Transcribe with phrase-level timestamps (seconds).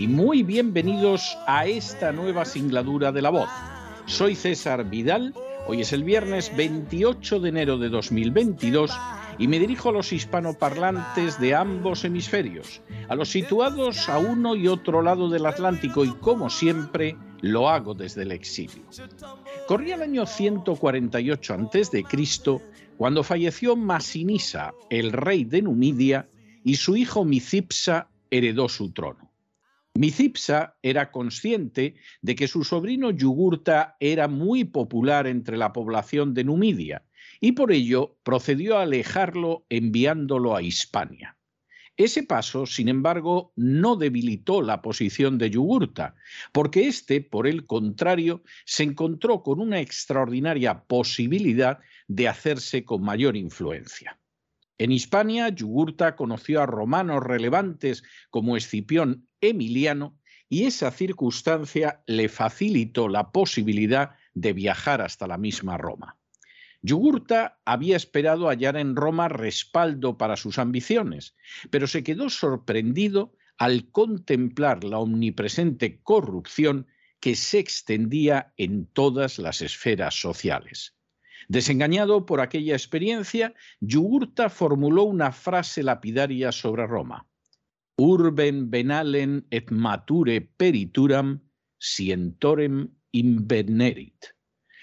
[0.00, 3.50] y muy bienvenidos a esta nueva singladura de la voz.
[4.06, 5.34] Soy César Vidal,
[5.66, 8.98] hoy es el viernes 28 de enero de 2022
[9.36, 12.80] y me dirijo a los hispanoparlantes de ambos hemisferios,
[13.10, 17.92] a los situados a uno y otro lado del Atlántico y como siempre lo hago
[17.92, 18.84] desde el exilio.
[19.68, 22.04] Corría el año 148 a.C.
[22.96, 26.26] cuando falleció Masinisa, el rey de Numidia,
[26.64, 29.29] y su hijo Micipsa heredó su trono.
[29.94, 36.44] Micipsa era consciente de que su sobrino Yugurta era muy popular entre la población de
[36.44, 37.04] Numidia
[37.40, 41.36] y por ello procedió a alejarlo enviándolo a Hispania.
[41.96, 46.14] Ese paso, sin embargo, no debilitó la posición de Yugurta,
[46.52, 53.36] porque éste, por el contrario, se encontró con una extraordinaria posibilidad de hacerse con mayor
[53.36, 54.19] influencia.
[54.80, 63.06] En Hispania, Yugurta conoció a romanos relevantes como Escipión Emiliano y esa circunstancia le facilitó
[63.06, 66.16] la posibilidad de viajar hasta la misma Roma.
[66.80, 71.36] Yugurta había esperado hallar en Roma respaldo para sus ambiciones,
[71.68, 76.86] pero se quedó sorprendido al contemplar la omnipresente corrupción
[77.20, 80.96] que se extendía en todas las esferas sociales.
[81.50, 87.26] Desengañado por aquella experiencia, Yugurta formuló una frase lapidaria sobre Roma.
[87.96, 91.40] Urben venalen et mature perituram
[91.78, 94.30] sientorem invenerit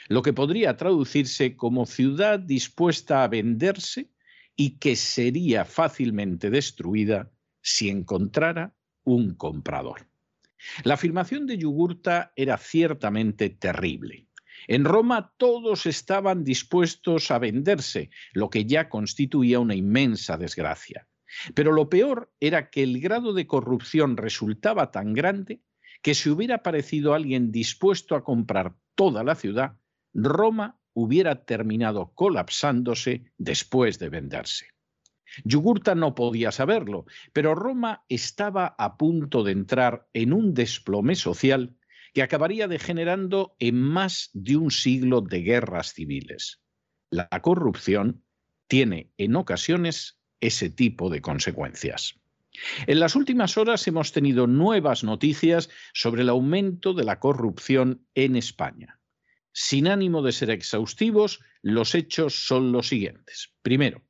[0.10, 4.12] lo que podría traducirse como ciudad dispuesta a venderse
[4.56, 10.08] y que sería fácilmente destruida si encontrara un comprador.
[10.84, 14.27] La afirmación de Yugurta era ciertamente terrible.
[14.68, 21.08] En Roma todos estaban dispuestos a venderse, lo que ya constituía una inmensa desgracia.
[21.54, 25.62] Pero lo peor era que el grado de corrupción resultaba tan grande
[26.02, 29.78] que si hubiera aparecido alguien dispuesto a comprar toda la ciudad,
[30.14, 34.68] Roma hubiera terminado colapsándose después de venderse.
[35.44, 41.77] Yugurta no podía saberlo, pero Roma estaba a punto de entrar en un desplome social
[42.18, 46.60] que acabaría degenerando en más de un siglo de guerras civiles.
[47.12, 48.24] La corrupción
[48.66, 52.20] tiene en ocasiones ese tipo de consecuencias.
[52.88, 58.36] En las últimas horas hemos tenido nuevas noticias sobre el aumento de la corrupción en
[58.36, 59.00] España.
[59.52, 63.54] Sin ánimo de ser exhaustivos, los hechos son los siguientes.
[63.62, 64.07] Primero,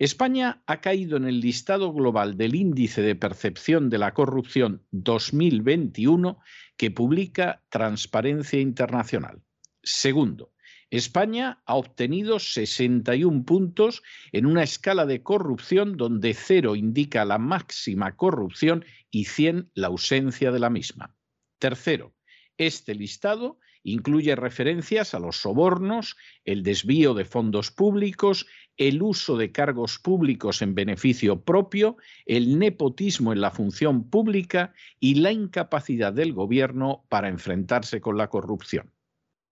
[0.00, 6.40] España ha caído en el listado global del índice de percepción de la corrupción 2021
[6.78, 9.42] que publica Transparencia Internacional.
[9.82, 10.54] Segundo,
[10.88, 14.02] España ha obtenido 61 puntos
[14.32, 20.50] en una escala de corrupción donde cero indica la máxima corrupción y 100 la ausencia
[20.50, 21.14] de la misma.
[21.58, 22.14] Tercero,
[22.56, 28.46] este listado Incluye referencias a los sobornos, el desvío de fondos públicos,
[28.80, 35.16] el uso de cargos públicos en beneficio propio, el nepotismo en la función pública y
[35.16, 38.90] la incapacidad del gobierno para enfrentarse con la corrupción.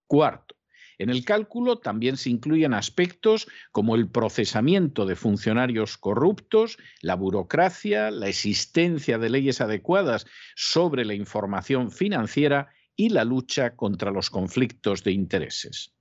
[0.07, 0.57] Cuarto,
[0.97, 8.11] en el cálculo también se incluyen aspectos como el procesamiento de funcionarios corruptos, la burocracia,
[8.11, 10.25] la existencia de leyes adecuadas
[10.57, 15.93] sobre la información financiera y la lucha contra los conflictos de intereses.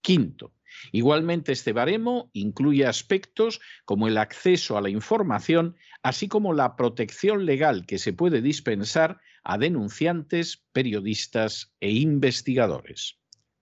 [0.00, 0.52] Quinto,
[0.92, 7.46] igualmente este baremo incluye aspectos como el acceso a la información, así como la protección
[7.46, 13.18] legal que se puede dispensar a denunciantes, periodistas e investigadores.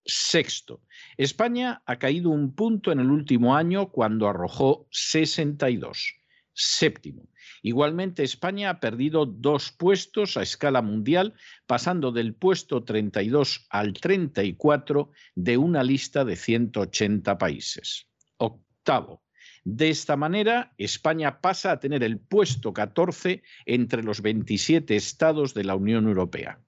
[0.06, 0.82] Sexto,
[1.16, 6.14] España ha caído un punto en el último año cuando arrojó 62.
[6.52, 7.28] Séptimo,
[7.62, 11.34] Igualmente, España ha perdido dos puestos a escala mundial,
[11.66, 18.06] pasando del puesto 32 al 34 de una lista de 180 países.
[18.36, 19.22] Octavo.
[19.64, 25.64] De esta manera, España pasa a tener el puesto 14 entre los 27 estados de
[25.64, 26.60] la Unión Europea.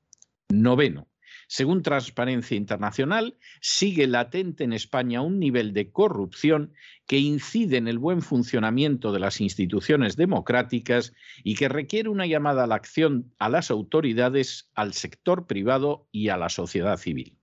[0.49, 1.09] Noveno.
[1.49, 6.73] Según Transparencia Internacional, sigue latente en España un nivel de corrupción
[7.07, 11.13] que incide en el buen funcionamiento de las instituciones democráticas
[11.45, 16.31] y que requiere una llamada a la acción a las autoridades, al sector privado y
[16.31, 17.39] a la sociedad civil.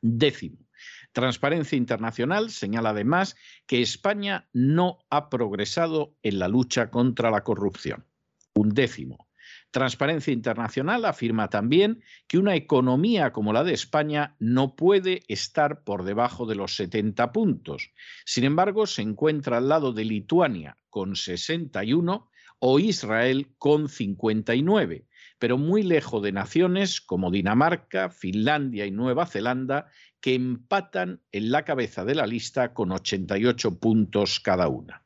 [0.00, 0.58] Décimo.
[1.12, 8.06] Transparencia Internacional señala además que España no ha progresado en la lucha contra la corrupción.
[8.54, 9.28] Un décimo.
[9.72, 16.04] Transparencia Internacional afirma también que una economía como la de España no puede estar por
[16.04, 17.90] debajo de los 70 puntos.
[18.26, 25.06] Sin embargo, se encuentra al lado de Lituania con 61 o Israel con 59,
[25.38, 29.86] pero muy lejos de naciones como Dinamarca, Finlandia y Nueva Zelanda,
[30.20, 35.01] que empatan en la cabeza de la lista con 88 puntos cada una.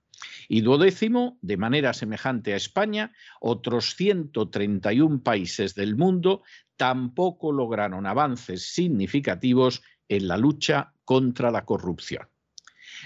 [0.49, 6.43] Y duodécimo, de manera semejante a España, otros 131 países del mundo
[6.77, 12.29] tampoco lograron avances significativos en la lucha contra la corrupción.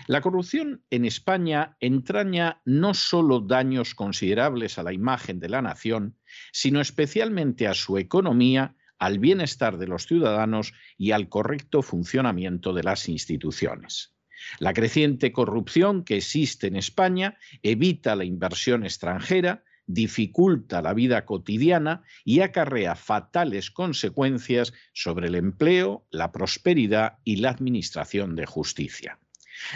[0.07, 6.17] La corrupción en España entraña no solo daños considerables a la imagen de la nación,
[6.53, 12.83] sino especialmente a su economía, al bienestar de los ciudadanos y al correcto funcionamiento de
[12.83, 14.15] las instituciones.
[14.59, 22.03] La creciente corrupción que existe en España evita la inversión extranjera, dificulta la vida cotidiana
[22.25, 29.19] y acarrea fatales consecuencias sobre el empleo, la prosperidad y la administración de justicia.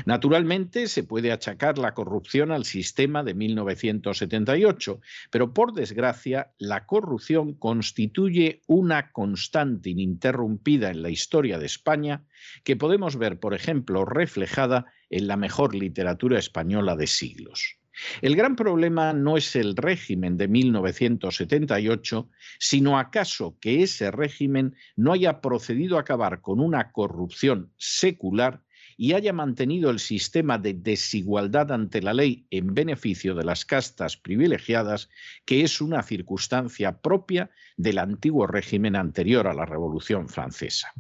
[0.07, 5.01] Naturalmente, se puede achacar la corrupción al sistema de 1978,
[5.31, 12.25] pero por desgracia, la corrupción constituye una constante ininterrumpida en la historia de España
[12.63, 17.79] que podemos ver, por ejemplo, reflejada en la mejor literatura española de siglos.
[18.23, 22.29] El gran problema no es el régimen de 1978,
[22.59, 28.63] sino acaso que ese régimen no haya procedido a acabar con una corrupción secular
[28.97, 34.17] y haya mantenido el sistema de desigualdad ante la ley en beneficio de las castas
[34.17, 35.09] privilegiadas,
[35.45, 40.93] que es una circunstancia propia del antiguo régimen anterior a la Revolución Francesa.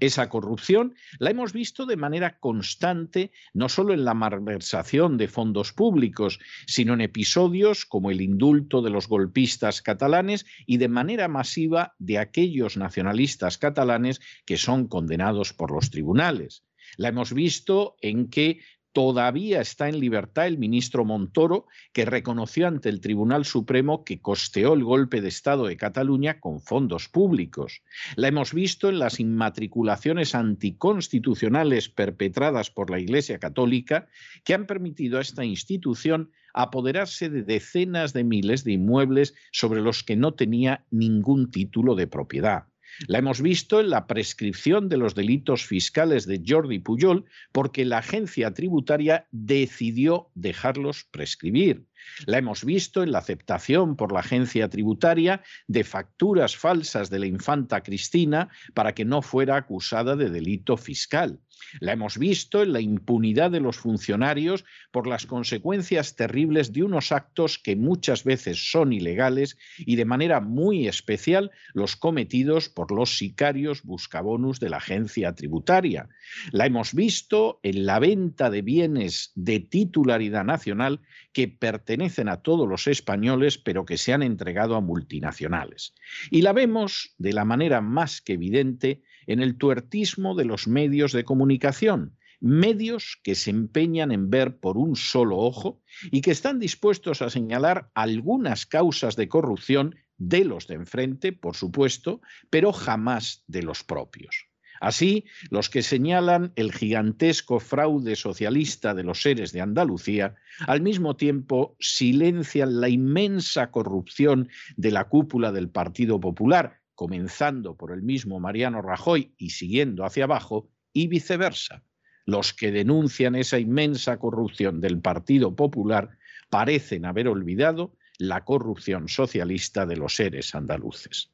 [0.00, 5.72] Esa corrupción la hemos visto de manera constante, no solo en la malversación de fondos
[5.72, 11.94] públicos, sino en episodios como el indulto de los golpistas catalanes y de manera masiva
[11.98, 16.64] de aquellos nacionalistas catalanes que son condenados por los tribunales.
[16.96, 18.60] La hemos visto en que
[18.92, 24.74] todavía está en libertad el ministro Montoro, que reconoció ante el Tribunal Supremo que costeó
[24.74, 27.82] el golpe de Estado de Cataluña con fondos públicos.
[28.16, 34.08] La hemos visto en las inmatriculaciones anticonstitucionales perpetradas por la Iglesia Católica,
[34.44, 40.02] que han permitido a esta institución apoderarse de decenas de miles de inmuebles sobre los
[40.02, 42.64] que no tenía ningún título de propiedad.
[43.06, 47.98] La hemos visto en la prescripción de los delitos fiscales de Jordi Pujol porque la
[47.98, 51.86] agencia tributaria decidió dejarlos prescribir.
[52.26, 57.26] La hemos visto en la aceptación por la agencia tributaria de facturas falsas de la
[57.26, 61.40] infanta Cristina para que no fuera acusada de delito fiscal.
[61.80, 67.12] La hemos visto en la impunidad de los funcionarios por las consecuencias terribles de unos
[67.12, 73.16] actos que muchas veces son ilegales y de manera muy especial los cometidos por los
[73.16, 76.08] sicarios buscabonus de la agencia tributaria.
[76.50, 81.00] La hemos visto en la venta de bienes de titularidad nacional
[81.32, 85.94] que pertenecen a todos los españoles pero que se han entregado a multinacionales.
[86.30, 91.12] Y la vemos de la manera más que evidente en el tuertismo de los medios
[91.12, 96.58] de comunicación, medios que se empeñan en ver por un solo ojo y que están
[96.58, 103.44] dispuestos a señalar algunas causas de corrupción de los de enfrente, por supuesto, pero jamás
[103.46, 104.48] de los propios.
[104.80, 110.34] Así, los que señalan el gigantesco fraude socialista de los seres de Andalucía,
[110.66, 117.90] al mismo tiempo silencian la inmensa corrupción de la cúpula del Partido Popular, comenzando por
[117.90, 121.82] el mismo Mariano Rajoy y siguiendo hacia abajo, y viceversa.
[122.26, 126.16] Los que denuncian esa inmensa corrupción del Partido Popular
[126.48, 131.32] parecen haber olvidado la corrupción socialista de los seres andaluces.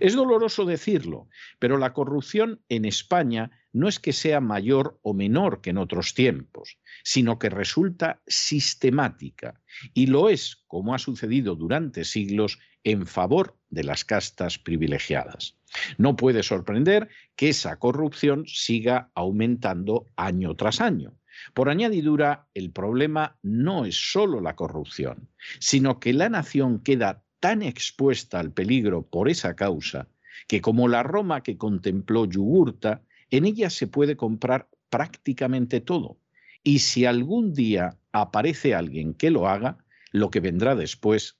[0.00, 5.60] Es doloroso decirlo, pero la corrupción en España no es que sea mayor o menor
[5.60, 9.60] que en otros tiempos, sino que resulta sistemática
[9.92, 15.56] y lo es, como ha sucedido durante siglos, en favor de las castas privilegiadas.
[15.98, 21.14] No puede sorprender que esa corrupción siga aumentando año tras año.
[21.54, 27.62] Por añadidura, el problema no es solo la corrupción, sino que la nación queda tan
[27.62, 30.08] expuesta al peligro por esa causa
[30.46, 36.18] que como la Roma que contempló Yugurta, en ella se puede comprar prácticamente todo.
[36.62, 39.78] Y si algún día aparece alguien que lo haga,
[40.12, 41.39] lo que vendrá después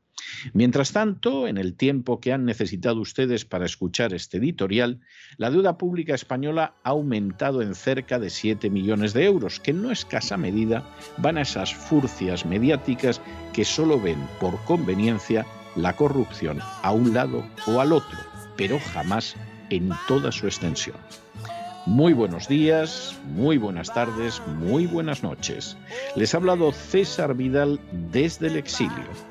[0.53, 4.99] Mientras tanto, en el tiempo que han necesitado ustedes para escuchar este editorial,
[5.37, 9.81] la deuda pública española ha aumentado en cerca de 7 millones de euros, que en
[9.81, 10.83] no escasa medida
[11.17, 13.21] van a esas furcias mediáticas
[13.53, 18.19] que solo ven por conveniencia la corrupción a un lado o al otro,
[18.57, 19.35] pero jamás
[19.69, 20.97] en toda su extensión.
[21.85, 25.75] Muy buenos días, muy buenas tardes, muy buenas noches.
[26.15, 27.79] Les ha hablado César Vidal
[28.11, 29.30] desde el exilio.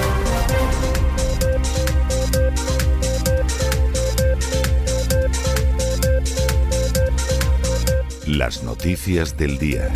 [8.31, 9.91] Las noticias del día.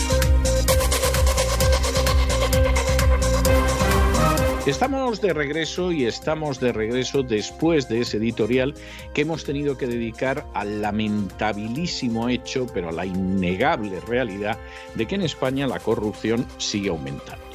[4.65, 8.73] Estamos de regreso y estamos de regreso después de ese editorial
[9.13, 14.59] que hemos tenido que dedicar al lamentabilísimo hecho, pero a la innegable realidad
[14.95, 17.45] de que en España la corrupción sigue aumentando.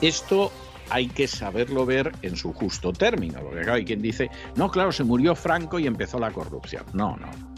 [0.00, 0.50] Esto
[0.90, 5.04] hay que saberlo ver en su justo término, porque hay quien dice, no, claro, se
[5.04, 6.84] murió Franco y empezó la corrupción.
[6.92, 7.51] No, no.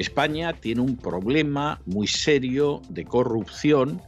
[0.00, 4.02] España tiene un problema muy serio de corrupción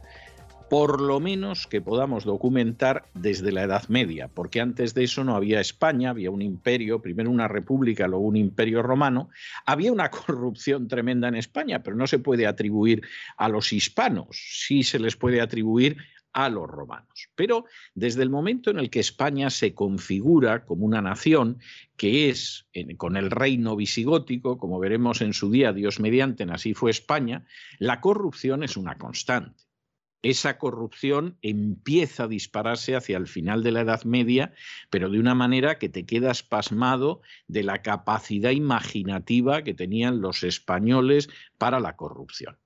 [0.73, 5.35] por lo menos que podamos documentar desde la Edad Media, porque antes de eso no
[5.35, 9.29] había España, había un imperio, primero una república, luego un imperio romano,
[9.67, 13.03] había una corrupción tremenda en España, pero no se puede atribuir
[13.37, 15.97] a los hispanos, sí se les puede atribuir
[16.33, 17.29] a los romanos.
[17.35, 21.59] Pero desde el momento en el que España se configura como una nación,
[21.95, 26.91] que es con el reino visigótico, como veremos en su día, Dios mediante, así fue
[26.91, 27.45] España,
[27.79, 29.63] la corrupción es una constante
[30.23, 34.53] esa corrupción empieza a dispararse hacia el final de la Edad Media,
[34.89, 40.43] pero de una manera que te quedas pasmado de la capacidad imaginativa que tenían los
[40.43, 42.57] españoles para la corrupción.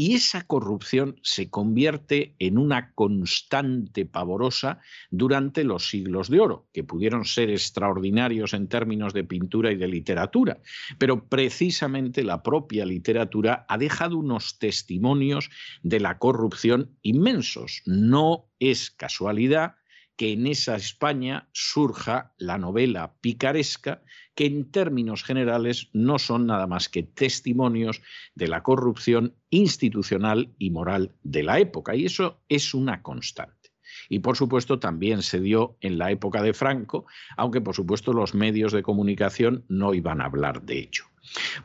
[0.00, 4.80] Y esa corrupción se convierte en una constante pavorosa
[5.10, 9.88] durante los siglos de oro, que pudieron ser extraordinarios en términos de pintura y de
[9.88, 10.56] literatura.
[10.96, 15.50] Pero precisamente la propia literatura ha dejado unos testimonios
[15.82, 17.82] de la corrupción inmensos.
[17.84, 19.74] No es casualidad
[20.16, 24.02] que en esa España surja la novela picaresca,
[24.34, 28.02] que en términos generales no son nada más que testimonios
[28.34, 31.96] de la corrupción institucional y moral de la época.
[31.96, 33.70] Y eso es una constante.
[34.08, 38.34] Y por supuesto también se dio en la época de Franco, aunque por supuesto los
[38.34, 41.04] medios de comunicación no iban a hablar de ello.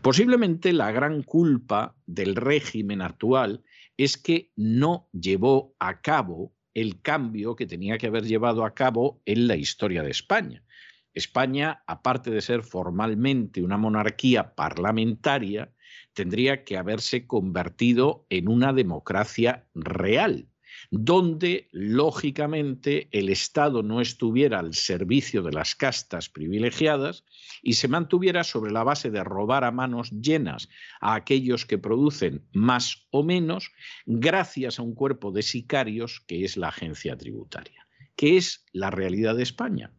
[0.02, 3.64] Posiblemente la gran culpa del régimen actual
[3.98, 9.22] es que no llevó a cabo el cambio que tenía que haber llevado a cabo
[9.26, 10.64] en la historia de España.
[11.14, 15.72] España, aparte de ser formalmente una monarquía parlamentaria,
[16.14, 20.48] tendría que haberse convertido en una democracia real,
[20.92, 27.24] donde lógicamente el Estado no estuviera al servicio de las castas privilegiadas
[27.62, 30.70] y se mantuviera sobre la base de robar a manos llenas
[31.02, 33.72] a aquellos que producen más o menos,
[34.06, 39.36] gracias a un cuerpo de sicarios que es la agencia tributaria, que es la realidad
[39.36, 39.92] de España.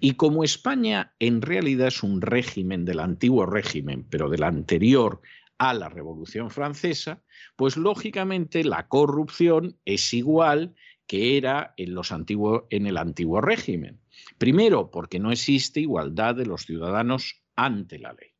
[0.00, 5.20] Y como España en realidad es un régimen del antiguo régimen, pero del anterior
[5.58, 7.22] a la Revolución Francesa,
[7.56, 10.74] pues lógicamente la corrupción es igual
[11.06, 14.00] que era en, los en el antiguo régimen.
[14.38, 18.30] Primero, porque no existe igualdad de los ciudadanos ante la ley.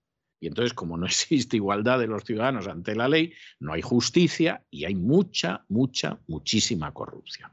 [0.40, 4.64] Y entonces, como no existe igualdad de los ciudadanos ante la ley, no hay justicia
[4.71, 7.50] y hay mucha, mucha, muchísima corrupción.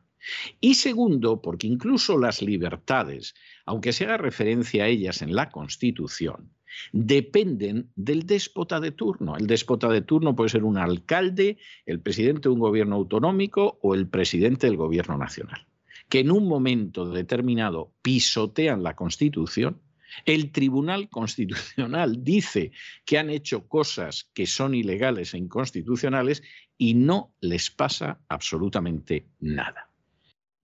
[0.59, 3.33] Y segundo, porque incluso las libertades,
[3.65, 6.53] aunque se haga referencia a ellas en la Constitución,
[6.91, 9.37] dependen del déspota de turno.
[9.37, 13.95] El déspota de turno puede ser un alcalde, el presidente de un gobierno autonómico o
[13.95, 15.65] el presidente del gobierno nacional,
[16.09, 19.81] que en un momento determinado pisotean la Constitución.
[20.25, 22.71] El Tribunal Constitucional dice
[23.05, 26.43] que han hecho cosas que son ilegales e inconstitucionales
[26.77, 29.90] y no les pasa absolutamente nada.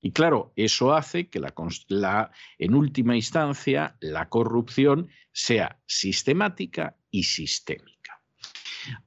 [0.01, 8.21] Y claro, eso hace que la, en última instancia la corrupción sea sistemática y sistémica.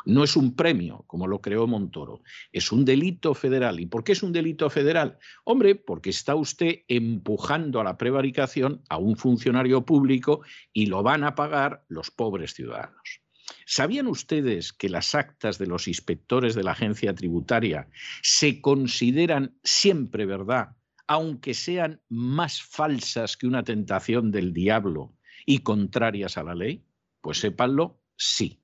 [0.06, 2.22] No es un premio, como lo creó Montoro,
[2.52, 3.80] es un delito federal.
[3.80, 5.18] ¿Y por qué es un delito federal?
[5.44, 11.24] Hombre, porque está usted empujando a la prevaricación a un funcionario público y lo van
[11.24, 13.22] a pagar los pobres ciudadanos.
[13.66, 17.90] ¿Sabían ustedes que las actas de los inspectores de la agencia tributaria
[18.22, 20.76] se consideran siempre verdad,
[21.08, 25.14] aunque sean más falsas que una tentación del diablo
[25.46, 26.86] y contrarias a la ley?
[27.22, 28.60] Pues sépanlo, sí.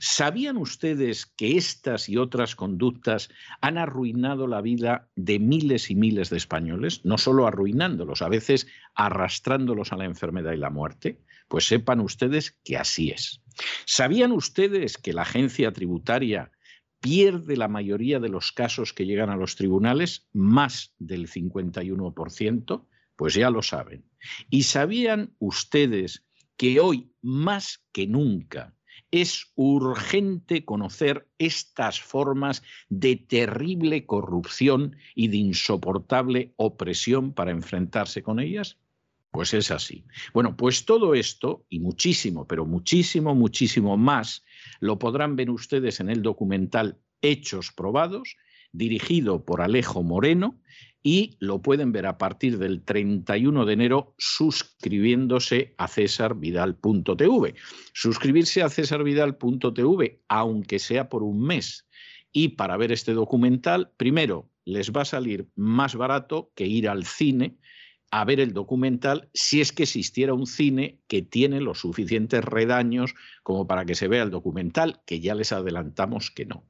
[0.00, 6.30] ¿Sabían ustedes que estas y otras conductas han arruinado la vida de miles y miles
[6.30, 7.04] de españoles?
[7.04, 11.20] No solo arruinándolos, a veces arrastrándolos a la enfermedad y la muerte.
[11.48, 13.42] Pues sepan ustedes que así es.
[13.84, 16.52] ¿Sabían ustedes que la agencia tributaria
[17.00, 22.86] pierde la mayoría de los casos que llegan a los tribunales, más del 51%?
[23.16, 24.04] Pues ya lo saben.
[24.48, 26.24] ¿Y sabían ustedes
[26.56, 28.74] que hoy, más que nunca,
[29.10, 38.40] es urgente conocer estas formas de terrible corrupción y de insoportable opresión para enfrentarse con
[38.40, 38.78] ellas?
[39.30, 40.04] Pues es así.
[40.32, 44.44] Bueno, pues todo esto y muchísimo, pero muchísimo, muchísimo más,
[44.80, 48.36] lo podrán ver ustedes en el documental Hechos Probados,
[48.72, 50.60] dirigido por Alejo Moreno
[51.02, 57.54] y lo pueden ver a partir del 31 de enero suscribiéndose a cesarvidal.tv.
[57.92, 61.86] Suscribirse a cesarvidal.tv, aunque sea por un mes.
[62.32, 67.04] Y para ver este documental, primero, les va a salir más barato que ir al
[67.04, 67.58] cine
[68.10, 73.14] a ver el documental si es que existiera un cine que tiene los suficientes redaños
[73.42, 76.64] como para que se vea el documental, que ya les adelantamos que no.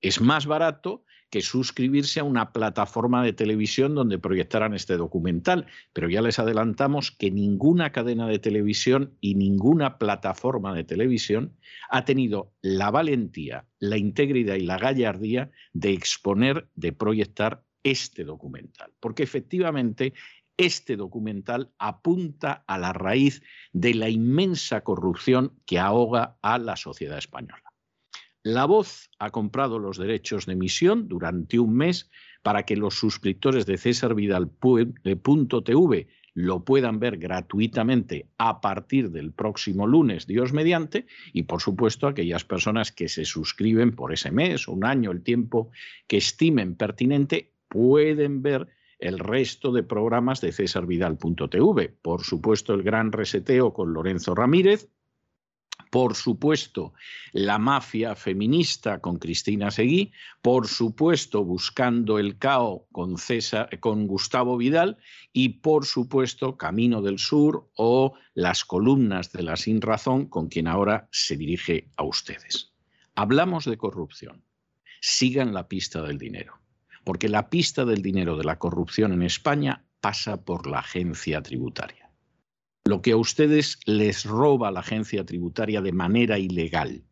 [0.00, 5.66] Es más barato que suscribirse a una plataforma de televisión donde proyectaran este documental.
[5.92, 11.56] Pero ya les adelantamos que ninguna cadena de televisión y ninguna plataforma de televisión
[11.90, 18.92] ha tenido la valentía, la integridad y la gallardía de exponer, de proyectar este documental.
[19.00, 20.12] Porque efectivamente
[20.56, 27.18] este documental apunta a la raíz de la inmensa corrupción que ahoga a la sociedad
[27.18, 27.62] española.
[28.42, 32.10] La Voz ha comprado los derechos de emisión durante un mes
[32.42, 40.26] para que los suscriptores de cesarvidal.tv lo puedan ver gratuitamente a partir del próximo lunes,
[40.26, 45.10] Dios mediante, y por supuesto aquellas personas que se suscriben por ese mes un año,
[45.10, 45.70] el tiempo
[46.06, 51.96] que estimen pertinente, pueden ver el resto de programas de cesarvidal.tv.
[52.02, 54.88] Por supuesto, el gran reseteo con Lorenzo Ramírez,
[55.94, 56.92] por supuesto,
[57.32, 60.10] la mafia feminista con Cristina Seguí,
[60.42, 63.14] por supuesto, buscando el caos con,
[63.78, 64.98] con Gustavo Vidal
[65.32, 70.66] y, por supuesto, Camino del Sur o las columnas de la Sin Razón con quien
[70.66, 72.72] ahora se dirige a ustedes.
[73.14, 74.42] Hablamos de corrupción.
[75.00, 76.54] Sigan la pista del dinero,
[77.04, 82.10] porque la pista del dinero de la corrupción en España pasa por la agencia tributaria.
[82.86, 87.02] lo que a ustedes les roba la agencia tributaria de manera ilegal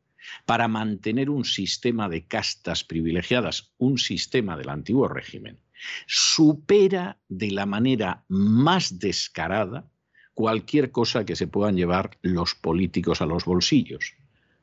[0.45, 5.59] para mantener un sistema de castas privilegiadas, un sistema del antiguo régimen,
[6.07, 9.91] supera de la manera más descarada
[10.35, 14.15] cualquier cosa que se puedan llevar los políticos a los bolsillos,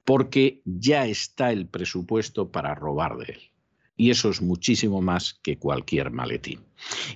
[0.05, 3.41] porque ya está el presupuesto para robar de él.
[3.99, 6.61] Y eso es muchísimo más que cualquier maletín.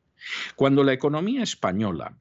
[0.57, 2.17] Cuando la economía española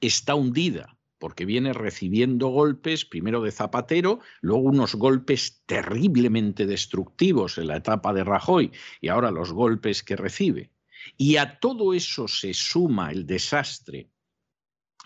[0.00, 7.68] está hundida porque viene recibiendo golpes, primero de Zapatero, luego unos golpes terriblemente destructivos en
[7.68, 8.70] la etapa de Rajoy
[9.00, 10.70] y ahora los golpes que recibe.
[11.16, 14.10] Y a todo eso se suma el desastre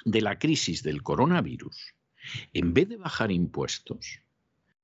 [0.04, 1.94] de la crisis del coronavirus.
[2.52, 4.20] En vez de bajar impuestos,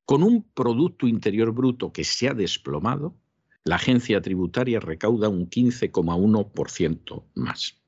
[0.06, 3.14] con un Producto Interior Bruto que se ha desplomado,
[3.64, 7.82] la agencia tributaria recauda un 15,1% más.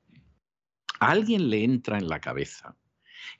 [0.99, 2.77] A alguien le entra en la cabeza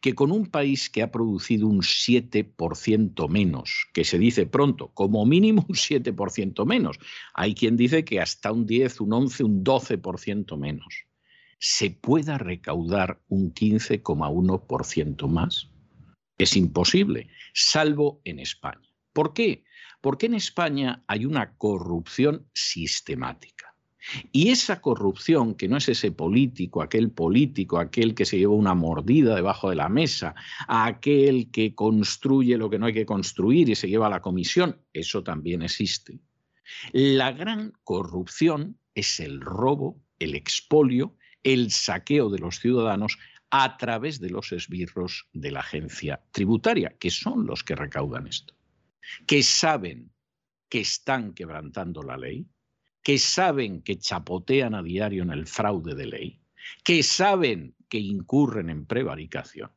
[0.01, 5.27] que con un país que ha producido un 7% menos, que se dice pronto, como
[5.27, 6.99] mínimo un 7% menos,
[7.35, 11.07] hay quien dice que hasta un 10, un 11, un 12% menos,
[11.59, 15.69] se pueda recaudar un 15,1% más.
[16.39, 18.89] Es imposible, salvo en España.
[19.13, 19.65] ¿Por qué?
[20.01, 23.75] Porque en España hay una corrupción sistemática.
[24.33, 28.75] Y esa corrupción, que no es ese político, aquel político, aquel que se lleva una
[28.75, 30.35] mordida debajo de la mesa,
[30.67, 35.23] aquel que construye lo que no hay que construir y se lleva la comisión, eso
[35.23, 36.21] también existe.
[36.93, 43.19] La gran corrupción es el robo, el expolio, el saqueo de los ciudadanos
[43.51, 48.55] a través de los esbirros de la agencia tributaria, que son los que recaudan esto,
[49.27, 50.13] que saben
[50.69, 52.47] que están quebrantando la ley,
[53.03, 56.43] que saben que chapotean a diario en el fraude de ley,
[56.85, 59.71] que saben que incurren en prevaricación,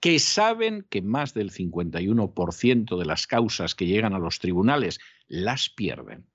[0.00, 5.70] que saben que más del 51% de las causas que llegan a los tribunales las
[5.70, 6.26] pierden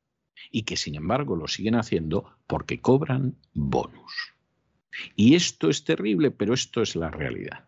[0.50, 4.39] y que sin embargo lo siguen haciendo porque cobran bonus.
[5.16, 7.68] Y esto es terrible, pero esto es la realidad.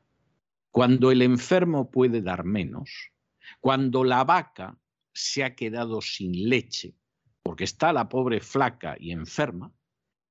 [0.72, 3.12] Cuando el enfermo puede dar menos,
[3.60, 4.80] cuando la vaca
[5.14, 6.96] se ha quedado sin leche,
[7.44, 9.74] porque está la pobre flaca y enferma,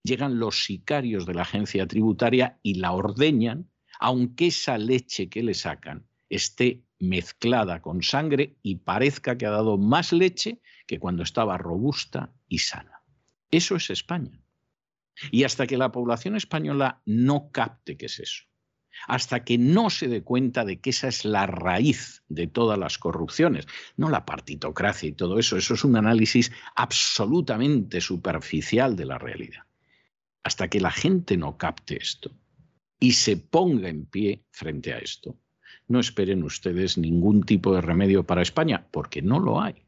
[0.02, 5.54] llegan los sicarios de la agencia tributaria y la ordeñan, aunque esa leche que le
[5.54, 11.58] sacan esté mezclada con sangre y parezca que ha dado más leche que cuando estaba
[11.58, 13.02] robusta y sana.
[13.50, 14.40] Eso es España.
[15.30, 18.44] Y hasta que la población española no capte qué es eso,
[19.06, 22.98] hasta que no se dé cuenta de que esa es la raíz de todas las
[22.98, 29.18] corrupciones, no la partitocracia y todo eso, eso es un análisis absolutamente superficial de la
[29.18, 29.64] realidad.
[30.42, 32.30] Hasta que la gente no capte esto
[32.98, 35.38] y se ponga en pie frente a esto,
[35.88, 39.84] no esperen ustedes ningún tipo de remedio para España, porque no lo hay.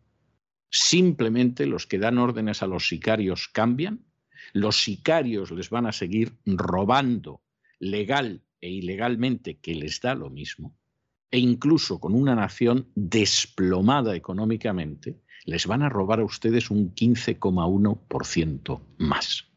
[0.68, 4.04] Simplemente los que dan órdenes a los sicarios cambian,
[4.52, 7.42] los sicarios les van a seguir robando
[7.78, 10.76] legal e ilegalmente que les da lo mismo,
[11.30, 18.80] e incluso con una nación desplomada económicamente, les van a robar a ustedes un 15,1%
[18.98, 19.51] más,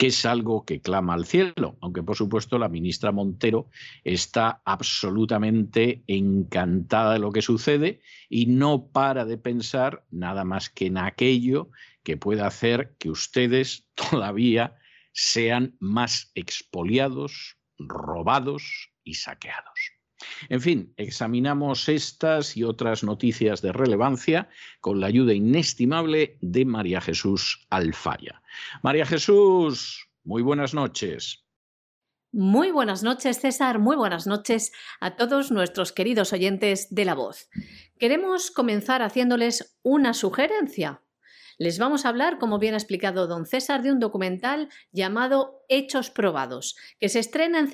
[0.00, 3.68] que es algo que clama al cielo, aunque por supuesto la ministra Montero
[4.02, 10.86] está absolutamente encantada de lo que sucede y no para de pensar nada más que
[10.86, 11.68] en aquello
[12.02, 14.74] que pueda hacer que ustedes todavía
[15.12, 19.99] sean más expoliados, robados y saqueados.
[20.48, 24.48] En fin, examinamos estas y otras noticias de relevancia
[24.80, 28.42] con la ayuda inestimable de María Jesús Alfaya.
[28.82, 31.44] María Jesús, muy buenas noches.
[32.32, 33.80] Muy buenas noches, César.
[33.80, 37.48] Muy buenas noches a todos nuestros queridos oyentes de La Voz.
[37.98, 41.02] Queremos comenzar haciéndoles una sugerencia.
[41.58, 46.08] Les vamos a hablar, como bien ha explicado don César, de un documental llamado Hechos
[46.10, 47.68] Probados, que se estrena en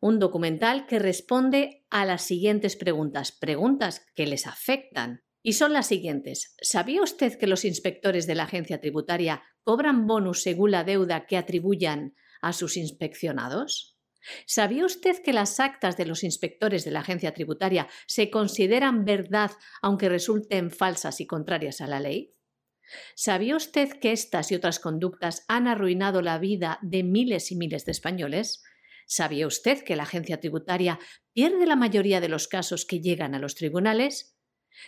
[0.00, 5.22] un documental que responde a las siguientes preguntas, preguntas que les afectan.
[5.42, 6.56] Y son las siguientes.
[6.60, 11.36] ¿Sabía usted que los inspectores de la agencia tributaria cobran bonus según la deuda que
[11.36, 13.96] atribuyan a sus inspeccionados?
[14.44, 19.52] ¿Sabía usted que las actas de los inspectores de la agencia tributaria se consideran verdad
[19.82, 22.34] aunque resulten falsas y contrarias a la ley?
[23.14, 27.84] ¿Sabía usted que estas y otras conductas han arruinado la vida de miles y miles
[27.84, 28.64] de españoles?
[29.06, 30.98] ¿Sabía usted que la agencia tributaria
[31.32, 34.36] pierde la mayoría de los casos que llegan a los tribunales?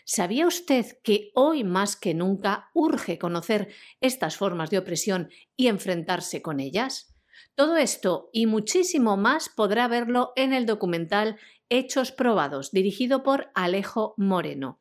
[0.04, 3.68] ¿Sabía usted que hoy más que nunca urge conocer
[4.00, 7.14] estas formas de opresión y enfrentarse con ellas?
[7.54, 14.14] Todo esto y muchísimo más podrá verlo en el documental Hechos Probados, dirigido por Alejo
[14.16, 14.80] Moreno.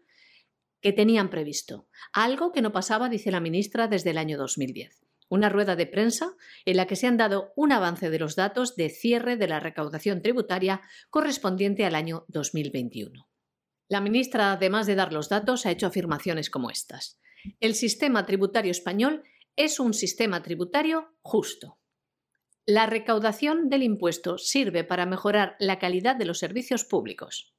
[0.83, 5.48] que tenían previsto, algo que no pasaba, dice la ministra, desde el año 2010 una
[5.48, 6.34] rueda de prensa
[6.64, 9.60] en la que se han dado un avance de los datos de cierre de la
[9.60, 13.28] recaudación tributaria correspondiente al año 2021.
[13.88, 17.20] La ministra, además de dar los datos, ha hecho afirmaciones como estas.
[17.60, 19.22] El sistema tributario español
[19.54, 21.78] es un sistema tributario justo.
[22.66, 27.54] La recaudación del impuesto sirve para mejorar la calidad de los servicios públicos.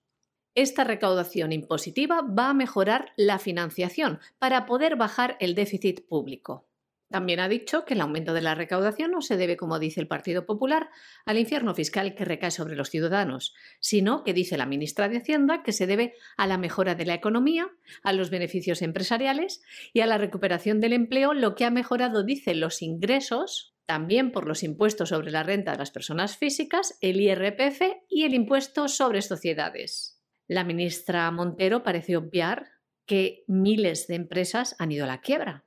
[0.53, 6.66] Esta recaudación impositiva va a mejorar la financiación para poder bajar el déficit público.
[7.09, 10.09] También ha dicho que el aumento de la recaudación no se debe, como dice el
[10.09, 10.89] Partido Popular,
[11.25, 15.63] al infierno fiscal que recae sobre los ciudadanos, sino que dice la ministra de Hacienda
[15.63, 17.69] que se debe a la mejora de la economía,
[18.03, 19.61] a los beneficios empresariales
[19.93, 24.45] y a la recuperación del empleo, lo que ha mejorado, dice, los ingresos, también por
[24.45, 29.21] los impuestos sobre la renta de las personas físicas, el IRPF y el impuesto sobre
[29.21, 30.21] sociedades.
[30.45, 32.67] La ministra Montero parece obviar
[33.05, 35.66] que miles de empresas han ido a la quiebra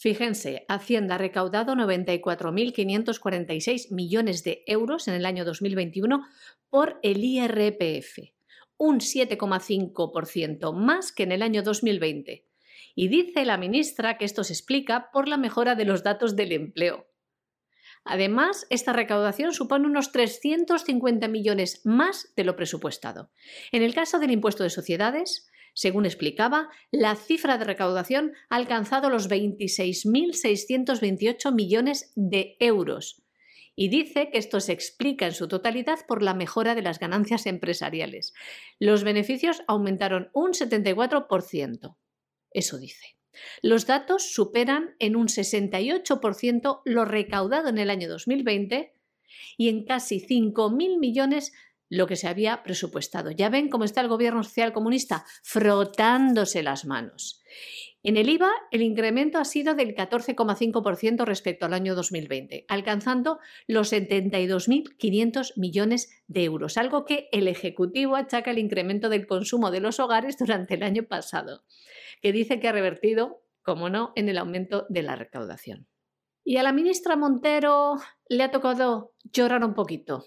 [0.00, 6.24] Fíjense, Hacienda ha recaudado 94.546 millones de euros en el año 2021
[6.70, 8.30] por el IRPF,
[8.76, 12.46] un 7,5% más que en el año 2020.
[12.94, 16.52] Y dice la ministra que esto se explica por la mejora de los datos del
[16.52, 17.08] empleo.
[18.04, 23.32] Además, esta recaudación supone unos 350 millones más de lo presupuestado.
[23.72, 29.10] En el caso del impuesto de sociedades, según explicaba, la cifra de recaudación ha alcanzado
[29.10, 33.22] los 26.628 millones de euros
[33.76, 37.46] y dice que esto se explica en su totalidad por la mejora de las ganancias
[37.46, 38.34] empresariales.
[38.80, 41.96] Los beneficios aumentaron un 74%.
[42.50, 43.16] Eso dice.
[43.62, 48.94] Los datos superan en un 68% lo recaudado en el año 2020
[49.56, 51.52] y en casi 5.000 millones
[51.88, 53.30] lo que se había presupuestado.
[53.30, 57.42] Ya ven cómo está el gobierno social comunista frotándose las manos.
[58.04, 63.92] En el IVA, el incremento ha sido del 14,5% respecto al año 2020, alcanzando los
[63.92, 69.98] 72.500 millones de euros, algo que el Ejecutivo achaca al incremento del consumo de los
[69.98, 71.64] hogares durante el año pasado,
[72.22, 75.88] que dice que ha revertido, como no, en el aumento de la recaudación.
[76.44, 77.96] Y a la ministra Montero
[78.28, 80.24] le ha tocado llorar un poquito.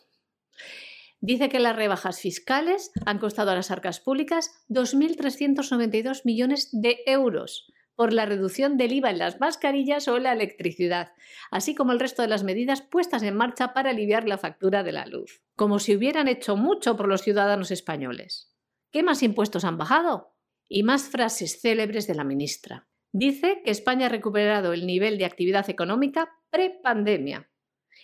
[1.22, 7.72] Dice que las rebajas fiscales han costado a las arcas públicas 2.392 millones de euros
[7.96, 11.12] por la reducción del IVA en las mascarillas o la electricidad,
[11.52, 14.94] así como el resto de las medidas puestas en marcha para aliviar la factura de
[14.94, 18.56] la luz, como si hubieran hecho mucho por los ciudadanos españoles.
[18.92, 20.34] ¿Qué más impuestos han bajado?
[20.68, 22.88] Y más frases célebres de la ministra.
[23.12, 27.52] Dice que España ha recuperado el nivel de actividad económica pre-pandemia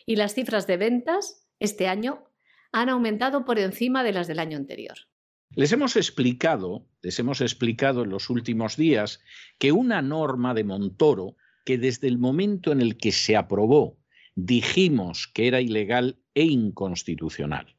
[0.06, 2.27] y las cifras de ventas este año
[2.72, 4.98] han aumentado por encima de las del año anterior.
[5.52, 9.22] Les hemos explicado, les hemos explicado en los últimos días
[9.58, 13.98] que una norma de Montoro que desde el momento en el que se aprobó
[14.36, 17.76] dijimos que era ilegal e inconstitucional.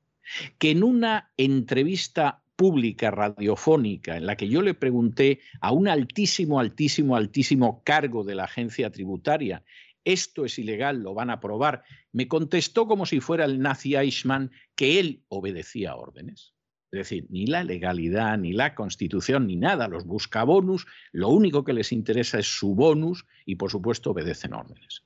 [0.58, 6.58] Que en una entrevista pública radiofónica en la que yo le pregunté a un altísimo,
[6.58, 9.62] altísimo, altísimo cargo de la agencia tributaria,
[10.04, 14.50] esto es ilegal, lo van a probar, me contestó como si fuera el nazi Eichmann
[14.74, 16.54] que él obedecía órdenes.
[16.90, 19.88] Es decir, ni la legalidad, ni la constitución, ni nada.
[19.88, 24.54] Los busca bonus, lo único que les interesa es su bonus y por supuesto obedecen
[24.54, 25.04] órdenes.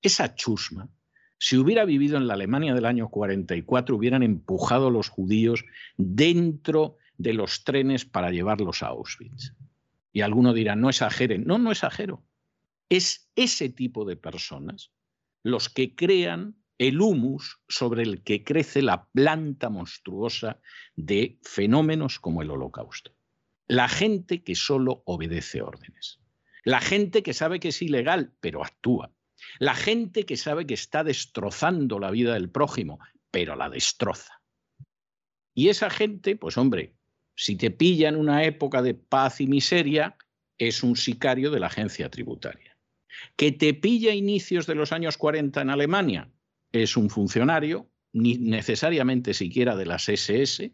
[0.00, 0.88] Esa chusma
[1.38, 5.64] si hubiera vivido en la Alemania del año 44, hubieran empujado a los judíos
[5.96, 9.54] dentro de los trenes para llevarlos a Auschwitz.
[10.12, 11.44] Y alguno dirá, no exageren.
[11.46, 12.24] No, no exagero.
[12.88, 14.90] Es ese tipo de personas
[15.42, 20.60] los que crean el humus sobre el que crece la planta monstruosa
[20.94, 23.14] de fenómenos como el holocausto.
[23.66, 26.20] La gente que solo obedece órdenes.
[26.64, 29.12] La gente que sabe que es ilegal, pero actúa.
[29.58, 32.98] La gente que sabe que está destrozando la vida del prójimo,
[33.30, 34.40] pero la destroza.
[35.54, 36.94] Y esa gente, pues hombre,
[37.34, 40.16] si te pilla en una época de paz y miseria,
[40.56, 42.77] es un sicario de la agencia tributaria.
[43.36, 46.30] Que te pilla inicios de los años 40 en Alemania,
[46.72, 50.72] es un funcionario, ni necesariamente siquiera de las SS,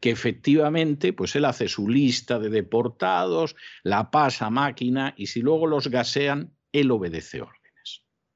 [0.00, 5.40] que efectivamente, pues él hace su lista de deportados, la pasa a máquina y si
[5.40, 7.56] luego los gasean, él obedece orden.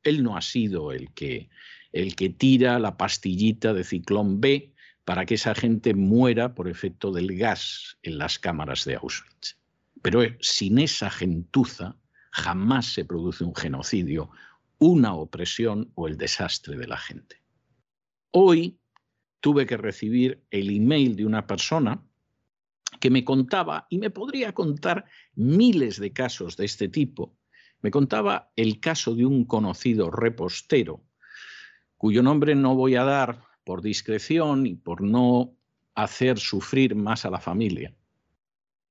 [0.03, 1.51] Él no ha sido el que,
[1.93, 4.73] el que tira la pastillita de ciclón B
[5.05, 9.59] para que esa gente muera por efecto del gas en las cámaras de Auschwitz.
[10.03, 11.97] Pero eh, sin esa gentuza
[12.31, 14.31] jamás se produce un genocidio,
[14.79, 17.43] una opresión o el desastre de la gente.
[18.31, 18.79] Hoy
[19.41, 22.03] tuve que recibir el email de una persona
[22.99, 27.37] que me contaba, y me podría contar miles de casos de este tipo,
[27.83, 31.03] me contaba el caso de un conocido repostero,
[31.97, 35.57] cuyo nombre no voy a dar por discreción y por no
[35.95, 37.95] hacer sufrir más a la familia,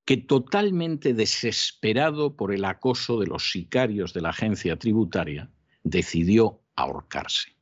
[0.10, 5.52] que totalmente desesperado por el acoso de los sicarios de la agencia tributaria,
[5.84, 7.56] decidió ahorcarse.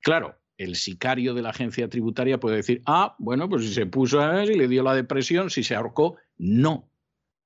[0.00, 4.20] Claro, el sicario de la agencia tributaria puede decir, ah, bueno, pues si se puso
[4.20, 6.90] a y le dio la depresión, si se ahorcó, no.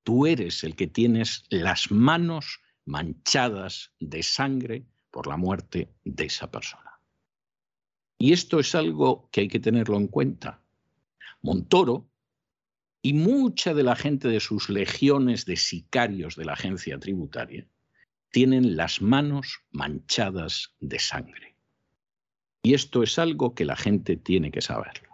[0.03, 6.51] Tú eres el que tienes las manos manchadas de sangre por la muerte de esa
[6.51, 6.99] persona.
[8.19, 10.61] Y esto es algo que hay que tenerlo en cuenta.
[11.41, 12.10] Montoro
[13.03, 17.67] y mucha de la gente de sus legiones de sicarios de la agencia tributaria
[18.31, 21.57] tienen las manos manchadas de sangre.
[22.63, 25.09] Y esto es algo que la gente tiene que saberlo.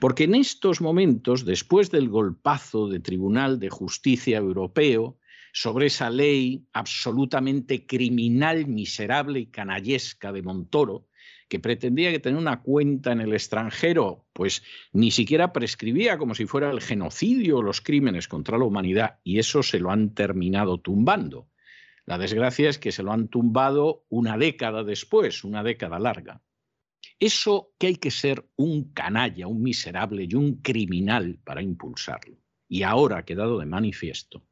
[0.00, 5.18] Porque en estos momentos, después del golpazo de Tribunal de Justicia Europeo
[5.52, 11.07] sobre esa ley absolutamente criminal, miserable y canallesca de Montoro,
[11.48, 16.46] que pretendía que tener una cuenta en el extranjero, pues ni siquiera prescribía como si
[16.46, 20.78] fuera el genocidio o los crímenes contra la humanidad, y eso se lo han terminado
[20.78, 21.48] tumbando.
[22.04, 26.42] La desgracia es que se lo han tumbado una década después, una década larga.
[27.20, 32.38] Eso que hay que ser un canalla, un miserable y un criminal para impulsarlo.
[32.68, 34.42] Y ahora ha quedado de manifiesto.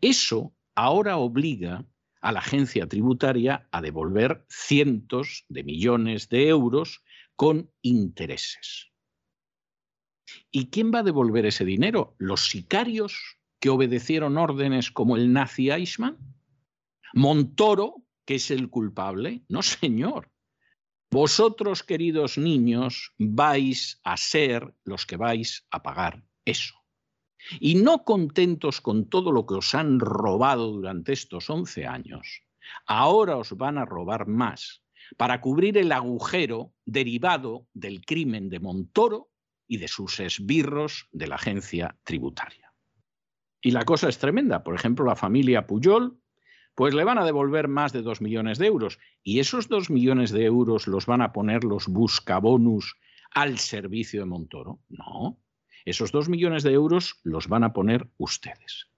[0.00, 1.86] Eso ahora obliga
[2.26, 7.04] a la agencia tributaria a devolver cientos de millones de euros
[7.36, 8.90] con intereses.
[10.50, 12.16] ¿Y quién va a devolver ese dinero?
[12.18, 16.18] ¿Los sicarios que obedecieron órdenes como el nazi Eichmann?
[17.14, 19.44] ¿Montoro, que es el culpable?
[19.48, 20.32] No, señor.
[21.12, 26.74] Vosotros, queridos niños, vais a ser los que vais a pagar eso.
[27.60, 32.42] Y no contentos con todo lo que os han robado durante estos 11 años,
[32.86, 34.82] ahora os van a robar más
[35.16, 39.30] para cubrir el agujero derivado del crimen de Montoro
[39.68, 42.72] y de sus esbirros de la agencia tributaria.
[43.60, 44.62] Y la cosa es tremenda.
[44.62, 46.20] Por ejemplo, la familia Puyol
[46.76, 48.98] pues le van a devolver más de dos millones de euros.
[49.22, 52.96] ¿Y esos dos millones de euros los van a poner los buscabonus
[53.32, 54.80] al servicio de Montoro?
[54.90, 55.38] No.
[55.86, 58.88] Esos dos millones de euros los van a poner ustedes.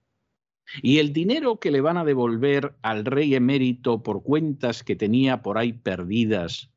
[0.81, 5.43] Y el dinero que le van a devolver al rey emérito por cuentas que tenía
[5.43, 6.71] por ahí perdidas,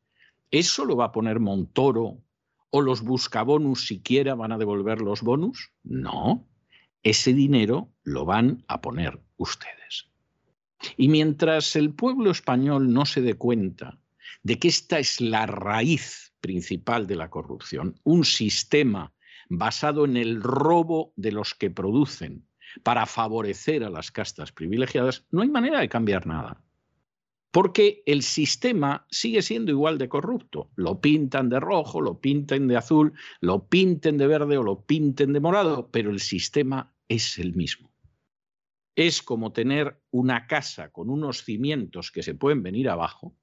[0.50, 2.18] ¿eso lo va a poner Montoro?
[2.70, 5.72] ¿O los buscabonus siquiera van a devolver los bonus?
[5.82, 6.46] No.
[7.02, 10.08] Ese dinero lo van a poner ustedes.
[10.98, 13.98] Y mientras el pueblo español no se dé cuenta
[14.42, 19.12] de que esta es la raíz principal de la corrupción, un sistema
[19.58, 22.46] basado en el robo de los que producen
[22.82, 26.64] para favorecer a las castas privilegiadas, no hay manera de cambiar nada.
[27.54, 30.70] porque el sistema sigue siendo igual de corrupto.
[30.74, 35.34] Lo pintan de rojo, lo pinten de azul, lo pinten de verde o lo pinten
[35.34, 37.92] de morado, pero el sistema es el mismo.
[38.96, 43.36] Es como tener una casa con unos cimientos que se pueden venir abajo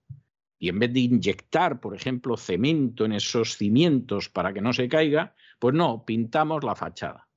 [0.60, 4.90] y en vez de inyectar, por ejemplo, cemento en esos cimientos para que no se
[4.90, 7.30] caiga, pues no, pintamos la fachada.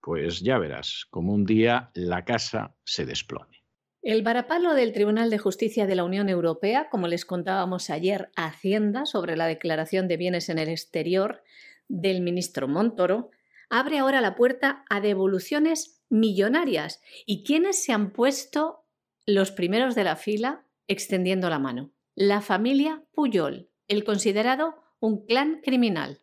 [0.00, 3.64] Pues ya verás, como un día la casa se desplome.
[4.02, 9.06] El varapalo del Tribunal de Justicia de la Unión Europea, como les contábamos ayer Hacienda
[9.06, 11.42] sobre la declaración de bienes en el exterior
[11.88, 13.30] del ministro Montoro,
[13.70, 17.00] abre ahora la puerta a devoluciones millonarias.
[17.24, 18.84] ¿Y quiénes se han puesto
[19.24, 21.93] los primeros de la fila extendiendo la mano?
[22.16, 26.20] La familia Puyol, el considerado un clan criminal.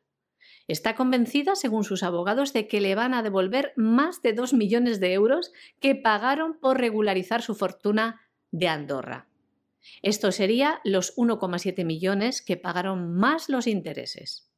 [0.69, 5.01] Está convencida, según sus abogados, de que le van a devolver más de dos millones
[5.01, 8.21] de euros que pagaron por regularizar su fortuna
[8.51, 9.27] de Andorra.
[10.01, 14.49] Esto sería los 1,7 millones que pagaron más los intereses.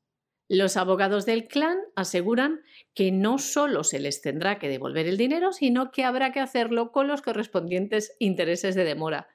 [0.47, 2.61] Los abogados del clan aseguran
[2.93, 6.91] que no solo se les tendrá que devolver el dinero, sino que habrá que hacerlo
[6.91, 9.29] con los correspondientes intereses de demora.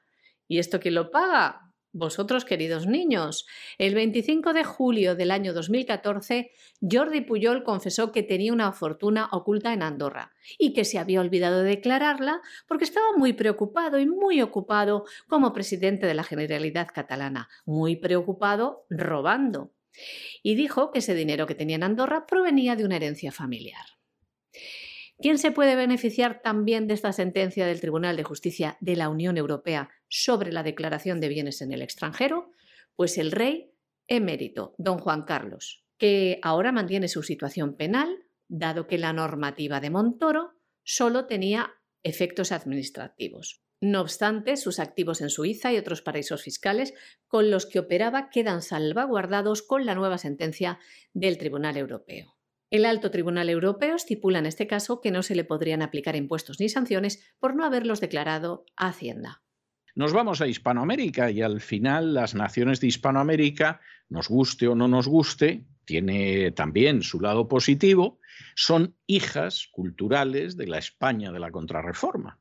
[0.47, 1.68] ¿Y esto quién lo paga?
[1.99, 3.45] Vosotros, queridos niños,
[3.77, 9.73] el 25 de julio del año 2014, Jordi Puyol confesó que tenía una fortuna oculta
[9.73, 14.41] en Andorra y que se había olvidado de declararla porque estaba muy preocupado y muy
[14.43, 19.73] ocupado como presidente de la Generalidad catalana, muy preocupado robando.
[20.45, 23.87] Y dijo que ese dinero que tenía en Andorra provenía de una herencia familiar.
[25.21, 29.37] ¿Quién se puede beneficiar también de esta sentencia del Tribunal de Justicia de la Unión
[29.37, 32.53] Europea sobre la declaración de bienes en el extranjero?
[32.95, 33.73] Pues el rey
[34.07, 39.91] emérito, don Juan Carlos, que ahora mantiene su situación penal, dado que la normativa de
[39.91, 40.53] Montoro
[40.85, 43.65] solo tenía efectos administrativos.
[43.81, 46.95] No obstante, sus activos en Suiza y otros paraísos fiscales
[47.27, 50.79] con los que operaba quedan salvaguardados con la nueva sentencia
[51.13, 52.38] del Tribunal Europeo.
[52.71, 56.61] El Alto Tribunal Europeo estipula en este caso que no se le podrían aplicar impuestos
[56.61, 59.43] ni sanciones por no haberlos declarado a Hacienda.
[59.95, 64.87] Nos vamos a Hispanoamérica y al final las naciones de Hispanoamérica, nos guste o no
[64.87, 68.21] nos guste, tiene también su lado positivo,
[68.55, 72.39] son hijas culturales de la España de la contrarreforma.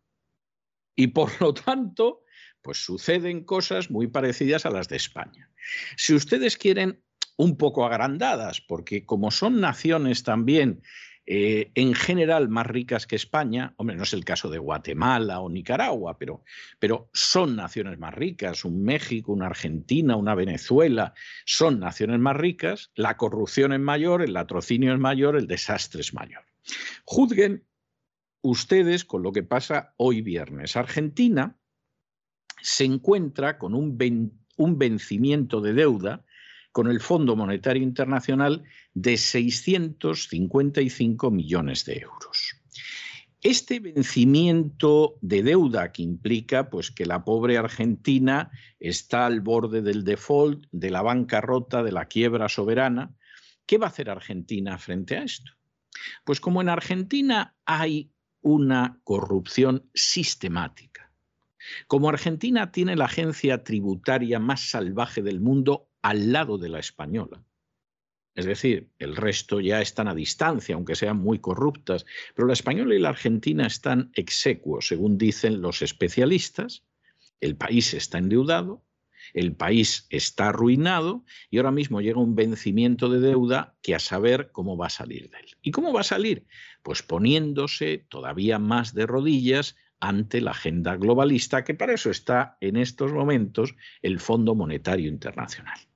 [0.93, 2.25] Y por lo tanto,
[2.61, 5.49] pues suceden cosas muy parecidas a las de España.
[5.95, 7.01] Si ustedes quieren
[7.37, 10.81] un poco agrandadas, porque como son naciones también
[11.29, 15.49] eh, en general más ricas que España, hombre, no es el caso de Guatemala o
[15.49, 16.41] Nicaragua, pero,
[16.79, 21.13] pero son naciones más ricas, un México, una Argentina, una Venezuela,
[21.45, 26.13] son naciones más ricas, la corrupción es mayor, el latrocinio es mayor, el desastre es
[26.13, 26.43] mayor.
[27.03, 27.65] Juzguen
[28.41, 30.77] ustedes con lo que pasa hoy viernes.
[30.77, 31.57] Argentina
[32.61, 33.97] se encuentra con un,
[34.55, 36.23] un vencimiento de deuda
[36.71, 38.63] con el Fondo Monetario Internacional
[38.93, 42.55] de 655 millones de euros.
[43.41, 50.03] Este vencimiento de deuda que implica pues, que la pobre Argentina está al borde del
[50.03, 53.13] default, de la bancarrota, de la quiebra soberana,
[53.65, 55.51] ¿qué va a hacer Argentina frente a esto?
[56.25, 58.11] Pues como en Argentina hay
[58.41, 61.11] una corrupción sistemática,
[61.87, 67.43] como Argentina tiene la agencia tributaria más salvaje del mundo, al lado de la española.
[68.33, 72.95] Es decir, el resto ya están a distancia, aunque sean muy corruptas, pero la española
[72.95, 76.85] y la argentina están execuos, según dicen los especialistas.
[77.41, 78.85] El país está endeudado,
[79.33, 84.51] el país está arruinado y ahora mismo llega un vencimiento de deuda que a saber
[84.53, 85.57] cómo va a salir de él.
[85.61, 86.47] ¿Y cómo va a salir?
[86.83, 92.77] Pues poniéndose todavía más de rodillas ante la agenda globalista, que para eso está en
[92.77, 95.86] estos momentos el Fondo Monetario Internacional.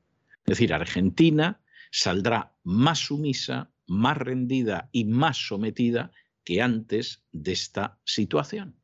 [0.45, 1.61] Es decir, Argentina
[1.91, 6.11] saldrá más sumisa, más rendida y más sometida
[6.43, 8.81] que antes de esta situación.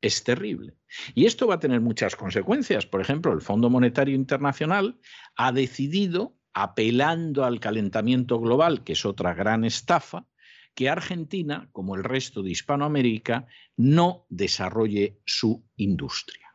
[0.00, 0.76] Es terrible.
[1.14, 2.86] Y esto va a tener muchas consecuencias.
[2.86, 4.98] Por ejemplo, el Fondo Monetario Internacional
[5.36, 10.26] ha decidido, apelando al calentamiento global, que es otra gran estafa,
[10.74, 16.49] que Argentina, como el resto de Hispanoamérica, no desarrolle su industria.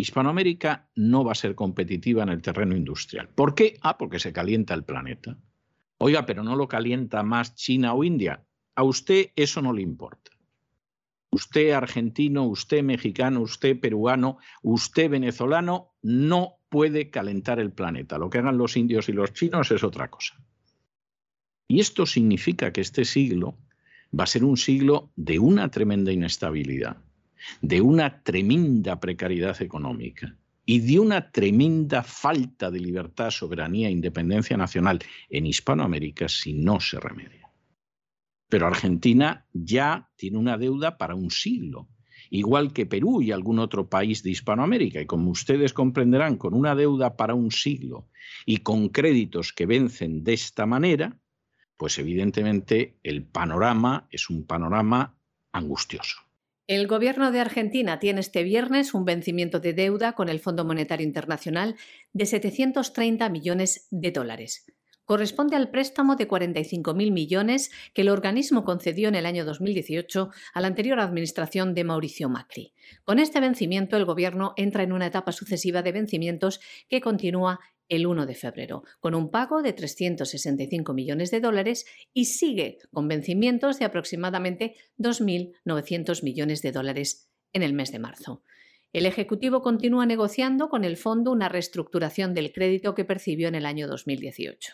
[0.00, 3.28] Hispanoamérica no va a ser competitiva en el terreno industrial.
[3.28, 3.78] ¿Por qué?
[3.82, 5.36] Ah, porque se calienta el planeta.
[5.98, 8.42] Oiga, pero no lo calienta más China o India.
[8.74, 10.30] A usted eso no le importa.
[11.30, 18.16] Usted argentino, usted mexicano, usted peruano, usted venezolano no puede calentar el planeta.
[18.16, 20.34] Lo que hagan los indios y los chinos es otra cosa.
[21.68, 23.58] Y esto significa que este siglo
[24.18, 26.96] va a ser un siglo de una tremenda inestabilidad
[27.60, 34.56] de una tremenda precariedad económica y de una tremenda falta de libertad, soberanía e independencia
[34.56, 37.50] nacional en Hispanoamérica si no se remedia.
[38.48, 41.88] Pero Argentina ya tiene una deuda para un siglo,
[42.30, 45.00] igual que Perú y algún otro país de Hispanoamérica.
[45.00, 48.08] Y como ustedes comprenderán, con una deuda para un siglo
[48.46, 51.18] y con créditos que vencen de esta manera,
[51.76, 55.16] pues evidentemente el panorama es un panorama
[55.52, 56.29] angustioso.
[56.70, 61.04] El gobierno de Argentina tiene este viernes un vencimiento de deuda con el Fondo Monetario
[61.04, 61.74] Internacional
[62.12, 64.66] de 730 millones de dólares.
[65.04, 70.60] Corresponde al préstamo de 45.000 millones que el organismo concedió en el año 2018 a
[70.60, 72.72] la anterior administración de Mauricio Macri.
[73.02, 77.58] Con este vencimiento, el Gobierno entra en una etapa sucesiva de vencimientos que continúa
[77.90, 81.84] el 1 de febrero, con un pago de 365 millones de dólares
[82.14, 88.42] y sigue con vencimientos de aproximadamente 2.900 millones de dólares en el mes de marzo.
[88.92, 93.66] El Ejecutivo continúa negociando con el fondo una reestructuración del crédito que percibió en el
[93.66, 94.72] año 2018.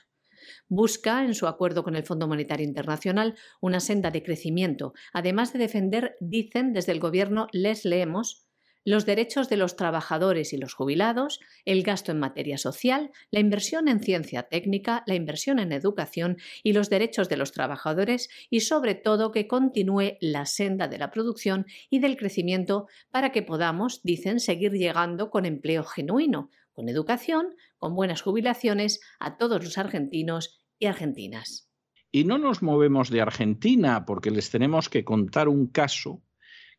[0.68, 5.58] Busca, en su acuerdo con el Fondo Monetario Internacional, una senda de crecimiento, además de
[5.58, 8.45] defender, dicen desde el Gobierno, les leemos,
[8.86, 13.88] los derechos de los trabajadores y los jubilados, el gasto en materia social, la inversión
[13.88, 18.94] en ciencia técnica, la inversión en educación y los derechos de los trabajadores y sobre
[18.94, 24.38] todo que continúe la senda de la producción y del crecimiento para que podamos, dicen,
[24.38, 30.86] seguir llegando con empleo genuino, con educación, con buenas jubilaciones a todos los argentinos y
[30.86, 31.68] argentinas.
[32.12, 36.22] Y no nos movemos de Argentina porque les tenemos que contar un caso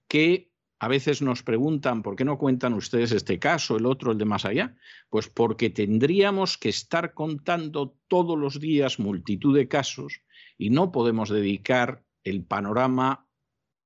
[0.07, 0.46] que
[0.79, 4.25] a veces nos preguntan, ¿por qué no cuentan ustedes este caso, el otro, el de
[4.25, 4.75] más allá?
[5.09, 10.21] Pues porque tendríamos que estar contando todos los días multitud de casos
[10.57, 13.27] y no podemos dedicar el panorama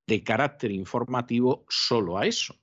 [0.06, 2.56] de carácter informativo solo a eso.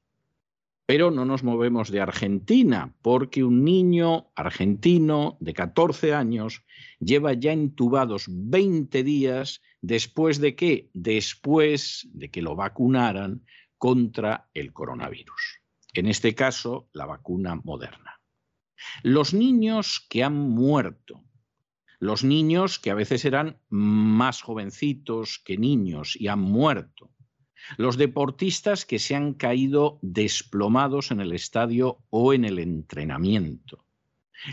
[0.85, 6.63] Pero no nos movemos de Argentina, porque un niño argentino de 14 años
[6.99, 13.43] lleva ya entubados 20 días después de que, después de que lo vacunaran,
[13.79, 15.61] contra el coronavirus.
[15.93, 18.21] En este caso, la vacuna moderna.
[19.01, 21.23] Los niños que han muerto,
[21.99, 27.11] los niños que a veces eran más jovencitos que niños y han muerto,
[27.77, 33.85] los deportistas que se han caído desplomados en el estadio o en el entrenamiento,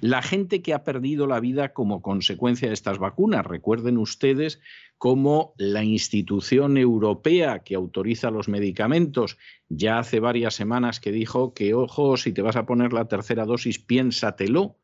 [0.00, 3.46] la gente que ha perdido la vida como consecuencia de estas vacunas.
[3.46, 4.60] Recuerden ustedes
[4.98, 11.74] cómo la institución europea que autoriza los medicamentos ya hace varias semanas que dijo que,
[11.74, 14.78] ojo, si te vas a poner la tercera dosis, piénsatelo,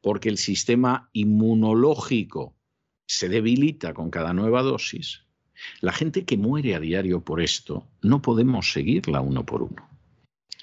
[0.00, 2.56] porque el sistema inmunológico
[3.06, 5.22] se debilita con cada nueva dosis.
[5.80, 9.93] La gente que muere a diario por esto, no podemos seguirla uno por uno.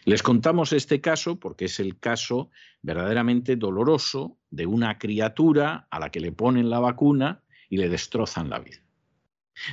[0.03, 2.49] Les contamos este caso porque es el caso
[2.81, 8.49] verdaderamente doloroso de una criatura a la que le ponen la vacuna y le destrozan
[8.49, 8.81] la vida.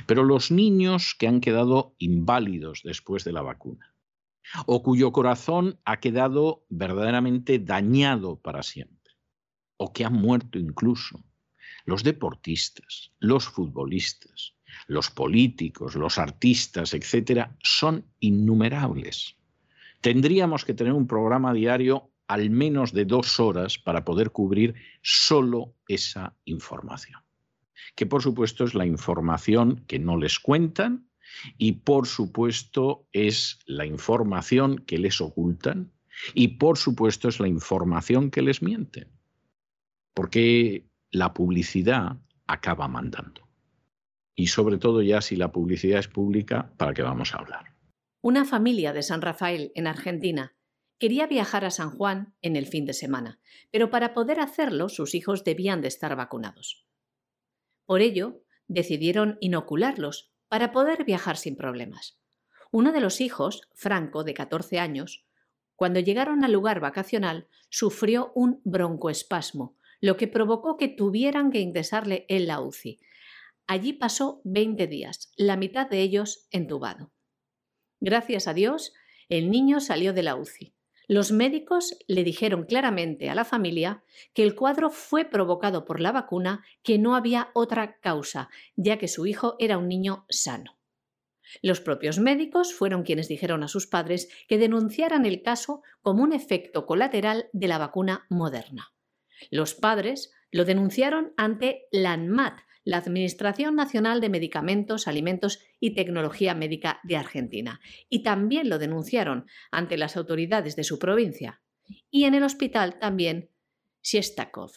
[0.05, 3.95] Pero los niños que han quedado inválidos después de la vacuna,
[4.67, 9.13] o cuyo corazón ha quedado verdaderamente dañado para siempre,
[9.77, 11.23] o que han muerto incluso,
[11.85, 14.53] los deportistas, los futbolistas,
[14.87, 19.38] los políticos, los artistas, etcétera, son innumerables.
[20.01, 25.75] Tendríamos que tener un programa diario al menos de dos horas para poder cubrir solo
[25.87, 27.21] esa información.
[27.95, 31.09] Que por supuesto es la información que no les cuentan
[31.57, 35.91] y por supuesto es la información que les ocultan
[36.33, 39.09] y por supuesto es la información que les mienten.
[40.13, 43.47] Porque la publicidad acaba mandando.
[44.35, 47.78] Y sobre todo ya si la publicidad es pública, ¿para qué vamos a hablar?
[48.21, 50.53] Una familia de San Rafael, en Argentina,
[50.97, 53.39] quería viajar a San Juan en el fin de semana,
[53.71, 56.85] pero para poder hacerlo sus hijos debían de estar vacunados.
[57.85, 62.19] Por ello, decidieron inocularlos para poder viajar sin problemas.
[62.71, 65.25] Uno de los hijos, Franco, de 14 años,
[65.77, 72.25] cuando llegaron al lugar vacacional, sufrió un broncoespasmo, lo que provocó que tuvieran que ingresarle
[72.27, 72.99] en la UCI.
[73.65, 77.13] Allí pasó 20 días, la mitad de ellos entubado.
[77.99, 78.93] Gracias a Dios,
[79.27, 80.73] el niño salió de la UCI.
[81.07, 86.11] Los médicos le dijeron claramente a la familia que el cuadro fue provocado por la
[86.11, 90.77] vacuna, que no había otra causa, ya que su hijo era un niño sano.
[91.63, 96.31] Los propios médicos fueron quienes dijeron a sus padres que denunciaran el caso como un
[96.31, 98.93] efecto colateral de la vacuna moderna.
[99.49, 102.59] Los padres lo denunciaron ante la ANMAT,
[102.89, 109.45] la Administración Nacional de Medicamentos, Alimentos y Tecnología Médica de Argentina, y también lo denunciaron
[109.69, 111.61] ante las autoridades de su provincia,
[112.09, 113.51] y en el hospital también
[114.01, 114.71] Siestakov.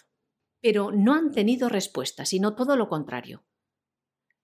[0.60, 3.44] Pero no han tenido respuesta, sino todo lo contrario.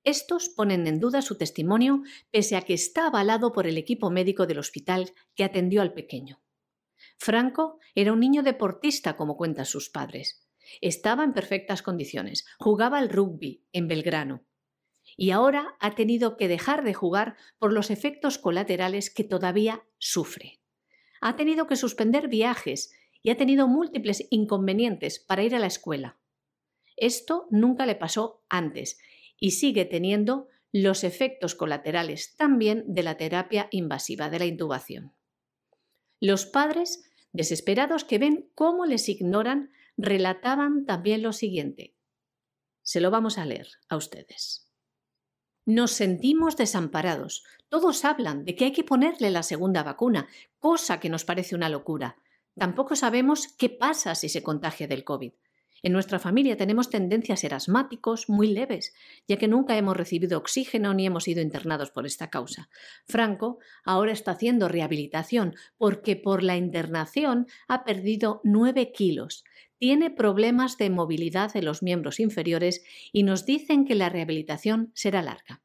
[0.02, 4.46] Estos ponen en duda su testimonio pese a que está avalado por el equipo médico
[4.46, 6.40] del hospital que atendió al pequeño.
[7.18, 10.47] Franco era un niño deportista, como cuentan sus padres.
[10.80, 14.44] Estaba en perfectas condiciones, jugaba al rugby en Belgrano
[15.16, 20.60] y ahora ha tenido que dejar de jugar por los efectos colaterales que todavía sufre.
[21.20, 22.92] Ha tenido que suspender viajes
[23.22, 26.18] y ha tenido múltiples inconvenientes para ir a la escuela.
[26.96, 28.98] Esto nunca le pasó antes
[29.38, 35.14] y sigue teniendo los efectos colaterales también de la terapia invasiva de la intubación.
[36.20, 41.94] Los padres, desesperados que ven cómo les ignoran, relataban también lo siguiente.
[42.82, 44.70] Se lo vamos a leer a ustedes.
[45.66, 47.44] Nos sentimos desamparados.
[47.68, 50.28] Todos hablan de que hay que ponerle la segunda vacuna,
[50.58, 52.16] cosa que nos parece una locura.
[52.56, 55.32] Tampoco sabemos qué pasa si se contagia del COVID.
[55.82, 58.94] En nuestra familia tenemos tendencias a ser asmáticos muy leves,
[59.28, 62.68] ya que nunca hemos recibido oxígeno ni hemos sido internados por esta causa.
[63.06, 69.44] Franco ahora está haciendo rehabilitación porque por la internación ha perdido nueve kilos.
[69.78, 75.22] Tiene problemas de movilidad de los miembros inferiores y nos dicen que la rehabilitación será
[75.22, 75.62] larga.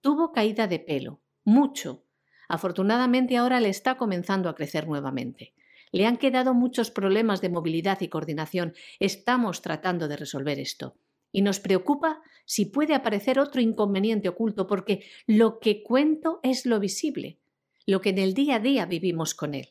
[0.00, 2.04] Tuvo caída de pelo, mucho.
[2.48, 5.54] Afortunadamente ahora le está comenzando a crecer nuevamente.
[5.92, 8.74] Le han quedado muchos problemas de movilidad y coordinación.
[8.98, 10.96] Estamos tratando de resolver esto.
[11.30, 16.80] Y nos preocupa si puede aparecer otro inconveniente oculto, porque lo que cuento es lo
[16.80, 17.38] visible,
[17.86, 19.68] lo que en el día a día vivimos con él.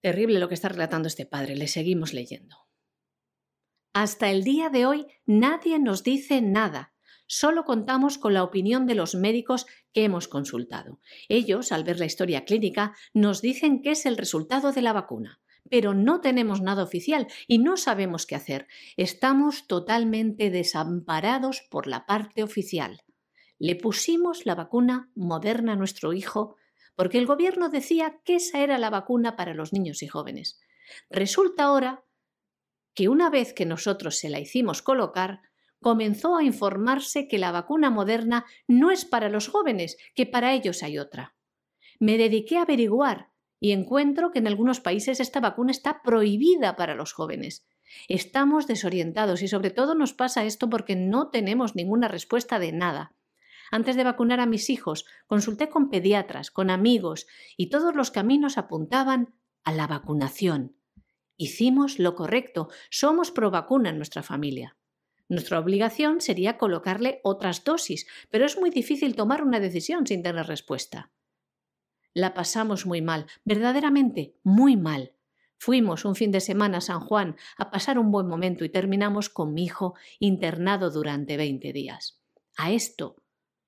[0.00, 1.56] Terrible lo que está relatando este padre.
[1.56, 2.69] Le seguimos leyendo.
[3.92, 6.94] Hasta el día de hoy nadie nos dice nada
[7.30, 10.98] solo contamos con la opinión de los médicos que hemos consultado.
[11.28, 15.40] Ellos, al ver la historia clínica, nos dicen que es el resultado de la vacuna.
[15.70, 18.66] Pero no tenemos nada oficial y no sabemos qué hacer.
[18.96, 23.00] Estamos totalmente desamparados por la parte oficial.
[23.60, 26.56] Le pusimos la vacuna moderna a nuestro hijo
[26.96, 30.58] porque el gobierno decía que esa era la vacuna para los niños y jóvenes.
[31.08, 32.02] Resulta ahora
[32.94, 35.40] que una vez que nosotros se la hicimos colocar,
[35.80, 40.82] comenzó a informarse que la vacuna moderna no es para los jóvenes, que para ellos
[40.82, 41.34] hay otra.
[41.98, 43.30] Me dediqué a averiguar
[43.60, 47.66] y encuentro que en algunos países esta vacuna está prohibida para los jóvenes.
[48.08, 53.14] Estamos desorientados y sobre todo nos pasa esto porque no tenemos ninguna respuesta de nada.
[53.70, 57.26] Antes de vacunar a mis hijos, consulté con pediatras, con amigos,
[57.56, 60.76] y todos los caminos apuntaban a la vacunación.
[61.40, 64.76] Hicimos lo correcto, somos pro vacuna en nuestra familia.
[65.26, 70.44] Nuestra obligación sería colocarle otras dosis, pero es muy difícil tomar una decisión sin tener
[70.46, 71.12] respuesta.
[72.12, 75.14] La pasamos muy mal, verdaderamente muy mal.
[75.56, 79.30] Fuimos un fin de semana a San Juan a pasar un buen momento y terminamos
[79.30, 82.20] con mi hijo internado durante 20 días.
[82.58, 83.16] A esto,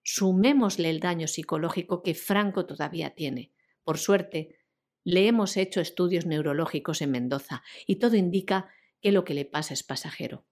[0.03, 3.55] sumémosle el daño psicológico que Franco todavía tiene.
[3.83, 4.59] Por suerte,
[5.05, 8.69] le hemos hecho estudios neurológicos en Mendoza y todo indica
[9.01, 10.45] que lo que le pasa es pasajero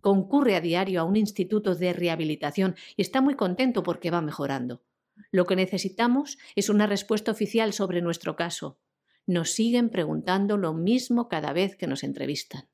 [0.00, 4.82] concurre a diario a un instituto de rehabilitación y está muy contento porque va mejorando.
[5.30, 8.78] Lo que necesitamos es una respuesta oficial sobre nuestro caso.
[9.26, 12.68] Nos siguen preguntando lo mismo cada vez que nos entrevistan.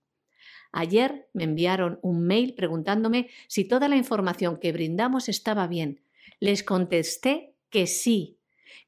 [0.73, 6.03] Ayer me enviaron un mail preguntándome si toda la información que brindamos estaba bien.
[6.39, 8.39] Les contesté que sí,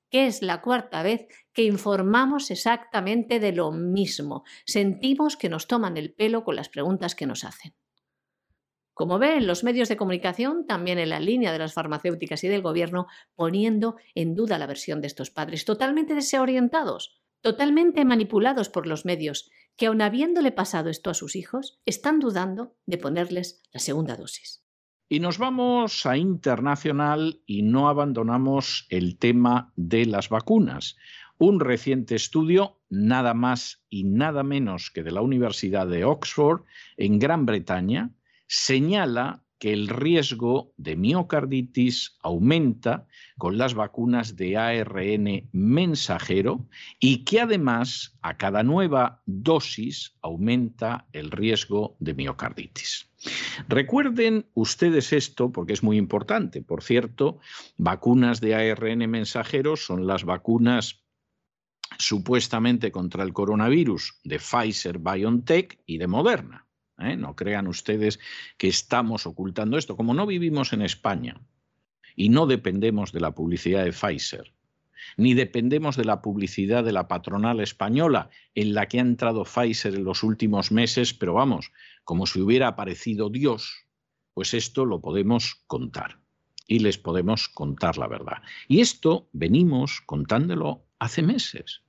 [0.09, 4.45] que es la cuarta vez que informamos exactamente de lo mismo.
[4.65, 7.75] Sentimos que nos toman el pelo con las preguntas que nos hacen.
[8.95, 12.61] Como ven, los medios de comunicación, también en la línea de las farmacéuticas y del
[12.61, 19.05] gobierno, poniendo en duda la versión de estos padres, totalmente desorientados, totalmente manipulados por los
[19.05, 24.17] medios, que aun habiéndole pasado esto a sus hijos, están dudando de ponerles la segunda
[24.17, 24.63] dosis.
[25.09, 30.97] Y nos vamos a internacional y no abandonamos el tema de las vacunas.
[31.45, 36.63] Un reciente estudio, nada más y nada menos que de la Universidad de Oxford,
[36.97, 38.13] en Gran Bretaña,
[38.47, 46.69] señala que el riesgo de miocarditis aumenta con las vacunas de ARN mensajero
[47.01, 53.11] y que además a cada nueva dosis aumenta el riesgo de miocarditis.
[53.69, 56.63] Recuerden ustedes esto porque es muy importante.
[56.63, 57.41] Por cierto,
[57.79, 61.02] vacunas de ARN mensajero son las vacunas
[61.99, 66.67] supuestamente contra el coronavirus de Pfizer BioNTech y de Moderna.
[66.99, 67.17] ¿eh?
[67.17, 68.19] No crean ustedes
[68.57, 69.97] que estamos ocultando esto.
[69.97, 71.41] Como no vivimos en España
[72.17, 74.53] y no dependemos de la publicidad de Pfizer,
[75.17, 79.95] ni dependemos de la publicidad de la patronal española en la que ha entrado Pfizer
[79.95, 81.73] en los últimos meses, pero vamos,
[82.05, 83.87] como si hubiera aparecido Dios,
[84.35, 86.21] pues esto lo podemos contar
[86.67, 88.43] y les podemos contar la verdad.
[88.69, 91.83] Y esto venimos contándolo hace meses.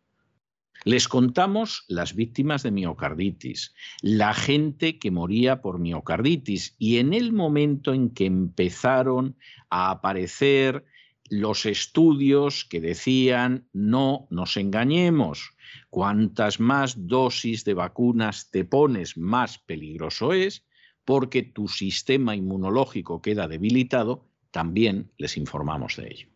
[0.85, 7.31] Les contamos las víctimas de miocarditis, la gente que moría por miocarditis y en el
[7.31, 9.37] momento en que empezaron
[9.69, 10.83] a aparecer
[11.29, 15.51] los estudios que decían no nos engañemos,
[15.91, 20.65] cuantas más dosis de vacunas te pones, más peligroso es,
[21.05, 26.32] porque tu sistema inmunológico queda debilitado, también les informamos de ello.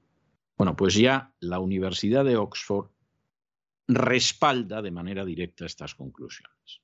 [0.57, 2.89] Bueno, pues ya la Universidad de Oxford
[3.87, 6.81] respalda de manera directa estas conclusiones.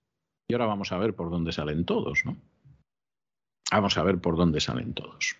[0.47, 2.37] Y ahora vamos a ver por dónde salen todos, ¿no?
[3.71, 5.35] Vamos a ver por dónde salen todos.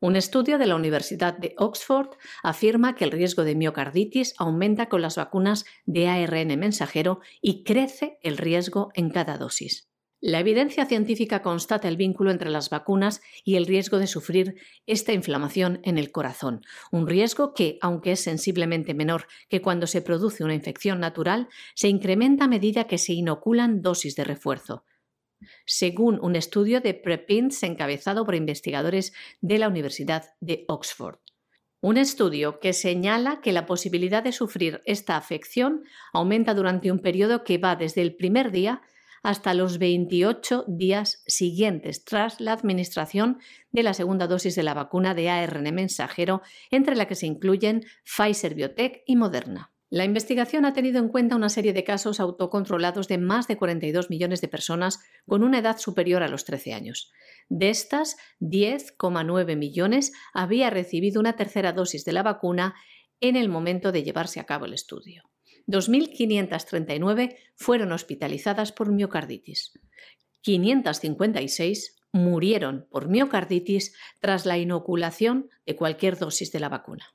[0.00, 2.08] Un estudio de la Universidad de Oxford
[2.42, 8.18] afirma que el riesgo de miocarditis aumenta con las vacunas de ARN mensajero y crece
[8.22, 9.89] el riesgo en cada dosis.
[10.22, 14.56] La evidencia científica constata el vínculo entre las vacunas y el riesgo de sufrir
[14.86, 16.60] esta inflamación en el corazón,
[16.92, 21.88] un riesgo que, aunque es sensiblemente menor que cuando se produce una infección natural, se
[21.88, 24.84] incrementa a medida que se inoculan dosis de refuerzo.
[25.64, 31.16] Según un estudio de Prepints encabezado por investigadores de la Universidad de Oxford.
[31.80, 37.42] Un estudio que señala que la posibilidad de sufrir esta afección aumenta durante un periodo
[37.42, 38.82] que va desde el primer día
[39.22, 43.38] hasta los 28 días siguientes tras la administración
[43.70, 47.84] de la segunda dosis de la vacuna de ARN mensajero, entre la que se incluyen
[48.04, 49.72] Pfizer Biotech y Moderna.
[49.92, 54.08] La investigación ha tenido en cuenta una serie de casos autocontrolados de más de 42
[54.08, 57.10] millones de personas con una edad superior a los 13 años.
[57.48, 62.76] De estas, 10,9 millones había recibido una tercera dosis de la vacuna
[63.20, 65.29] en el momento de llevarse a cabo el estudio.
[65.70, 69.72] 2.539 fueron hospitalizadas por miocarditis.
[70.42, 77.14] 556 murieron por miocarditis tras la inoculación de cualquier dosis de la vacuna.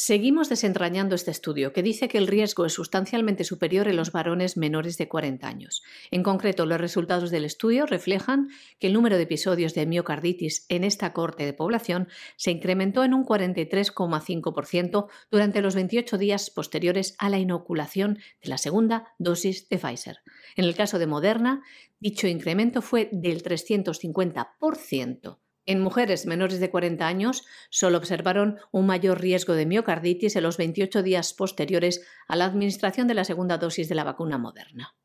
[0.00, 4.56] Seguimos desentrañando este estudio, que dice que el riesgo es sustancialmente superior en los varones
[4.56, 5.82] menores de 40 años.
[6.12, 10.84] En concreto, los resultados del estudio reflejan que el número de episodios de miocarditis en
[10.84, 17.28] esta corte de población se incrementó en un 43,5% durante los 28 días posteriores a
[17.28, 20.18] la inoculación de la segunda dosis de Pfizer.
[20.54, 21.64] En el caso de Moderna,
[21.98, 25.38] dicho incremento fue del 350%.
[25.68, 30.56] En mujeres menores de 40 años solo observaron un mayor riesgo de miocarditis en los
[30.56, 34.96] 28 días posteriores a la administración de la segunda dosis de la vacuna moderna.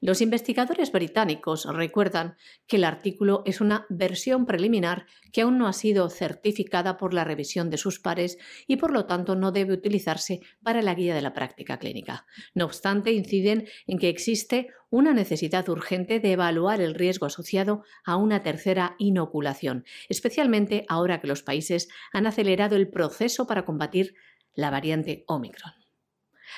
[0.00, 2.36] Los investigadores británicos recuerdan
[2.66, 7.24] que el artículo es una versión preliminar que aún no ha sido certificada por la
[7.24, 11.22] revisión de sus pares y por lo tanto no debe utilizarse para la guía de
[11.22, 12.26] la práctica clínica.
[12.54, 18.16] No obstante, inciden en que existe una necesidad urgente de evaluar el riesgo asociado a
[18.16, 24.14] una tercera inoculación, especialmente ahora que los países han acelerado el proceso para combatir
[24.54, 25.85] la variante Omicron.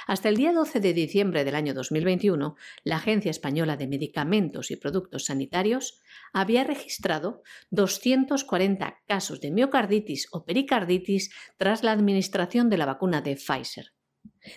[0.09, 4.77] Hasta el día 12 de diciembre del año 2021, la Agencia Española de Medicamentos y
[4.77, 6.01] Productos Sanitarios
[6.33, 7.43] había registrado
[7.73, 13.93] 240 casos de miocarditis o pericarditis tras la administración de la vacuna de Pfizer,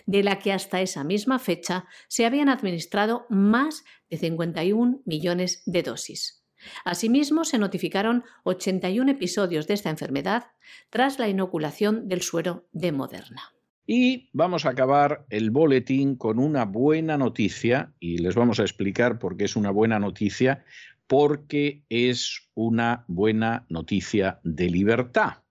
[0.06, 5.82] de la que hasta esa misma fecha se habían administrado más de 51 millones de
[5.82, 6.46] dosis.
[6.82, 10.52] Asimismo, se notificaron 81 episodios de esta enfermedad
[10.88, 13.52] tras la inoculación del suero de Moderna.
[13.86, 19.18] Y vamos a acabar el boletín con una buena noticia, y les vamos a explicar
[19.18, 20.64] por qué es una buena noticia,
[21.06, 25.42] porque es una buena noticia de libertad.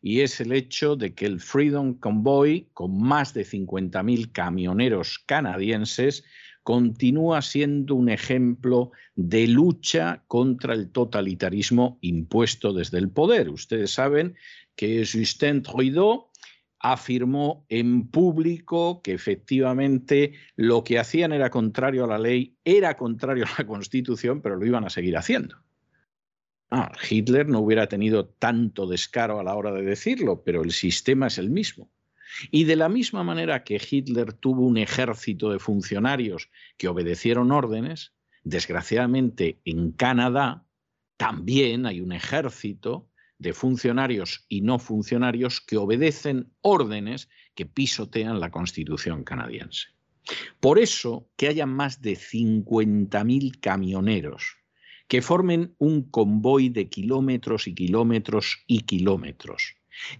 [0.00, 6.24] Y es el hecho de que el Freedom Convoy, con más de 50.000 camioneros canadienses,
[6.62, 13.50] continúa siendo un ejemplo de lucha contra el totalitarismo impuesto desde el poder.
[13.50, 14.34] Ustedes saben
[14.74, 16.30] que Justin Trudeau
[16.84, 23.46] afirmó en público que efectivamente lo que hacían era contrario a la ley, era contrario
[23.46, 25.56] a la Constitución, pero lo iban a seguir haciendo.
[26.70, 31.28] Ah, Hitler no hubiera tenido tanto descaro a la hora de decirlo, pero el sistema
[31.28, 31.90] es el mismo.
[32.50, 38.12] Y de la misma manera que Hitler tuvo un ejército de funcionarios que obedecieron órdenes,
[38.42, 40.66] desgraciadamente en Canadá
[41.16, 43.08] también hay un ejército
[43.44, 49.88] de funcionarios y no funcionarios que obedecen órdenes que pisotean la Constitución canadiense.
[50.58, 54.56] Por eso que haya más de 50.000 camioneros
[55.06, 59.76] que formen un convoy de kilómetros y kilómetros y kilómetros,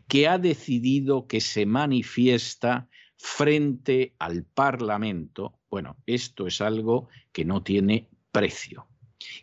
[0.07, 7.62] que ha decidido que se manifiesta frente al Parlamento, bueno, esto es algo que no
[7.62, 8.87] tiene precio.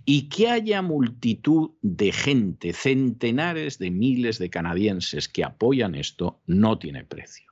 [0.06, 6.78] Y que haya multitud de gente, centenares de miles de canadienses que apoyan esto, no
[6.78, 7.52] tiene precio.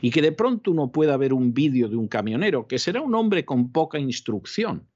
[0.00, 3.14] Y que de pronto uno pueda ver un vídeo de un camionero, que será un
[3.14, 4.88] hombre con poca instrucción,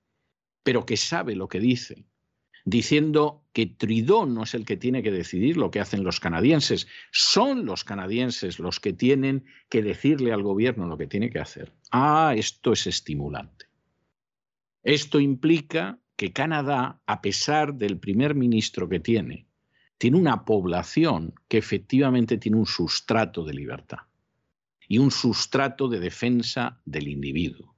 [0.62, 2.04] pero que sabe lo que dice,
[2.64, 6.86] diciendo que Trudeau no es el que tiene que decidir lo que hacen los canadienses,
[7.10, 11.72] son los canadienses los que tienen que decirle al gobierno lo que tiene que hacer.
[11.90, 13.66] Ah, esto es estimulante.
[14.82, 19.46] Esto implica que Canadá, a pesar del primer ministro que tiene,
[19.98, 23.98] tiene una población que efectivamente tiene un sustrato de libertad
[24.88, 27.76] y un sustrato de defensa del individuo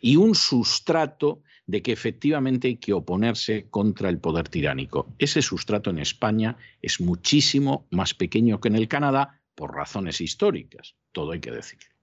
[0.00, 5.14] y un sustrato de que efectivamente hay que oponerse contra el poder tiránico.
[5.18, 10.94] Ese sustrato en España es muchísimo más pequeño que en el Canadá por razones históricas,
[11.12, 11.93] todo hay que decirlo.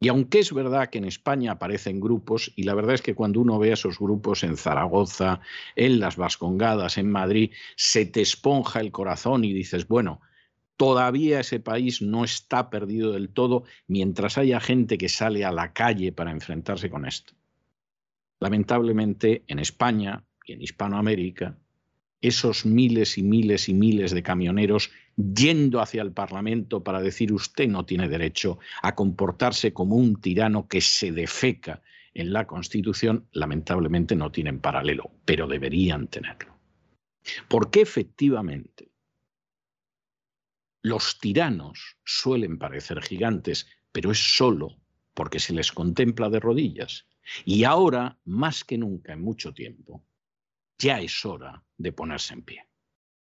[0.00, 3.40] Y aunque es verdad que en España aparecen grupos, y la verdad es que cuando
[3.40, 5.40] uno ve a esos grupos en Zaragoza,
[5.74, 10.20] en las Vascongadas, en Madrid, se te esponja el corazón y dices, bueno,
[10.76, 15.72] todavía ese país no está perdido del todo mientras haya gente que sale a la
[15.72, 17.34] calle para enfrentarse con esto.
[18.38, 21.58] Lamentablemente, en España y en Hispanoamérica,
[22.20, 27.68] esos miles y miles y miles de camioneros yendo hacia el Parlamento para decir usted
[27.68, 31.82] no tiene derecho a comportarse como un tirano que se defeca
[32.14, 36.56] en la Constitución, lamentablemente no tienen paralelo, pero deberían tenerlo.
[37.48, 38.90] Porque efectivamente
[40.82, 44.80] los tiranos suelen parecer gigantes, pero es solo
[45.14, 47.06] porque se les contempla de rodillas.
[47.44, 50.04] Y ahora, más que nunca en mucho tiempo,
[50.78, 52.68] ya es hora de ponerse en pie.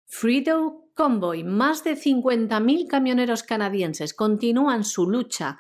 [0.06, 5.60] Fredo Convoy, más de 50.000 camioneros canadienses continúan su lucha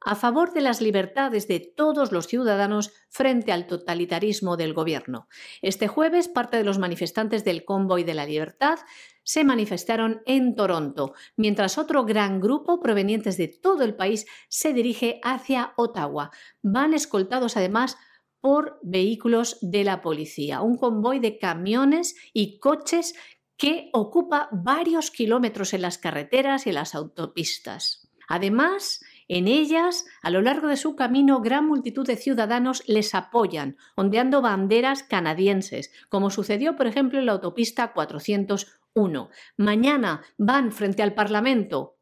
[0.00, 5.28] a favor de las libertades de todos los ciudadanos frente al totalitarismo del gobierno.
[5.60, 8.78] Este jueves, parte de los manifestantes del Convoy de la Libertad
[9.22, 15.20] se manifestaron en Toronto, mientras otro gran grupo provenientes de todo el país se dirige
[15.22, 16.30] hacia Ottawa.
[16.62, 17.98] Van escoltados además
[18.48, 23.14] por vehículos de la policía, un convoy de camiones y coches
[23.58, 28.08] que ocupa varios kilómetros en las carreteras y en las autopistas.
[28.26, 33.76] Además, en ellas, a lo largo de su camino, gran multitud de ciudadanos les apoyan,
[33.96, 39.28] ondeando banderas canadienses, como sucedió, por ejemplo, en la autopista 401.
[39.58, 41.98] Mañana van frente al Parlamento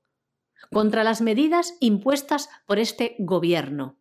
[0.70, 3.98] contra las medidas impuestas por este gobierno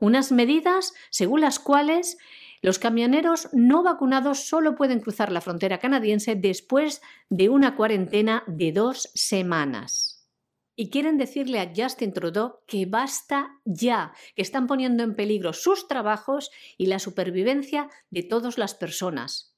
[0.00, 2.18] unas medidas según las cuales
[2.62, 8.72] los camioneros no vacunados solo pueden cruzar la frontera canadiense después de una cuarentena de
[8.72, 10.28] dos semanas.
[10.74, 15.88] Y quieren decirle a Justin Trudeau que basta ya, que están poniendo en peligro sus
[15.88, 19.56] trabajos y la supervivencia de todas las personas,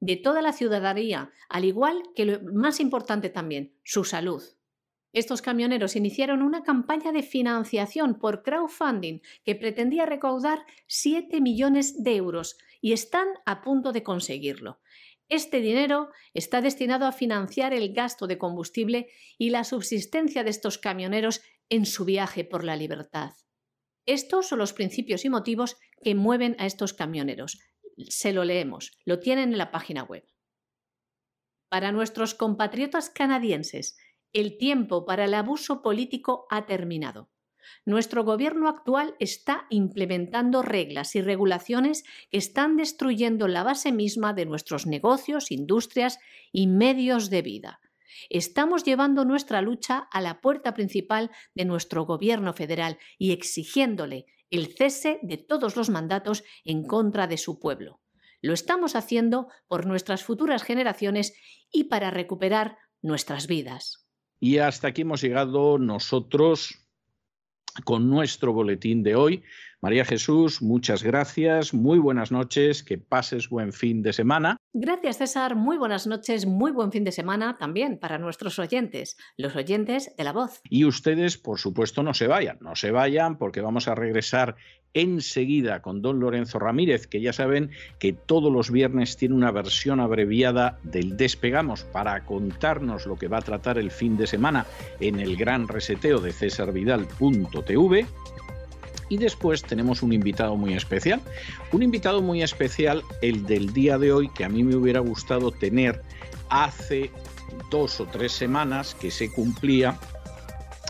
[0.00, 4.42] de toda la ciudadanía, al igual que lo más importante también, su salud.
[5.12, 12.16] Estos camioneros iniciaron una campaña de financiación por crowdfunding que pretendía recaudar 7 millones de
[12.16, 14.80] euros y están a punto de conseguirlo.
[15.28, 20.78] Este dinero está destinado a financiar el gasto de combustible y la subsistencia de estos
[20.78, 23.32] camioneros en su viaje por la libertad.
[24.06, 27.60] Estos son los principios y motivos que mueven a estos camioneros.
[28.08, 30.24] Se lo leemos, lo tienen en la página web.
[31.68, 33.98] Para nuestros compatriotas canadienses
[34.32, 37.30] el tiempo para el abuso político ha terminado.
[37.84, 44.46] Nuestro gobierno actual está implementando reglas y regulaciones que están destruyendo la base misma de
[44.46, 46.18] nuestros negocios, industrias
[46.52, 47.80] y medios de vida.
[48.30, 54.74] Estamos llevando nuestra lucha a la puerta principal de nuestro gobierno federal y exigiéndole el
[54.74, 58.00] cese de todos los mandatos en contra de su pueblo.
[58.40, 61.34] Lo estamos haciendo por nuestras futuras generaciones
[61.70, 64.07] y para recuperar nuestras vidas.
[64.40, 66.78] Y hasta aquí hemos llegado nosotros
[67.84, 69.42] con nuestro boletín de hoy.
[69.80, 74.57] María Jesús, muchas gracias, muy buenas noches, que pases buen fin de semana.
[74.80, 79.56] Gracias César, muy buenas noches, muy buen fin de semana también para nuestros oyentes, los
[79.56, 80.60] oyentes de la voz.
[80.70, 84.54] Y ustedes, por supuesto, no se vayan, no se vayan porque vamos a regresar
[84.94, 89.98] enseguida con don Lorenzo Ramírez, que ya saben que todos los viernes tiene una versión
[89.98, 94.64] abreviada del Despegamos para contarnos lo que va a tratar el fin de semana
[95.00, 98.06] en el gran reseteo de cesarvidal.tv
[99.08, 101.20] y después tenemos un invitado muy especial.
[101.72, 105.50] Un invitado muy especial, el del día de hoy, que a mí me hubiera gustado
[105.50, 106.02] tener
[106.50, 107.10] hace
[107.70, 109.98] dos o tres semanas que se cumplía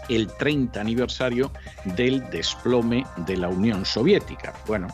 [0.08, 1.52] el 30 aniversario
[1.84, 4.54] del desplome de la Unión Soviética.
[4.66, 4.88] Bueno,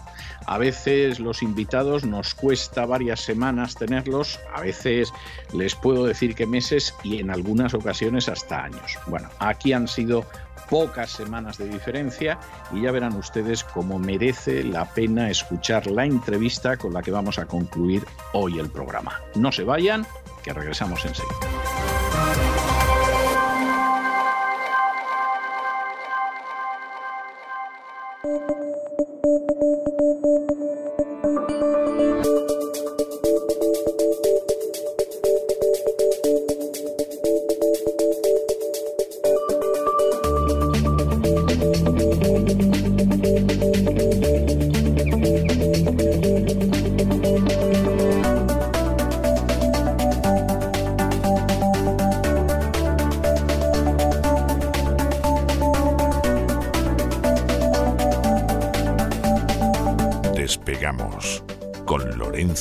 [0.47, 5.13] a veces los invitados nos cuesta varias semanas tenerlos, a veces
[5.53, 8.99] les puedo decir que meses y en algunas ocasiones hasta años.
[9.07, 10.27] Bueno, aquí han sido
[10.69, 12.39] pocas semanas de diferencia
[12.73, 17.39] y ya verán ustedes cómo merece la pena escuchar la entrevista con la que vamos
[17.39, 19.21] a concluir hoy el programa.
[19.35, 20.07] No se vayan,
[20.43, 21.94] que regresamos enseguida.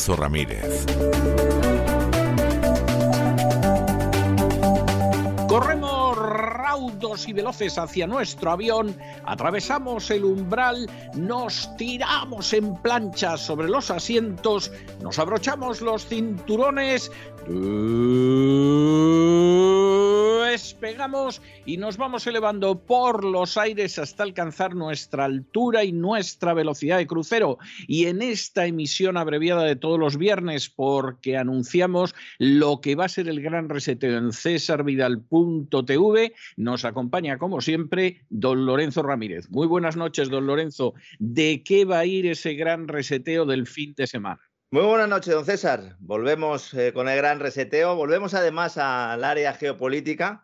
[0.09, 0.85] Ramírez.
[5.47, 8.95] Corremos raudos y veloces hacia nuestro avión,
[9.25, 17.11] atravesamos el umbral, nos tiramos en plancha sobre los asientos, nos abrochamos los cinturones
[20.63, 26.99] despegamos y nos vamos elevando por los aires hasta alcanzar nuestra altura y nuestra velocidad
[26.99, 27.57] de crucero.
[27.85, 33.09] Y en esta emisión abreviada de todos los viernes, porque anunciamos lo que va a
[33.09, 39.49] ser el gran reseteo en cesarvidal.tv, nos acompaña como siempre don Lorenzo Ramírez.
[39.49, 40.93] Muy buenas noches, don Lorenzo.
[41.19, 44.39] ¿De qué va a ir ese gran reseteo del fin de semana?
[44.73, 45.97] Muy buenas noches, don César.
[45.99, 47.95] Volvemos eh, con el gran reseteo.
[47.95, 50.43] Volvemos además al área geopolítica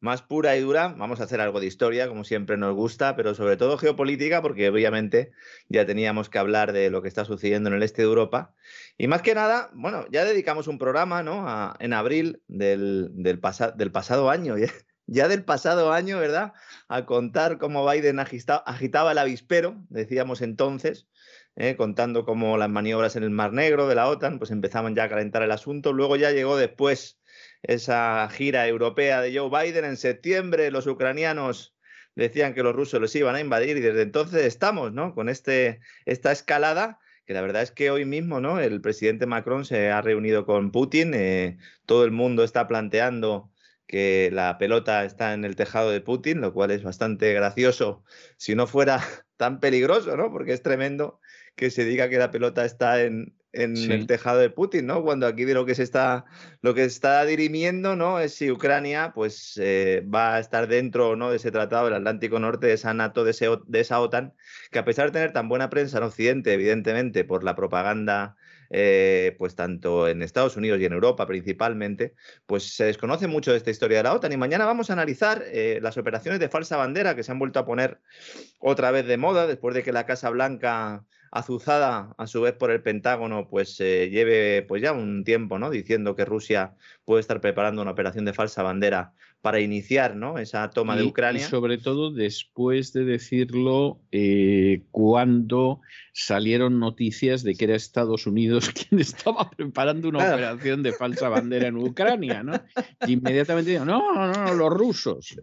[0.00, 0.94] más pura y dura.
[0.96, 4.68] Vamos a hacer algo de historia, como siempre nos gusta, pero sobre todo geopolítica, porque
[4.68, 5.32] obviamente
[5.68, 8.54] ya teníamos que hablar de lo que está sucediendo en el este de Europa.
[8.98, 11.74] Y más que nada, bueno, ya dedicamos un programa ¿no?
[11.78, 13.40] en abril del, del,
[13.76, 14.56] del pasado año,
[15.06, 16.54] ya del pasado año, ¿verdad?
[16.88, 21.06] A contar cómo Biden agitaba el avispero, decíamos entonces
[21.56, 21.76] ¿eh?
[21.76, 25.08] contando cómo las maniobras en el Mar Negro de la OTAN, pues empezaban ya a
[25.08, 25.92] calentar el asunto.
[25.92, 27.19] Luego ya llegó después
[27.62, 31.76] esa gira europea de Joe Biden en septiembre, los ucranianos
[32.14, 35.14] decían que los rusos los iban a invadir y desde entonces estamos, ¿no?
[35.14, 36.98] Con este, esta escalada
[37.30, 38.58] que la verdad es que hoy mismo, ¿no?
[38.58, 43.52] El presidente Macron se ha reunido con Putin, eh, todo el mundo está planteando
[43.86, 48.02] que la pelota está en el tejado de Putin, lo cual es bastante gracioso
[48.36, 48.98] si no fuera
[49.36, 50.32] tan peligroso, ¿no?
[50.32, 51.20] Porque es tremendo
[51.54, 55.02] que se diga que la pelota está en, el tejado de Putin, ¿no?
[55.02, 56.24] Cuando aquí de lo que se está,
[56.62, 58.20] lo que está dirimiendo, ¿no?
[58.20, 61.30] Es si Ucrania, pues, eh, va a estar dentro, ¿no?
[61.30, 64.34] De ese tratado del Atlántico Norte, de esa NATO, de, de esa OTAN,
[64.70, 68.36] que a pesar de tener tan buena prensa en Occidente, evidentemente, por la propaganda
[68.72, 72.14] eh, pues tanto en Estados Unidos y en Europa principalmente,
[72.46, 74.32] pues se desconoce mucho de esta historia de la OTAN.
[74.32, 77.58] Y mañana vamos a analizar eh, las operaciones de falsa bandera que se han vuelto
[77.58, 77.98] a poner
[78.60, 82.70] otra vez de moda después de que la Casa Blanca azuzada a su vez por
[82.70, 85.70] el Pentágono, pues eh, lleve pues ya un tiempo, ¿no?
[85.70, 86.74] Diciendo que Rusia
[87.04, 90.38] puede estar preparando una operación de falsa bandera para iniciar, ¿no?
[90.38, 91.40] Esa toma de Ucrania.
[91.40, 95.80] Y sobre todo después de decirlo eh, cuando
[96.12, 101.68] salieron noticias de que era Estados Unidos quien estaba preparando una operación de falsa bandera
[101.68, 102.60] en Ucrania, ¿no?
[103.06, 105.38] Y inmediatamente dijeron, no, no, no, los rusos.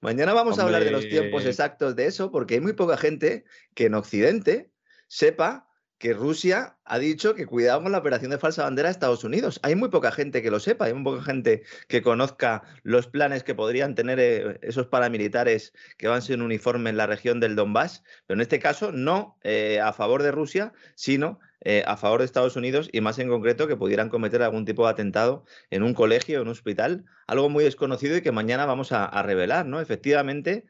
[0.00, 3.44] Mañana vamos a hablar de los tiempos exactos de eso, porque hay muy poca gente
[3.74, 4.70] que en Occidente
[5.08, 9.24] sepa que Rusia ha dicho que cuidado con la operación de falsa bandera de Estados
[9.24, 9.58] Unidos.
[9.62, 13.42] Hay muy poca gente que lo sepa, hay muy poca gente que conozca los planes
[13.42, 18.04] que podrían tener eh, esos paramilitares que van sin uniforme en la región del Donbass,
[18.26, 22.26] pero en este caso no eh, a favor de Rusia, sino eh, a favor de
[22.26, 25.94] Estados Unidos y más en concreto que pudieran cometer algún tipo de atentado en un
[25.94, 29.80] colegio, en un hospital, algo muy desconocido y que mañana vamos a, revelar, ¿no?
[29.80, 30.66] Efectivamente,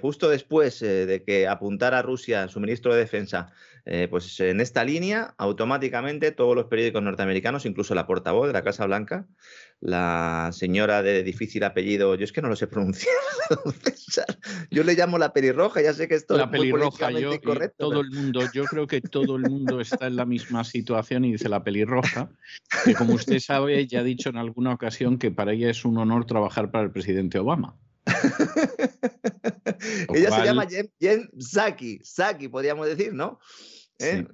[0.00, 3.52] justo después de que apuntara Rusia su ministro de Defensa
[3.86, 8.64] eh, pues en esta línea, automáticamente todos los periódicos norteamericanos, incluso la portavoz de la
[8.64, 9.26] Casa Blanca,
[9.80, 13.14] la señora de difícil apellido, yo es que no lo sé pronunciar,
[14.70, 17.38] yo le llamo la pelirroja, ya sé que esto la es pelirroja, yo,
[17.76, 21.32] Todo el mundo, yo creo que todo el mundo está en la misma situación y
[21.32, 22.30] dice la pelirroja,
[22.86, 25.98] que como usted sabe, ya ha dicho en alguna ocasión que para ella es un
[25.98, 27.76] honor trabajar para el presidente Obama.
[30.14, 30.66] Ella se llama
[31.00, 33.38] Jen, Saki, Saki podríamos decir, ¿no?
[33.98, 34.26] ¿Eh?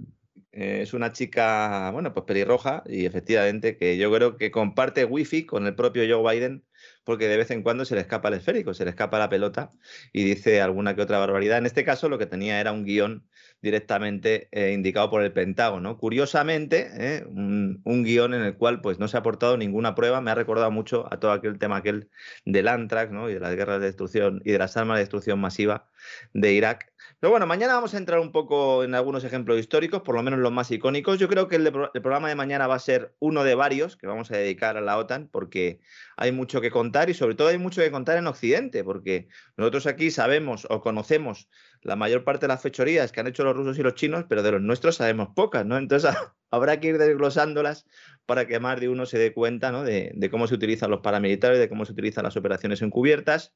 [0.52, 5.46] Eh, es una chica, bueno, pues pelirroja y efectivamente que yo creo que comparte wifi
[5.46, 6.64] con el propio Joe Biden
[7.04, 9.70] porque de vez en cuando se le escapa el esférico, se le escapa la pelota
[10.12, 11.58] y dice alguna que otra barbaridad.
[11.58, 13.26] En este caso lo que tenía era un guion
[13.62, 15.98] directamente eh, indicado por el Pentágono.
[15.98, 20.30] Curiosamente, eh, un, guion en el cual pues, no se ha aportado ninguna prueba, me
[20.30, 22.11] ha recordado mucho a todo aquel tema aquel
[22.44, 23.28] del Antrax ¿no?
[23.28, 25.88] y de las guerras de destrucción y de las armas de destrucción masiva
[26.32, 26.89] de Irak.
[27.20, 30.40] Pero bueno, mañana vamos a entrar un poco en algunos ejemplos históricos, por lo menos
[30.40, 31.18] los más icónicos.
[31.18, 34.06] Yo creo que el, el programa de mañana va a ser uno de varios que
[34.06, 35.80] vamos a dedicar a la OTAN, porque
[36.16, 39.86] hay mucho que contar y sobre todo hay mucho que contar en Occidente, porque nosotros
[39.86, 41.50] aquí sabemos o conocemos
[41.83, 44.43] la mayor parte de las fechorías que han hecho los rusos y los chinos, pero
[44.43, 45.78] de los nuestros sabemos pocas, ¿no?
[45.78, 46.11] Entonces
[46.51, 47.87] habrá que ir desglosándolas
[48.26, 49.83] para que más de uno se dé cuenta ¿no?
[49.83, 53.55] de, cómo se utilizan los paramilitares, de cómo se utilizan las operaciones encubiertas.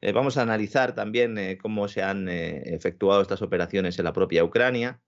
[0.00, 4.12] Eh, vamos a analizar también eh, cómo se han eh, efectuado estas operaciones en la
[4.12, 5.00] propia Ucrania.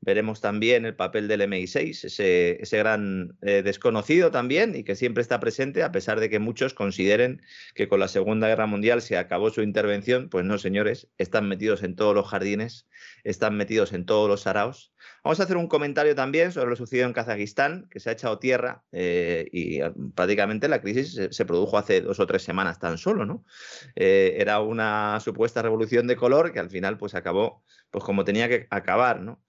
[0.00, 5.22] Veremos también el papel del MI6, ese, ese gran eh, desconocido también y que siempre
[5.22, 7.40] está presente, a pesar de que muchos consideren
[7.74, 10.28] que con la Segunda Guerra Mundial se acabó su intervención.
[10.28, 12.86] Pues no, señores, están metidos en todos los jardines,
[13.24, 14.92] están metidos en todos los saraos.
[15.22, 18.38] Vamos a hacer un comentario también sobre lo sucedido en Kazajistán, que se ha echado
[18.38, 22.98] tierra eh, y ah, prácticamente la crisis se, produjo hace dos o tres semanas tan
[22.98, 23.44] solo, ¿no?
[23.96, 28.48] Eh, era una supuesta revolución de color que al final pues acabó pues como tenía
[28.48, 29.40] que acabar, ¿no?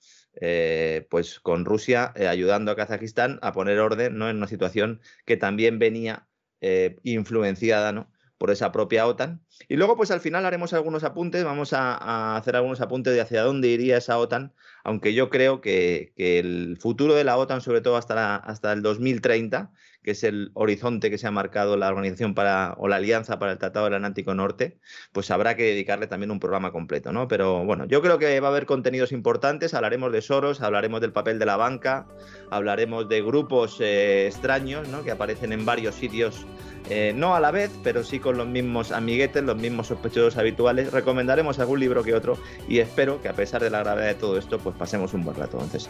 [0.42, 4.30] Eh, pues con Rusia eh, ayudando a Kazajistán a poner orden ¿no?
[4.30, 6.28] en una situación que también venía
[6.60, 8.12] eh, influenciada ¿no?
[8.38, 9.46] por esa propia OTAN.
[9.70, 13.44] Y luego, pues al final haremos algunos apuntes, vamos a, hacer algunos apuntes de hacia
[13.44, 17.96] dónde iría esa OTAN, aunque yo creo que, el futuro de la OTAN, sobre todo
[17.96, 19.72] hasta, hasta el 2030,
[20.06, 23.54] que es el horizonte que se ha marcado la organización para, o la alianza para
[23.54, 24.78] el Tratado del Atlántico Norte,
[25.12, 27.28] pues habrá que dedicarle también un programa completo, ¿no?
[27.28, 31.12] Pero bueno, yo creo que va a haber contenidos importantes, hablaremos de Soros, hablaremos del
[31.12, 32.06] papel de la banca,
[32.52, 35.04] hablaremos de grupos eh, extraños, ¿no?
[35.04, 36.46] Que aparecen en varios sitios
[36.92, 40.92] eh, no a la vez, pero sí con los mismos amiguetes, los mismos sospechosos habituales.
[40.92, 42.38] Recomendaremos algún libro que otro
[42.68, 45.36] y espero que a pesar de la gravedad de todo esto, pues pasemos un buen
[45.36, 45.58] rato.
[45.60, 45.90] Entonces.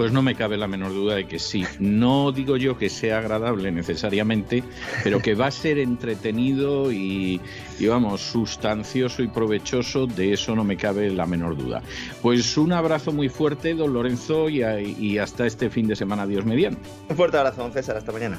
[0.00, 1.62] Pues no me cabe la menor duda de que sí.
[1.78, 4.64] No digo yo que sea agradable necesariamente,
[5.04, 7.38] pero que va a ser entretenido y,
[7.86, 11.82] vamos, sustancioso y provechoso, de eso no me cabe la menor duda.
[12.22, 16.46] Pues un abrazo muy fuerte, don Lorenzo, y, y hasta este fin de semana, Dios
[16.46, 16.80] mediante.
[17.10, 18.38] Un fuerte abrazo, don César, hasta mañana.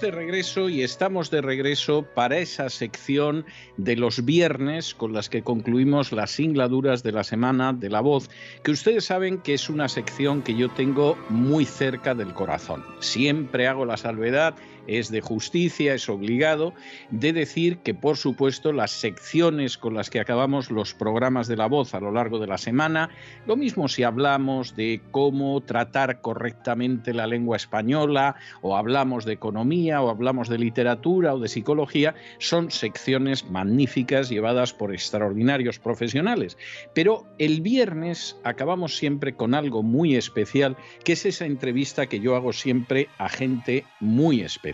[0.00, 5.42] De regreso y estamos de regreso para esa sección de los viernes con las que
[5.42, 8.28] concluimos las singladuras de la semana de la voz,
[8.64, 12.84] que ustedes saben que es una sección que yo tengo muy cerca del corazón.
[12.98, 14.56] Siempre hago la salvedad
[14.86, 16.74] es de justicia, es obligado,
[17.10, 21.66] de decir que, por supuesto, las secciones con las que acabamos los programas de la
[21.66, 23.10] voz a lo largo de la semana,
[23.46, 30.02] lo mismo si hablamos de cómo tratar correctamente la lengua española, o hablamos de economía,
[30.02, 36.56] o hablamos de literatura o de psicología, son secciones magníficas llevadas por extraordinarios profesionales.
[36.94, 42.36] Pero el viernes acabamos siempre con algo muy especial, que es esa entrevista que yo
[42.36, 44.73] hago siempre a gente muy especial.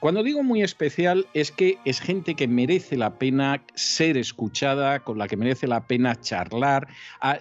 [0.00, 5.18] Cuando digo muy especial es que es gente que merece la pena ser escuchada, con
[5.18, 6.88] la que merece la pena charlar,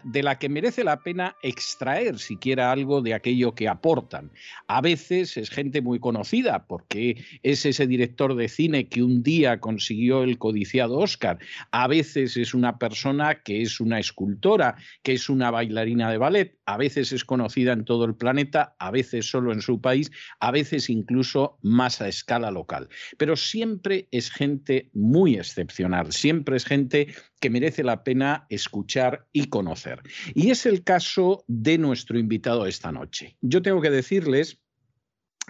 [0.04, 4.32] de la que merece la pena extraer siquiera algo de aquello que aportan.
[4.68, 9.60] A veces es gente muy conocida porque es ese director de cine que un día
[9.60, 11.40] consiguió el codiciado Oscar.
[11.72, 16.58] A veces es una persona que es una escultora, que es una bailarina de ballet.
[16.66, 20.52] A veces es conocida en todo el planeta, a veces solo en su país, a
[20.52, 22.90] veces incluso más más a escala local.
[23.18, 29.46] Pero siempre es gente muy excepcional, siempre es gente que merece la pena escuchar y
[29.50, 30.02] conocer.
[30.34, 33.38] Y es el caso de nuestro invitado esta noche.
[33.42, 34.58] Yo tengo que decirles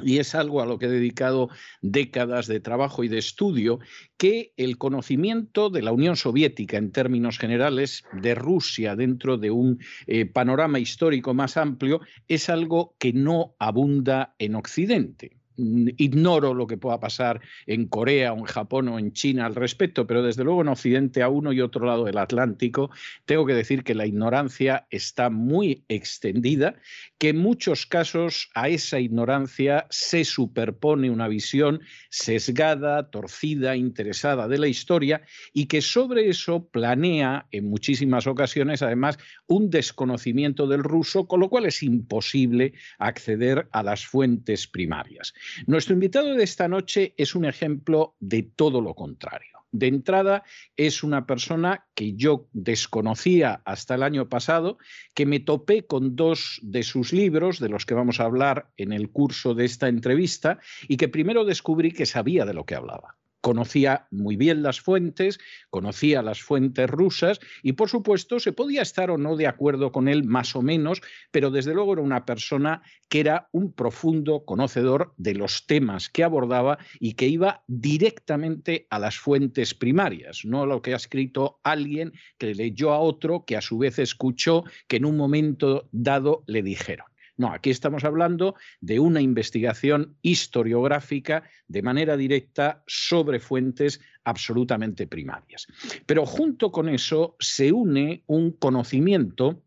[0.04, 1.50] y es algo a lo que he dedicado
[1.82, 3.80] décadas de trabajo y de estudio,
[4.18, 9.80] que el conocimiento de la Unión Soviética en términos generales, de Rusia dentro de un
[10.08, 15.38] eh, panorama histórico más amplio, es algo que no abunda en Occidente.
[15.58, 20.06] Ignoro lo que pueda pasar en Corea o en Japón o en China al respecto,
[20.08, 22.90] pero desde luego en Occidente, a uno y otro lado del Atlántico,
[23.26, 26.76] tengo que decir que la ignorancia está muy extendida,
[27.18, 34.58] que en muchos casos a esa ignorancia se superpone una visión sesgada, torcida, interesada de
[34.58, 35.22] la historia
[35.54, 39.18] y que sobre eso planea en muchísimas ocasiones además
[39.48, 45.34] un desconocimiento del ruso, con lo cual es imposible acceder a las fuentes primarias.
[45.68, 49.56] Nuestro invitado de esta noche es un ejemplo de todo lo contrario.
[49.72, 50.44] De entrada,
[50.78, 54.78] es una persona que yo desconocía hasta el año pasado,
[55.14, 58.94] que me topé con dos de sus libros, de los que vamos a hablar en
[58.94, 63.18] el curso de esta entrevista, y que primero descubrí que sabía de lo que hablaba
[63.46, 65.38] conocía muy bien las fuentes,
[65.70, 70.08] conocía las fuentes rusas y por supuesto se podía estar o no de acuerdo con
[70.08, 71.00] él más o menos,
[71.30, 76.24] pero desde luego era una persona que era un profundo conocedor de los temas que
[76.24, 82.14] abordaba y que iba directamente a las fuentes primarias, no lo que ha escrito alguien
[82.40, 86.64] que leyó a otro que a su vez escuchó que en un momento dado le
[86.64, 87.06] dijeron.
[87.38, 95.68] No, aquí estamos hablando de una investigación historiográfica de manera directa sobre fuentes absolutamente primarias.
[96.06, 99.65] Pero junto con eso se une un conocimiento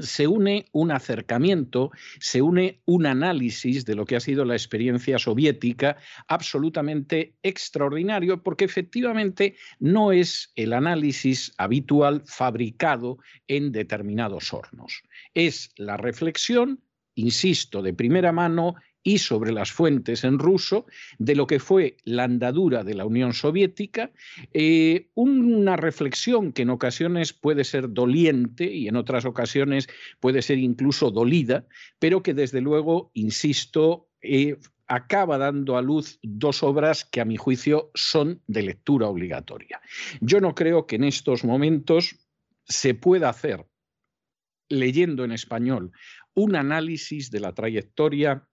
[0.00, 5.18] se une un acercamiento, se une un análisis de lo que ha sido la experiencia
[5.18, 5.96] soviética
[6.28, 15.02] absolutamente extraordinario, porque efectivamente no es el análisis habitual fabricado en determinados hornos.
[15.34, 16.82] Es la reflexión,
[17.14, 20.86] insisto, de primera mano y sobre las fuentes en ruso
[21.18, 24.10] de lo que fue la andadura de la Unión Soviética,
[24.52, 29.88] eh, una reflexión que en ocasiones puede ser doliente y en otras ocasiones
[30.20, 31.66] puede ser incluso dolida,
[31.98, 34.56] pero que desde luego, insisto, eh,
[34.86, 39.80] acaba dando a luz dos obras que a mi juicio son de lectura obligatoria.
[40.20, 42.16] Yo no creo que en estos momentos
[42.64, 43.66] se pueda hacer,
[44.68, 45.92] leyendo en español,
[46.34, 48.48] un análisis de la trayectoria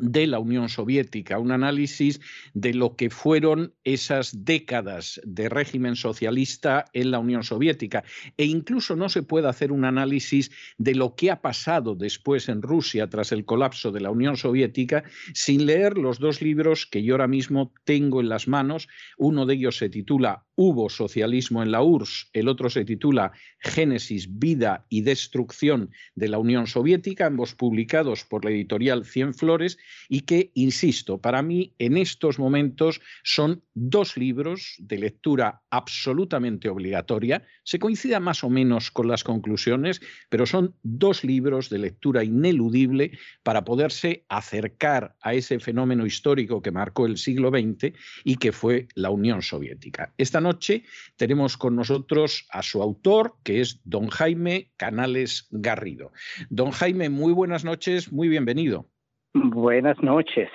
[0.00, 2.20] de la Unión Soviética, un análisis
[2.52, 8.02] de lo que fueron esas décadas de régimen socialista en la Unión Soviética.
[8.36, 12.62] E incluso no se puede hacer un análisis de lo que ha pasado después en
[12.62, 17.14] Rusia tras el colapso de la Unión Soviética sin leer los dos libros que yo
[17.14, 18.88] ahora mismo tengo en las manos.
[19.16, 24.38] Uno de ellos se titula Hubo socialismo en la URSS, el otro se titula Génesis,
[24.38, 29.78] vida y destrucción de la Unión Soviética, ambos publicados por la editorial Cien Flores,
[30.08, 37.44] y que, insisto, para mí en estos momentos son dos libros de lectura absolutamente obligatoria.
[37.62, 43.18] Se coincida más o menos con las conclusiones, pero son dos libros de lectura ineludible
[43.42, 47.92] para poderse acercar a ese fenómeno histórico que marcó el siglo XX
[48.24, 50.12] y que fue la Unión Soviética.
[50.18, 50.84] Esta noche
[51.16, 56.12] tenemos con nosotros a su autor, que es don Jaime Canales Garrido.
[56.50, 58.88] Don Jaime, muy buenas noches, muy bienvenido.
[59.34, 60.48] Buenas noches.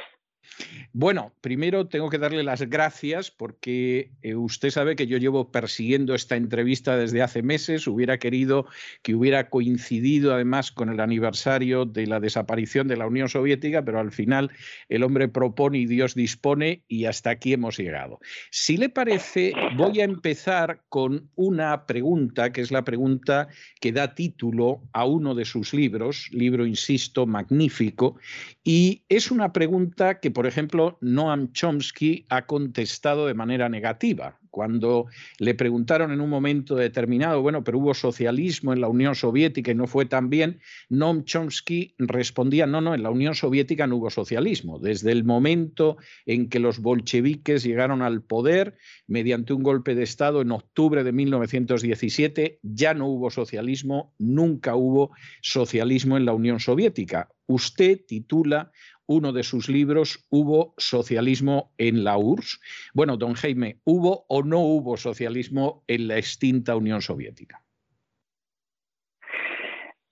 [0.92, 6.16] Bueno, primero tengo que darle las gracias porque eh, usted sabe que yo llevo persiguiendo
[6.16, 7.88] esta entrevista desde hace meses.
[7.88, 8.66] Hubiera querido
[9.04, 14.00] que hubiera coincidido además con el aniversario de la desaparición de la Unión Soviética, pero
[14.00, 14.52] al final
[14.90, 18.20] el hombre propone y Dios dispone y hasta aquí hemos llegado.
[18.52, 23.48] Si le parece, voy a empezar con una pregunta, que es la pregunta
[23.80, 28.18] que da título a uno de sus libros, libro, insisto, magnífico,
[28.64, 34.40] y es una pregunta que, por ejemplo, Noam Chomsky ha contestado de manera negativa.
[34.50, 35.08] Cuando
[35.38, 39.76] le preguntaron en un momento determinado, bueno, pero hubo socialismo en la Unión Soviética y
[39.76, 44.10] no fue tan bien, Noam Chomsky respondía, no, no, en la Unión Soviética no hubo
[44.10, 44.80] socialismo.
[44.80, 50.40] Desde el momento en que los bolcheviques llegaron al poder mediante un golpe de Estado
[50.40, 55.12] en octubre de 1917, ya no hubo socialismo, nunca hubo
[55.42, 57.28] socialismo en la Unión Soviética.
[57.46, 58.72] Usted titula
[59.10, 62.62] uno de sus libros, ¿Hubo socialismo en la URSS?
[62.94, 67.64] Bueno, don Jaime, ¿hubo o no hubo socialismo en la extinta Unión Soviética?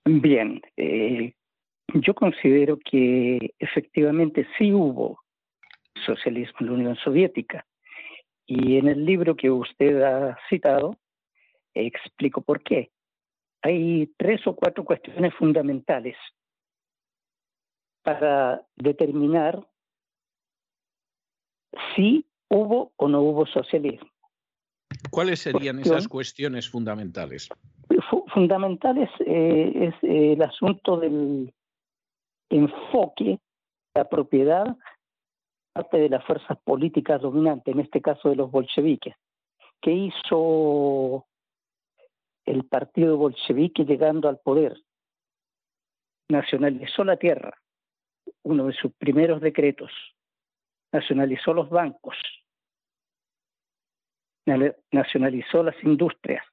[0.04, 1.34] Bien, eh,
[1.94, 5.20] yo considero que efectivamente sí hubo
[6.04, 7.68] socialismo en la Unión Soviética.
[8.48, 10.98] Y en el libro que usted ha citado,
[11.76, 12.90] explico por qué.
[13.62, 16.16] Hay tres o cuatro cuestiones fundamentales
[18.08, 19.68] para determinar
[21.94, 24.10] si hubo o no hubo socialismo.
[25.12, 27.50] ¿Cuáles serían esas cuestiones fundamentales?
[28.34, 31.54] fundamentales eh, es el asunto del
[32.50, 33.40] enfoque,
[33.94, 34.78] la propiedad,
[35.74, 39.16] parte de las fuerzas políticas dominantes, en este caso de los bolcheviques.
[39.82, 41.26] ¿Qué hizo
[42.46, 44.82] el partido bolchevique llegando al poder?
[46.30, 47.58] Nacionalizó la tierra,
[48.44, 49.92] uno de sus primeros decretos.
[50.92, 52.16] Nacionalizó los bancos,
[54.92, 56.46] nacionalizó las industrias.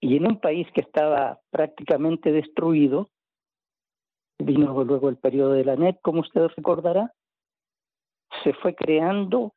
[0.00, 3.10] Y en un país que estaba prácticamente destruido,
[4.38, 7.12] vino luego el periodo de la NET, como usted recordará,
[8.44, 9.54] se fue creando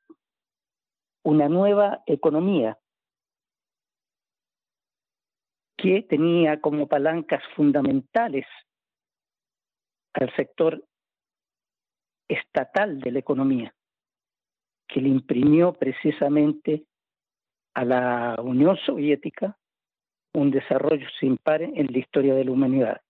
[1.23, 2.79] una nueva economía
[5.77, 8.45] que tenía como palancas fundamentales
[10.13, 10.83] al sector
[12.27, 13.73] estatal de la economía
[14.87, 16.85] que le imprimió precisamente
[17.73, 19.57] a la Unión Soviética
[20.33, 23.01] un desarrollo sin par en la historia de la humanidad.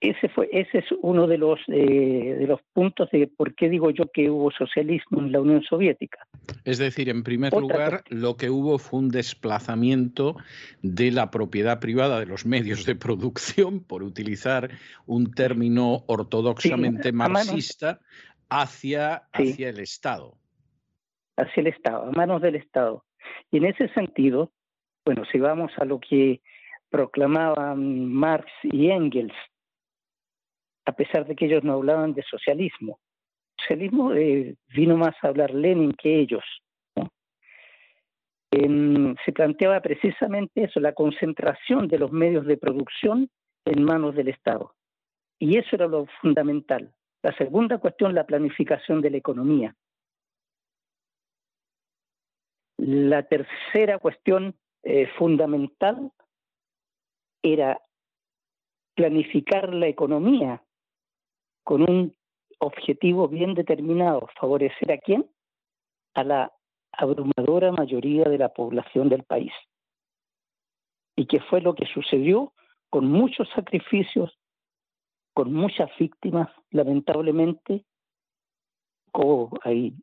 [0.00, 3.90] Ese, fue, ese es uno de los, eh, de los puntos de por qué digo
[3.90, 6.26] yo que hubo socialismo en la Unión Soviética.
[6.64, 10.36] Es decir, en primer lugar, lo que hubo fue un desplazamiento
[10.80, 14.70] de la propiedad privada de los medios de producción, por utilizar
[15.04, 18.00] un término ortodoxamente marxista,
[18.48, 20.34] hacia, hacia el Estado.
[21.36, 23.04] Hacia el Estado, a manos del Estado.
[23.50, 24.50] Y en ese sentido,
[25.04, 26.40] bueno, si vamos a lo que
[26.90, 29.32] proclamaban Marx y Engels,
[30.90, 32.98] a pesar de que ellos no hablaban de socialismo,
[33.56, 36.44] socialismo eh, vino más a hablar Lenin que ellos.
[39.24, 43.30] se planteaba precisamente eso, la concentración de los medios de producción
[43.64, 44.74] en manos del Estado.
[45.38, 46.92] Y eso era lo fundamental.
[47.22, 49.76] La segunda cuestión, la planificación de la economía.
[52.78, 56.10] La tercera cuestión eh, fundamental
[57.42, 57.80] era
[58.96, 60.62] planificar la economía
[61.64, 62.14] con un
[62.58, 65.30] objetivo bien determinado, favorecer a quién?
[66.14, 66.52] A la
[66.92, 69.52] abrumadora mayoría de la población del país.
[71.16, 72.52] Y que fue lo que sucedió
[72.90, 74.36] con muchos sacrificios,
[75.34, 77.84] con muchas víctimas, lamentablemente.
[79.62, 79.94] hay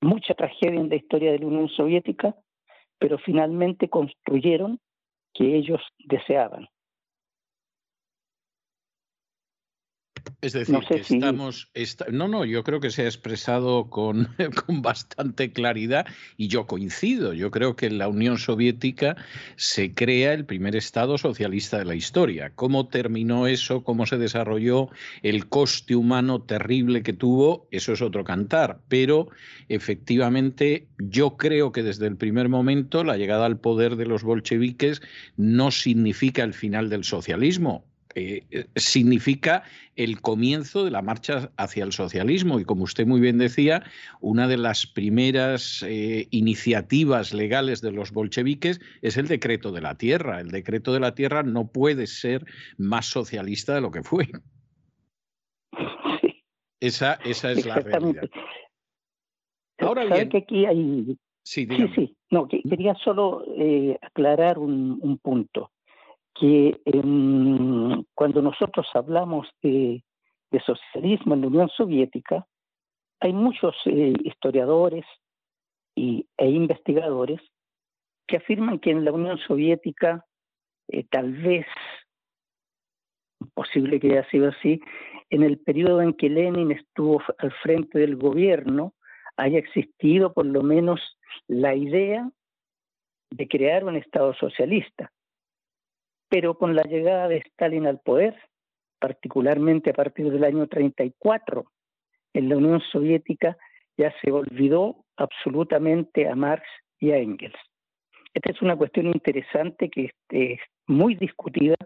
[0.00, 2.36] mucha tragedia en la historia de la Unión Soviética,
[2.98, 4.80] pero finalmente construyeron
[5.32, 6.68] que ellos deseaban.
[10.40, 11.70] Es decir, que estamos.
[12.10, 14.28] no, no, yo creo que se ha expresado con,
[14.66, 16.06] con, bastante claridad
[16.36, 17.32] y yo coincido.
[17.32, 19.16] Yo creo que en la Unión Soviética
[19.56, 22.50] se crea el primer Estado socialista de la historia.
[22.54, 23.84] ¿Cómo terminó eso?
[23.84, 24.90] ¿Cómo se desarrolló?
[25.22, 28.80] El coste humano terrible que tuvo, eso es otro cantar.
[28.88, 29.28] Pero
[29.68, 35.00] efectivamente, yo creo que desde el primer momento la llegada al poder de los bolcheviques
[35.36, 37.84] no significa el final del socialismo
[38.14, 39.64] eh, eh, significa
[39.96, 42.60] el comienzo de la marcha hacia el socialismo.
[42.60, 43.82] Y como usted muy bien decía,
[44.20, 49.96] una de las primeras eh, iniciativas legales de los bolcheviques es el decreto de la
[49.96, 50.40] tierra.
[50.40, 52.44] El decreto de la tierra no puede ser
[52.78, 54.28] más socialista de lo que fue.
[56.80, 58.28] Esa, esa es la realidad.
[59.78, 61.16] Ahora bien, que aquí hay...
[61.42, 63.44] Sí, sí, No, quería solo
[64.02, 65.70] aclarar un punto
[66.34, 66.80] que
[68.14, 70.02] cuando nosotros hablamos de,
[70.64, 72.46] socialismo en la Unión Soviética,
[73.20, 75.04] hay muchos eh, historiadores
[75.96, 77.40] y, e investigadores
[78.28, 80.24] que afirman que en la Unión Soviética
[80.88, 81.66] eh, tal vez,
[83.54, 84.80] posible que haya sido así,
[85.30, 88.94] en el periodo en que Lenin estuvo al frente del gobierno,
[89.36, 91.00] haya existido por lo menos
[91.48, 92.30] la idea
[93.30, 95.10] de crear un Estado socialista
[96.34, 98.34] pero con la llegada de Stalin al poder,
[98.98, 101.64] particularmente a partir del año 34,
[102.32, 103.56] en la Unión Soviética
[103.96, 106.66] ya se olvidó absolutamente a Marx
[106.98, 107.54] y a Engels.
[108.34, 111.76] Esta es una cuestión interesante que es muy discutida,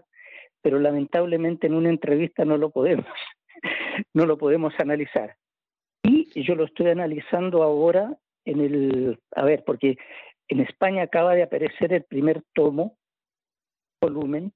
[0.63, 3.05] pero lamentablemente en una entrevista no lo podemos,
[4.15, 5.35] no lo podemos analizar.
[6.01, 9.97] Y yo lo estoy analizando ahora en el, a ver, porque
[10.47, 12.97] en España acaba de aparecer el primer tomo
[13.99, 14.53] volumen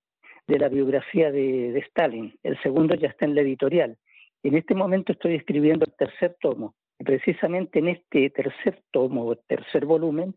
[0.47, 2.37] de la biografía de, Stalin.
[2.43, 3.97] El segundo ya está en la editorial.
[4.43, 6.75] En este momento estoy escribiendo el tercer tomo.
[6.97, 10.35] Precisamente en este tercer tomo, tercer volumen,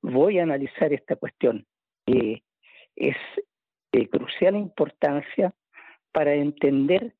[0.00, 1.66] voy a analizar esta cuestión,
[2.06, 2.42] que
[2.96, 3.16] es
[3.92, 5.52] de crucial importancia
[6.12, 7.14] para entender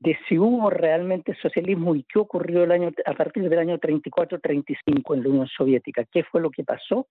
[0.00, 2.66] de si hubo realmente socialismo y qué ocurrió
[3.04, 7.08] a partir del año 34-35 en la Unión Soviética, qué fue lo que pasó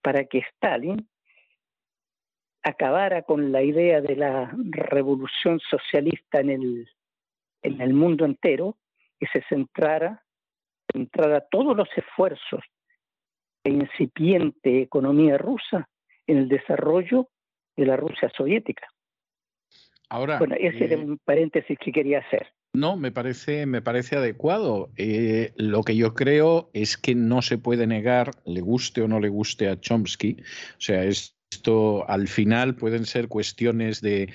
[0.00, 1.06] para que Stalin
[2.62, 6.88] acabara con la idea de la revolución socialista en el,
[7.62, 8.76] en el mundo entero
[9.18, 10.24] y se centrara,
[10.92, 12.62] centrara todos los esfuerzos
[13.64, 15.88] de incipiente economía rusa
[16.26, 17.28] en el desarrollo
[17.76, 18.86] de la Rusia soviética.
[20.08, 22.52] Ahora, bueno, ese era eh, un paréntesis que quería hacer.
[22.74, 24.90] No, me parece, me parece adecuado.
[24.96, 29.20] Eh, lo que yo creo es que no se puede negar, le guste o no
[29.20, 34.32] le guste a Chomsky, o sea, es esto al final pueden ser cuestiones de,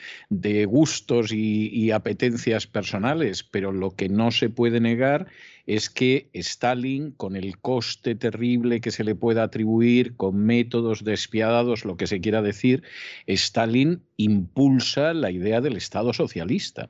[0.65, 5.27] gustos y, apetencias personales, pero lo que no se puede negar
[5.65, 11.85] es que Stalin, con el coste terrible que se le pueda atribuir, con métodos despiadados,
[11.85, 12.83] lo que se quiera decir,
[13.25, 16.89] Stalin impulsa la idea del Estado socialista.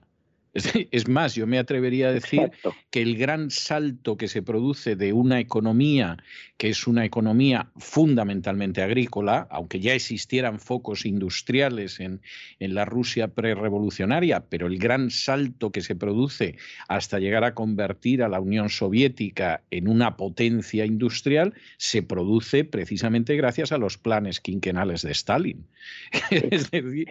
[0.91, 2.51] Es más, yo me atrevería a decir
[2.89, 6.17] que el gran salto que se produce de una economía
[6.57, 12.21] que es una economía fundamentalmente agrícola, aunque ya existieran focos industriales en,
[12.59, 16.57] en la Rusia prerevolucionaria, pero el gran salto que se produce
[16.88, 23.35] hasta llegar a convertir a la Unión Soviética en una potencia industrial se produce precisamente
[23.35, 25.67] gracias a los planes quinquenales de Stalin.
[26.31, 27.07] es decir,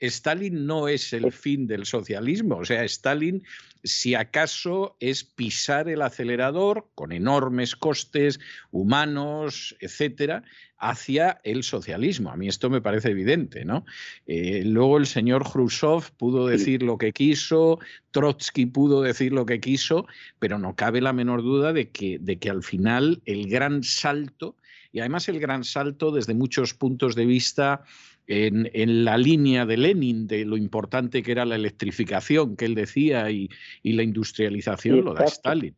[0.00, 3.42] Stalin no es el fin del socialismo, o sea, Stalin
[3.84, 8.38] si acaso es pisar el acelerador con enormes costes
[8.70, 10.44] humanos, etcétera,
[10.78, 12.30] hacia el socialismo.
[12.30, 13.84] A mí esto me parece evidente, ¿no?
[14.26, 17.78] Eh, luego el señor Khrushchev pudo decir lo que quiso,
[18.10, 20.06] Trotsky pudo decir lo que quiso,
[20.38, 24.56] pero no cabe la menor duda de que, de que al final el gran salto,
[24.92, 27.84] y además el gran salto desde muchos puntos de vista
[28.32, 33.30] en, la línea de Lenin, de lo importante que era la electrificación que él decía
[33.30, 33.48] y,
[33.82, 35.74] la industrialización, lo da Stalin.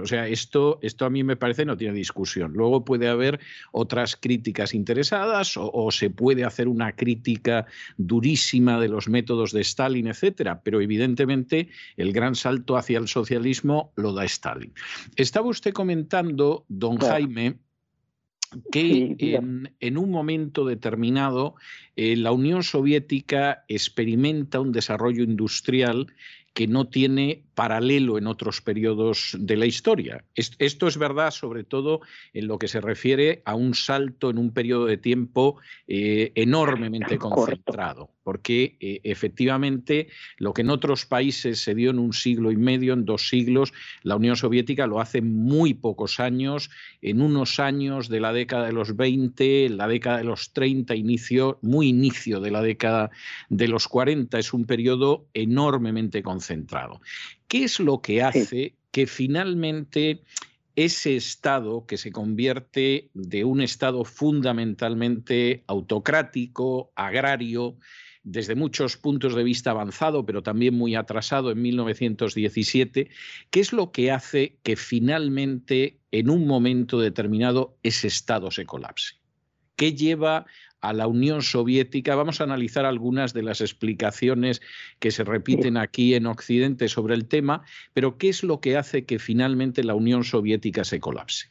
[0.00, 2.52] O sea, esto, esto a mí me parece no tiene discusión.
[2.54, 3.40] Luego puede haber
[3.72, 7.66] otras críticas interesadas o, se puede hacer una crítica
[7.98, 13.92] durísima de los métodos de Stalin, etcétera, pero evidentemente el gran salto hacia el socialismo
[13.96, 14.72] lo da Stalin.
[15.16, 17.58] Estaba usted comentando, don Jaime,
[18.70, 19.16] que
[19.80, 21.54] en, un momento determinado
[21.96, 26.12] eh, la Unión Soviética experimenta un desarrollo industrial
[26.54, 30.24] que no tiene paralelo en otros periodos de la historia.
[30.34, 32.00] Esto es verdad sobre todo
[32.32, 37.18] en lo que se refiere a un salto en un periodo de tiempo eh, enormemente
[37.18, 40.08] concentrado, porque eh, efectivamente
[40.38, 43.72] lo que en otros países se dio en un siglo y medio, en dos siglos,
[44.02, 46.70] la Unión Soviética lo hace en muy pocos años,
[47.02, 51.58] en unos años de la década de los 20, la década de los 30, inicio,
[51.62, 53.10] muy inicio de la década
[53.48, 57.00] de los 40, es un periodo enormemente concentrado.
[57.52, 60.22] ¿Qué es lo que hace que finalmente
[60.74, 67.76] ese Estado que se convierte de un Estado fundamentalmente autocrático, agrario,
[68.22, 73.10] desde muchos puntos de vista avanzado, pero también muy atrasado en 1917,
[73.50, 79.16] ¿qué es lo que hace que finalmente en un momento determinado ese Estado se colapse?
[79.76, 80.46] ¿Qué lleva
[80.82, 82.16] a la Unión Soviética.
[82.16, 84.60] Vamos a analizar algunas de las explicaciones
[84.98, 87.62] que se repiten aquí en Occidente sobre el tema,
[87.94, 91.50] pero ¿qué es lo que hace que finalmente la Unión Soviética se colapse?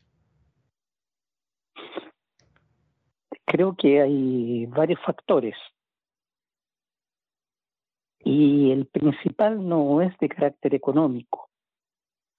[3.46, 5.56] Creo que hay varios factores.
[8.24, 11.50] Y el principal no es de carácter económico.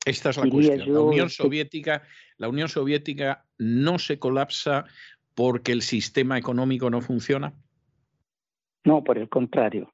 [0.05, 0.93] Esta es la cuestión.
[0.93, 2.03] la Unión Soviética,
[2.37, 4.85] la Unión Soviética no se colapsa
[5.35, 7.53] porque el sistema económico no funciona?
[8.85, 9.93] No, por el contrario.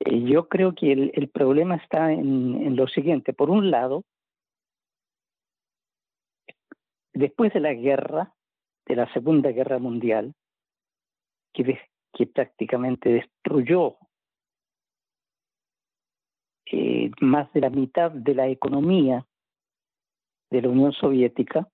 [0.00, 3.32] Eh, yo creo que el, problema está en, lo siguiente.
[3.32, 4.04] Por un lado,
[7.12, 8.34] después de la guerra,
[8.86, 10.34] de la Segunda Guerra Mundial,
[11.52, 11.78] que,
[12.32, 13.96] prácticamente destruyó
[16.70, 19.26] eh, más de la mitad de la economía
[20.50, 21.68] de la Unión Soviética,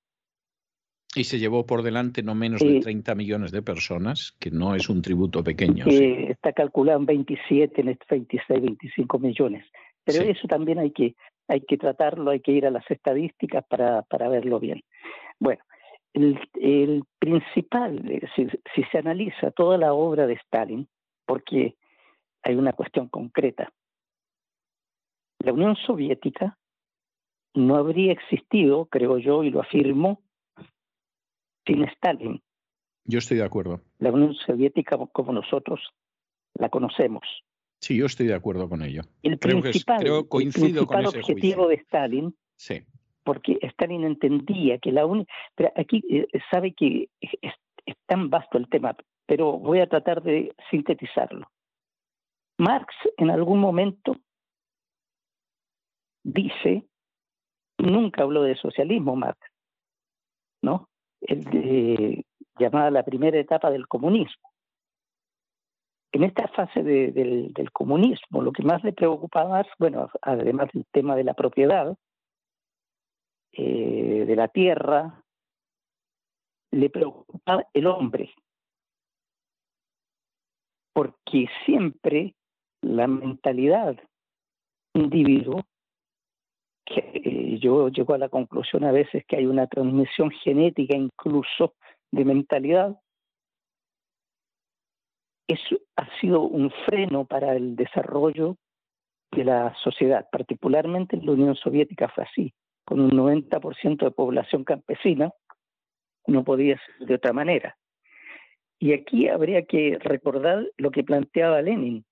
[1.15, 4.89] y se llevó por delante no menos de 30 millones de personas, que no es
[4.89, 5.87] un tributo pequeño.
[5.87, 9.67] Está calculado en 27, 26, 25 millones.
[10.05, 11.15] Pero eso también hay que,
[11.49, 14.83] hay que tratarlo, hay que ir a las estadísticas para, para verlo bien.
[15.39, 15.63] Bueno,
[16.15, 18.03] el, el principal,
[18.35, 20.89] si, si se analiza toda la obra de Stalin,
[21.27, 21.77] porque
[22.43, 23.71] hay una cuestión concreta.
[25.41, 26.59] la Unión Soviética
[27.55, 30.23] no habría existido, creo yo, y lo afirmo,
[31.67, 32.43] sin Stalin.
[33.05, 33.81] Yo estoy de acuerdo.
[33.99, 35.81] La Unión Soviética, como nosotros
[36.55, 37.23] la conocemos.
[37.81, 39.03] Sí, yo estoy de acuerdo con ello.
[39.23, 42.83] El principal, objetivo de Stalin, sí.
[43.25, 45.33] porque Stalin entendía que la única...
[45.57, 50.55] Pero aquí eh, sabe que es, tan vasto el tema, pero voy a tratar de
[50.71, 51.51] sintetizarlo.
[52.59, 54.17] Marx en algún momento
[56.23, 56.85] dice,
[57.79, 59.41] nunca habló de socialismo Marx,
[60.63, 60.89] ¿no?
[62.59, 64.53] Llamada la primera etapa del comunismo.
[66.13, 71.25] En esta fase del, comunismo, lo que más le preocupaba, bueno, además del tema de
[71.25, 71.97] la propiedad,
[73.53, 75.25] eh, de la tierra,
[76.71, 78.31] le preocupaba el hombre,
[80.93, 82.35] porque siempre
[82.83, 83.97] la mentalidad
[84.95, 85.63] individuo,
[86.85, 91.75] que eh, yo llego a la conclusión a veces que hay una transmisión genética incluso
[92.11, 92.99] de mentalidad,
[95.49, 98.57] eso ha sido un freno para el desarrollo
[99.33, 102.55] de la sociedad, particularmente en la Unión Soviética fue así,
[102.85, 105.31] con un 90% de población campesina,
[106.27, 107.77] no podía ser de otra manera.
[108.79, 112.05] Y aquí habría que recordar lo que planteaba Lenin.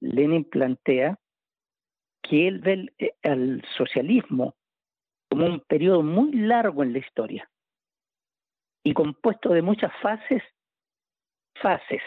[0.00, 1.18] Lenin plantea
[2.28, 4.54] que él ve eh, al socialismo
[5.30, 7.48] como un periodo muy largo en la historia
[8.84, 10.42] y compuesto de muchas fases,
[11.60, 12.02] fases.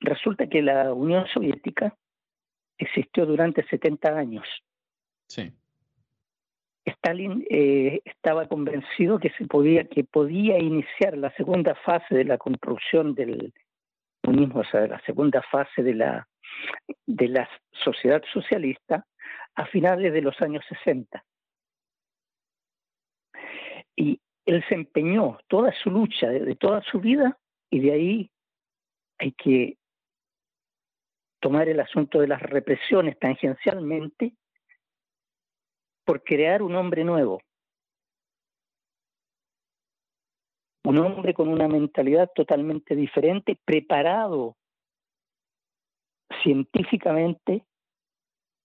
[0.00, 1.96] Resulta que la Unión Soviética
[2.78, 4.46] existió durante 70 años.
[5.28, 5.50] Sí.
[6.84, 12.36] Stalin eh, estaba convencido que se podía que podía iniciar la segunda fase de la
[12.36, 13.54] construcción del
[14.22, 16.28] comunismo, o sea, la segunda fase de la
[17.06, 19.06] de la sociedad socialista
[19.54, 21.24] a finales de los años 60
[23.96, 27.38] y él se empeñó toda su lucha, de, toda su vida,
[27.70, 28.30] y de ahí
[29.18, 29.78] hay que
[31.40, 34.34] tomar el asunto de las represiones tangencialmente
[36.04, 37.40] por crear un hombre nuevo.
[40.84, 44.56] Un hombre con una mentalidad totalmente diferente, preparado
[46.42, 47.64] científicamente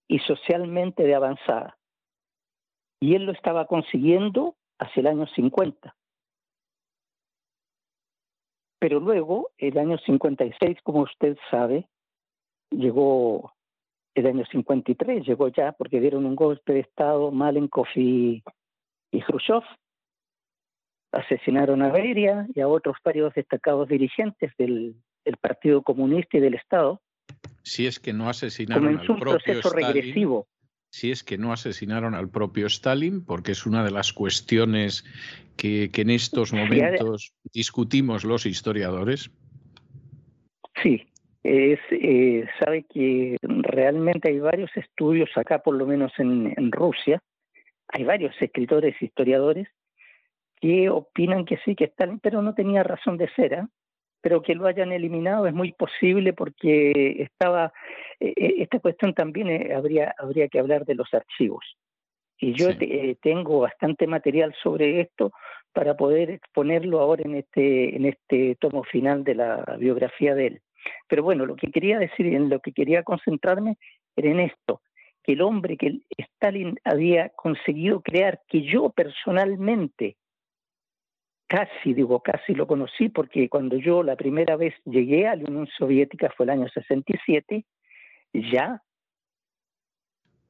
[0.08, 1.78] y socialmente de avanzada.
[3.00, 5.94] Y él lo estaba consiguiendo hacia el año 50.
[8.80, 11.86] Pero luego, el año 56, como usted sabe,
[12.70, 13.52] llegó
[14.14, 18.42] el año 53, llegó ya porque dieron un golpe de Estado Malenkov y,
[19.12, 19.62] y Khrushchev.
[21.12, 24.96] Asesinaron a Beria y a otros varios destacados dirigentes del,
[25.40, 27.00] Partido Comunista y del Estado.
[27.62, 30.48] Si es que no asesinaron un proceso regresivo
[30.90, 35.04] si es que no asesinaron al propio Stalin, porque es una de las cuestiones
[35.56, 39.30] que, en estos momentos discutimos los historiadores.
[40.82, 41.06] Sí,
[41.44, 47.22] es, eh, sabe que realmente hay varios estudios acá, por lo menos en, en Rusia,
[47.88, 49.68] hay varios escritores, historiadores,
[50.60, 53.52] que opinan que sí, que Stalin, pero no tenía razón de ser.
[53.52, 53.62] ¿eh?
[54.20, 57.72] Pero que lo hayan eliminado es muy posible porque estaba
[58.18, 61.64] eh, eh, esta cuestión también eh, habría habría que hablar de los archivos.
[62.42, 62.68] Y yo
[63.20, 65.30] tengo bastante material sobre esto
[65.74, 70.60] para poder exponerlo ahora en este en este tomo final de la biografía de él.
[71.06, 73.76] Pero bueno lo que quería decir en lo que quería concentrarme
[74.16, 74.80] era en esto
[75.22, 80.16] que el hombre que Stalin había conseguido crear que yo personalmente
[81.50, 85.66] casi, digo casi lo conocí porque cuando yo la primera vez llegué a la Unión
[85.76, 87.64] Soviética fue el año 67,
[88.32, 88.80] ya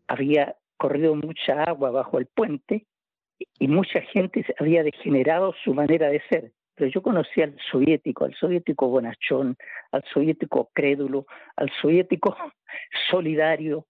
[0.06, 2.86] había corrido mucha agua bajo el puente
[3.58, 6.52] y mucha gente había degenerado su manera de ser.
[6.74, 9.56] Pero yo conocí al soviético, al soviético bonachón,
[9.92, 11.24] al soviético crédulo,
[11.56, 12.36] al soviético
[13.10, 13.86] solidario,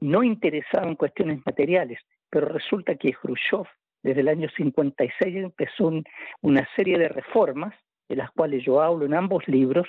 [0.00, 2.00] no interesado en cuestiones materiales.
[2.30, 3.66] Pero resulta que Khrushchev
[4.02, 5.92] desde el año 56 empezó
[6.42, 7.74] una serie de reformas,
[8.08, 9.88] de las cuales yo hablo en ambos libros,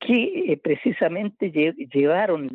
[0.00, 2.50] que eh, precisamente llevaron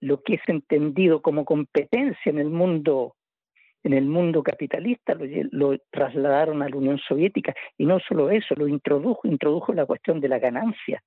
[0.00, 3.14] lo que es entendido como competencia en el mundo
[3.82, 7.54] en el mundo capitalista lo, lo, trasladaron a la Unión Soviética.
[7.78, 11.00] Y no solo eso, lo introdujo, introdujo la cuestión de la ganancia,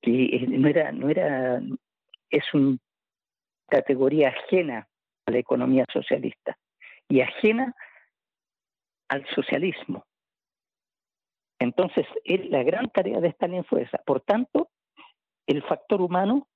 [0.00, 1.60] que eh, no era, no era,
[2.30, 2.78] es una
[3.68, 4.88] categoría ajena
[5.26, 6.56] a la economía socialista
[7.08, 7.74] y ajena
[9.08, 10.04] al socialismo.
[11.58, 13.98] Entonces, la gran tarea de Stalin fue esa.
[13.98, 14.70] Por tanto,
[15.46, 16.48] el factor humano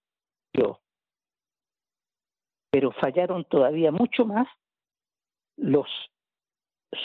[0.53, 0.81] yo.
[2.71, 4.47] Pero fallaron todavía mucho más
[5.57, 5.89] los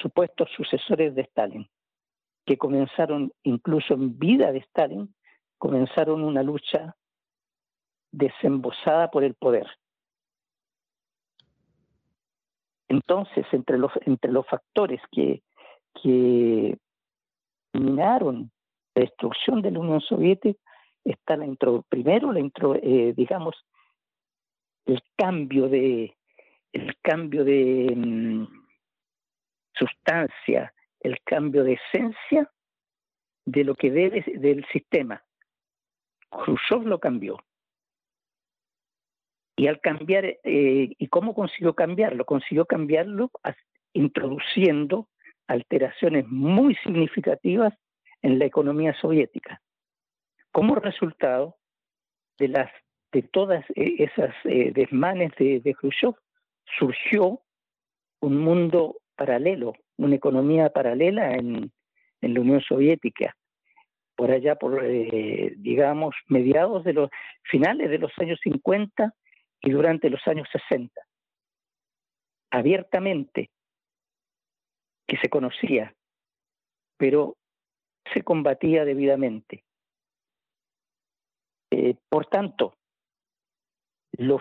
[0.02, 1.70] supuestos sucesores de Stalin,
[2.46, 5.14] que comenzaron incluso en vida de Stalin,
[5.58, 6.96] comenzaron una lucha
[8.12, 9.68] desembosada por el poder.
[12.94, 15.42] Entonces, entre los, entre los factores que,
[16.00, 16.78] que
[17.74, 18.52] minaron
[18.94, 20.60] la destrucción de la Unión Soviética
[21.04, 23.56] está la intro, primero la intro, eh, digamos
[24.86, 26.16] el cambio de
[26.72, 28.46] el cambio de mm,
[29.74, 32.52] sustancia, el cambio de esencia
[33.46, 35.24] de lo que debe del sistema.
[36.30, 37.38] Khrushchev lo cambió.
[39.56, 42.26] Y al cambiar, eh, ¿y cómo consiguió cambiarlo?
[42.26, 43.32] Consiguió cambiarlo
[43.94, 45.08] introduciendo
[45.48, 47.74] alteraciones muy significativas
[48.22, 49.62] en la economía soviética.
[50.52, 51.58] Como resultado
[52.40, 52.72] de, las,
[53.12, 56.16] de todas eh, esas eh, desmanes de, de Khrushchev,
[56.78, 57.42] surgió
[58.22, 61.72] un mundo paralelo, una economía paralela en,
[62.22, 63.36] en la Unión Soviética,
[64.16, 67.10] por allá por, eh, digamos, mediados de los
[67.44, 69.14] finales de los años 50
[69.64, 71.02] y durante los años 60.
[72.52, 73.50] Abiertamente,
[75.08, 75.96] que se conocía,
[76.98, 77.36] pero
[78.14, 79.64] se combatía debidamente.
[81.72, 82.76] Eh, por tanto,
[84.18, 84.40] lo,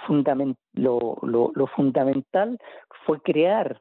[1.23, 2.59] lo, fundamental
[3.07, 3.81] fue crear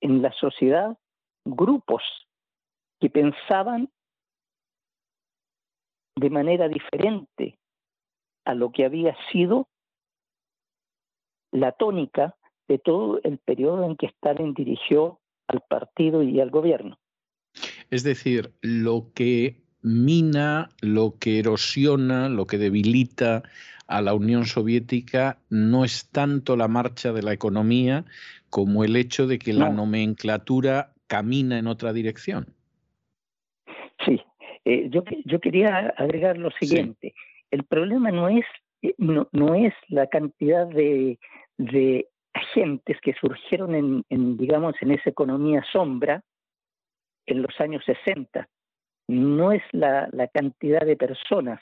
[0.00, 0.98] en la sociedad
[1.44, 2.02] grupos
[3.00, 3.88] que pensaban
[6.16, 7.58] de manera diferente
[8.44, 9.68] a lo que había sido
[11.52, 12.34] la tónica
[12.68, 16.98] de todo el periodo en que Stalin dirigió al partido y al gobierno.
[17.90, 23.42] Es decir, lo que mina, lo que erosiona, lo que debilita
[23.86, 28.04] a la Unión Soviética no es tanto la marcha de la economía
[28.48, 32.46] como el hecho de que la nomenclatura camina en otra dirección.
[34.04, 34.20] Sí,
[34.64, 37.14] eh, yo, yo quería agregar lo siguiente.
[37.50, 38.44] El problema no es,
[38.82, 41.18] eh, no, no es la cantidad de,
[41.62, 46.22] de agentes que surgieron en, digamos, en esa economía sombra
[47.26, 48.48] en los años 60.
[49.08, 51.60] No es la, la cantidad de personas,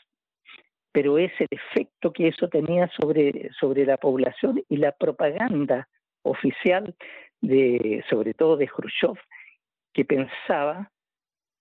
[0.92, 5.88] pero es el efecto que eso tenía sobre, sobre la población y la propaganda
[6.22, 6.94] oficial,
[7.40, 9.18] de, sobre todo de Khrushchev,
[9.92, 10.90] que pensaba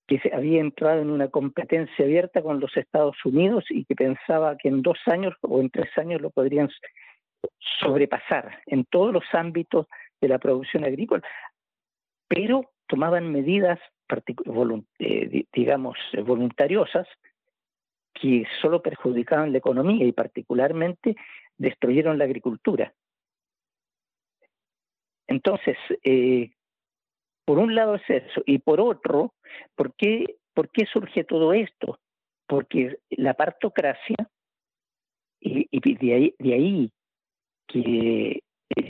[0.07, 4.57] que se había entrado en una competencia abierta con los Estados Unidos y que pensaba
[4.57, 6.69] que en dos años o en tres años lo podrían
[7.79, 9.87] sobrepasar en todos los ámbitos
[10.21, 11.23] de la producción agrícola,
[12.27, 13.79] pero tomaban medidas,
[14.99, 17.07] eh, digamos, voluntariosas
[18.13, 21.15] que solo perjudicaban la economía y particularmente
[21.57, 22.93] destruyeron la agricultura.
[25.27, 26.51] Entonces, eh,
[27.45, 29.35] por un lado es eso, y por otro,
[29.75, 31.99] ¿por qué, ¿por surge todo esto?
[32.47, 34.17] Porque la partocracia,
[35.39, 36.91] y, de ahí
[37.69, 38.41] que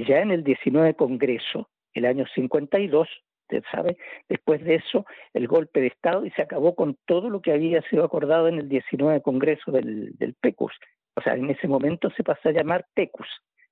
[0.08, 3.08] ya en el 19 Congreso, el año 52,
[3.44, 3.98] usted sabe,
[4.28, 7.82] después de eso, el golpe de Estado y se acabó con todo lo que había
[7.84, 10.74] sido acordado en el 19 Congreso del, del PECUS.
[11.16, 13.28] O sea, en ese momento se pasó a llamar PECUS,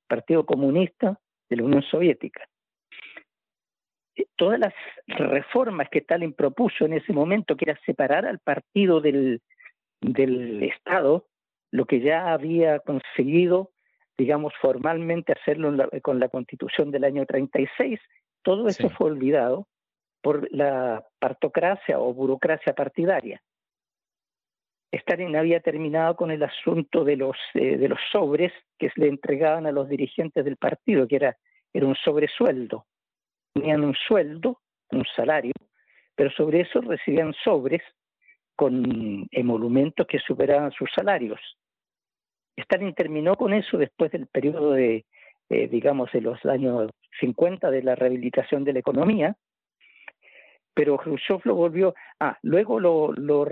[0.07, 1.19] Partido Comunista
[1.49, 2.47] de la Unión Soviética.
[4.15, 4.73] Eh, todas las
[5.07, 9.41] reformas que Stalin propuso en ese momento, que era separar al partido del,
[10.01, 11.27] del Estado,
[11.71, 13.71] lo que ya había conseguido
[14.17, 15.71] digamos, formalmente hacerlo
[16.01, 17.99] con la constitución del año 36,
[18.41, 19.67] todo eso fue olvidado
[20.21, 23.41] por la partocracia o burocracia partidaria.
[24.91, 29.07] Stalin había terminado con el asunto de los, eh, de los sobres que se le
[29.07, 31.37] entregaban a los dirigentes del partido, que era,
[31.73, 32.85] era un sobresueldo.
[33.53, 34.61] Tenían un sueldo,
[34.91, 35.53] un salario,
[36.15, 37.81] pero sobre eso recibían sobres
[38.55, 41.39] con emolumentos que superaban sus salarios.
[42.57, 45.05] Stalin terminó con eso después del periodo de,
[45.49, 46.89] eh, digamos, de los años
[47.19, 49.35] 50 de la rehabilitación de la economía,
[50.73, 53.45] pero Khrushchev lo volvió, ah, luego lo, lo,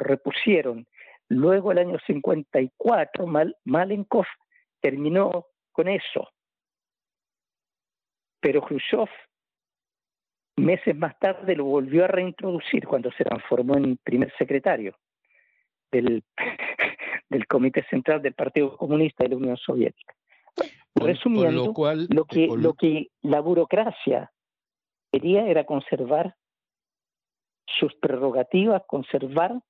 [0.00, 0.86] repusieron,
[1.28, 4.26] luego el año 54 Mal, Malenkov
[4.80, 6.28] terminó con eso,
[8.40, 9.08] pero Khrushchev
[10.56, 14.94] meses más tarde lo volvió a reintroducir cuando se transformó en primer secretario
[15.90, 16.22] del,
[17.32, 20.14] del Comité Central del Partido Comunista de la Unión Soviética.
[20.94, 24.30] Resumiendo, lo, cual, lo, que, lo que la burocracia
[25.10, 26.36] quería era conservar
[27.66, 29.60] sus prerrogativas, conservar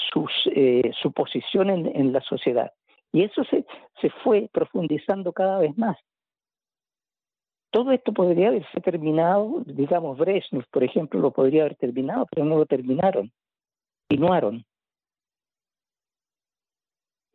[0.00, 2.72] su posición en, la sociedad.
[3.12, 3.64] Y eso se,
[4.00, 5.96] se fue profundizando cada vez más.
[7.70, 12.58] Todo esto podría haberse terminado, digamos, Brezhnev, por ejemplo, lo podría haber terminado, pero no
[12.58, 13.32] lo terminaron,
[14.08, 14.64] continuaron.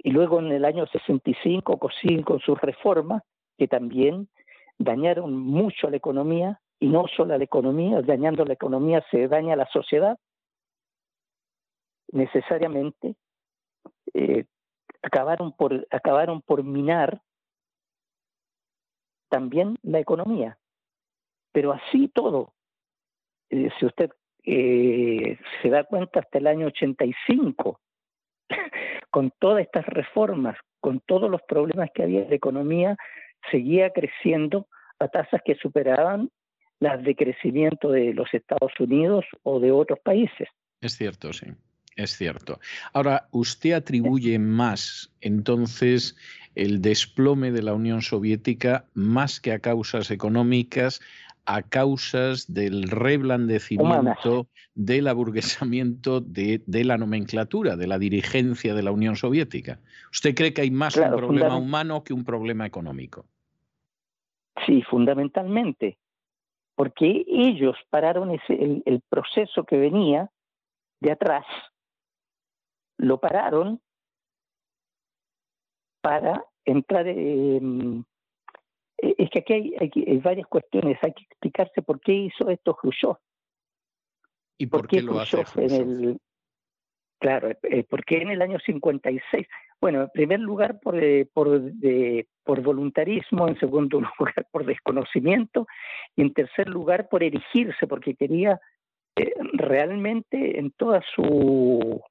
[0.08, 3.24] Y luego en el año 65 con sus reformas,
[3.58, 4.30] que también
[4.78, 9.28] dañaron mucho a la economía, y no solo a la economía, dañando la economía se
[9.28, 10.18] daña a la sociedad,
[12.14, 13.16] necesariamente
[14.14, 14.46] eh,
[15.02, 17.22] acabaron, por, acabaron por minar
[19.28, 20.58] también la economía.
[21.52, 22.54] Pero así todo,
[23.50, 24.12] eh, si usted
[24.46, 27.82] eh, se da cuenta hasta el año 85,
[29.10, 32.98] con todas estas reformas, con todos los problemas que había, la economía
[33.52, 34.68] seguía creciendo
[35.00, 36.30] a tasas que superaban
[36.80, 40.48] las de crecimiento de los Estados Unidos o de otros países.
[40.82, 41.48] Es cierto, sí.
[41.96, 42.60] Es cierto.
[42.94, 46.16] Ahora, usted atribuye más entonces
[46.54, 51.02] el desplome de la Unión Soviética más que a causas económicas,
[51.48, 59.16] a causas del reblandecimiento, del aburguesamiento de, la nomenclatura, de la dirigencia de la Unión
[59.16, 59.80] Soviética.
[60.12, 63.26] ¿Usted cree que hay más un problema humano que un problema económico?
[64.66, 65.98] Sí, fundamentalmente,
[66.76, 70.30] porque ellos pararon ese, el proceso que venía
[71.00, 71.46] de atrás
[72.98, 73.80] lo pararon
[76.02, 77.08] para entrar.
[77.08, 78.06] en...
[79.00, 83.16] Eh, es que aquí hay, varias cuestiones, hay que explicarse por qué hizo esto Khrushchev.
[84.60, 86.18] ¿Y por, qué, lo hace En
[87.20, 89.48] claro, eh, porque en el año 56,
[89.80, 91.62] bueno, en primer lugar por, eh, por,
[92.44, 95.68] por voluntarismo, en segundo lugar por desconocimiento
[96.16, 98.60] y en tercer lugar por erigirse, porque quería
[99.54, 102.02] realmente en toda su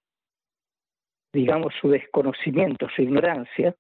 [1.37, 3.77] digamos, su desconocimiento, su ignorancia,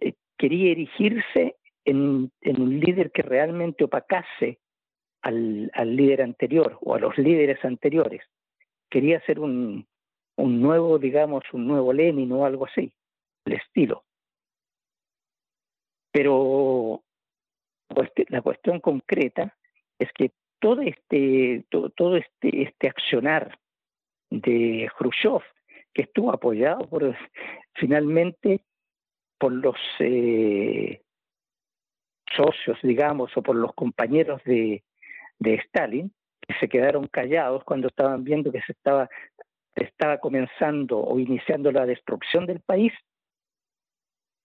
[0.00, 1.56] eh, quería erigirse
[1.88, 4.58] en, un líder que realmente opacase
[5.22, 8.22] al, líder anterior o a los líderes anteriores.
[8.90, 9.86] Quería ser un,
[10.36, 12.92] un nuevo, digamos, un nuevo Lenin o algo así,
[13.44, 14.04] el estilo.
[16.12, 17.02] Pero
[18.28, 19.56] la cuestión concreta
[19.98, 23.58] es que todo este, todo, todo este, este accionar
[24.30, 25.42] de Khrushchev
[25.94, 27.16] que estuvo apoyado por
[27.74, 28.60] finalmente
[29.38, 31.00] por los eh,
[32.36, 34.82] socios, digamos, o por los compañeros de,
[35.38, 39.08] de Stalin, que se quedaron callados cuando estaban viendo que se estaba,
[40.20, 42.92] comenzando o iniciando la destrucción del país,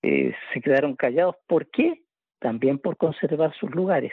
[0.03, 1.35] eh, se quedaron callados.
[1.47, 2.03] ¿Por qué?
[2.39, 4.11] También por conservar sus lugares.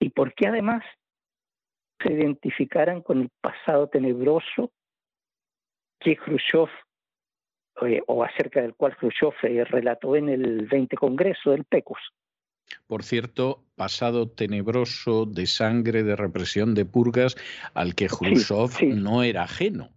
[0.00, 0.82] Y porque además
[2.02, 4.72] se identificaran con el pasado tenebroso
[6.00, 6.68] que Khrushchev,
[7.82, 12.00] eh, o acerca del cual Khrushchev eh, relató en el 20 Congreso del PECUS.
[12.86, 17.36] Por cierto, pasado tenebroso de sangre, de represión, de purgas,
[17.74, 19.90] al que Khrushchev no era ajeno.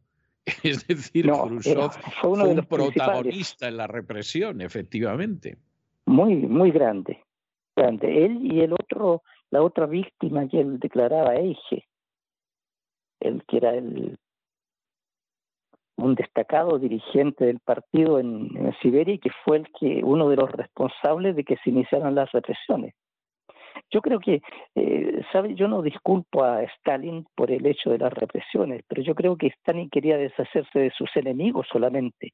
[0.64, 1.92] Es decir, Khrushchev
[2.22, 5.58] fue, uno un protagonista en la represión, efectivamente.
[6.06, 7.24] Muy, muy grande,
[7.76, 8.26] grande.
[8.26, 9.22] Él y el otro,
[9.52, 11.88] la otra víctima que él declaraba, Eige,
[13.20, 14.18] el que era el
[16.00, 18.50] un destacado dirigente del partido en,
[18.82, 22.32] Siberia y que fue el que uno de los responsables de que se iniciaran las
[22.32, 22.94] represiones.
[23.92, 24.42] Yo creo que,
[24.76, 25.56] eh, ¿sabe?
[25.56, 29.48] Yo no disculpo a Stalin por el hecho de las represiones, pero yo creo que
[29.48, 32.34] Stalin quería deshacerse de sus enemigos solamente.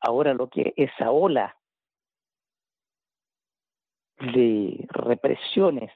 [0.00, 1.56] Ahora lo que esa ola
[4.18, 5.92] de represiones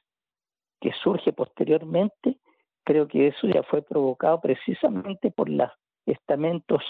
[0.81, 2.39] que surge posteriormente,
[2.85, 5.73] creo que eso ya fue provocado precisamente por las
[6.13, 6.83] estamentos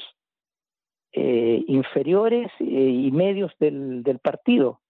[1.12, 4.80] eh, inferiores eh, y medios del, partido.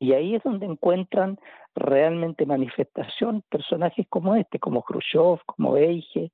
[0.00, 1.38] Y ahí es donde encuentran
[1.76, 6.32] realmente manifestación personajes como este, como Khrushchev, como Eige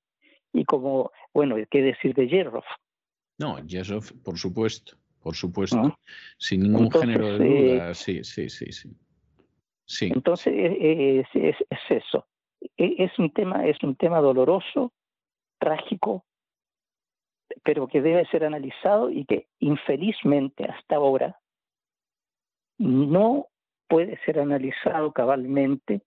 [0.55, 2.65] y como, bueno, ¿qué decir de Yerrov?
[3.39, 5.99] No, Yerrov, por supuesto, por supuesto,
[6.39, 8.91] sin ningún género de eh, duda, sí, sí, sí, sí.
[9.85, 10.11] sí.
[10.15, 11.57] Entonces es, es,
[11.91, 12.27] eso,
[12.79, 14.95] e, es un tema, es un tema doloroso,
[15.59, 16.25] trágico,
[17.63, 21.39] pero que debe ser analizado y que infelizmente hasta ahora
[22.79, 23.47] no
[23.89, 26.03] puede ser analizado cabalmente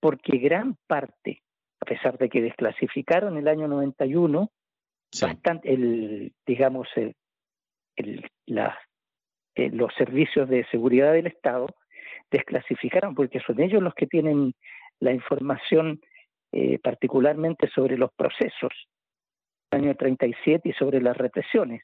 [0.00, 1.42] porque gran parte,
[1.80, 4.50] a pesar de que desclasificaron el año 91,
[5.20, 8.78] bastante, el, digamos, el, la,
[9.54, 11.66] eh, los servicios de seguridad del Estado
[12.30, 14.54] desclasificaron porque son ellos los que tienen
[15.00, 16.00] la información
[16.52, 18.72] eh, particularmente sobre los procesos
[19.70, 21.82] año 37 y sobre las represiones.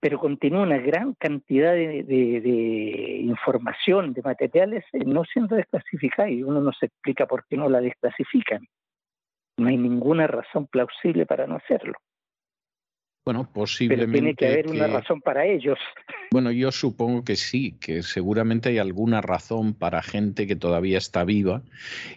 [0.00, 6.60] Pero continúa una gran cantidad de, información, de materiales eh, no siendo desclasificadas y uno
[6.60, 8.66] no se explica por qué no la desclasifican.
[9.58, 11.94] No hay ninguna razón plausible para no hacerlo.
[13.24, 14.10] Bueno, posiblemente.
[14.10, 15.78] Pero tiene que haber una razón para ellos.
[16.32, 21.24] Bueno, yo supongo que sí, que seguramente hay alguna razón para gente que todavía está
[21.24, 21.62] viva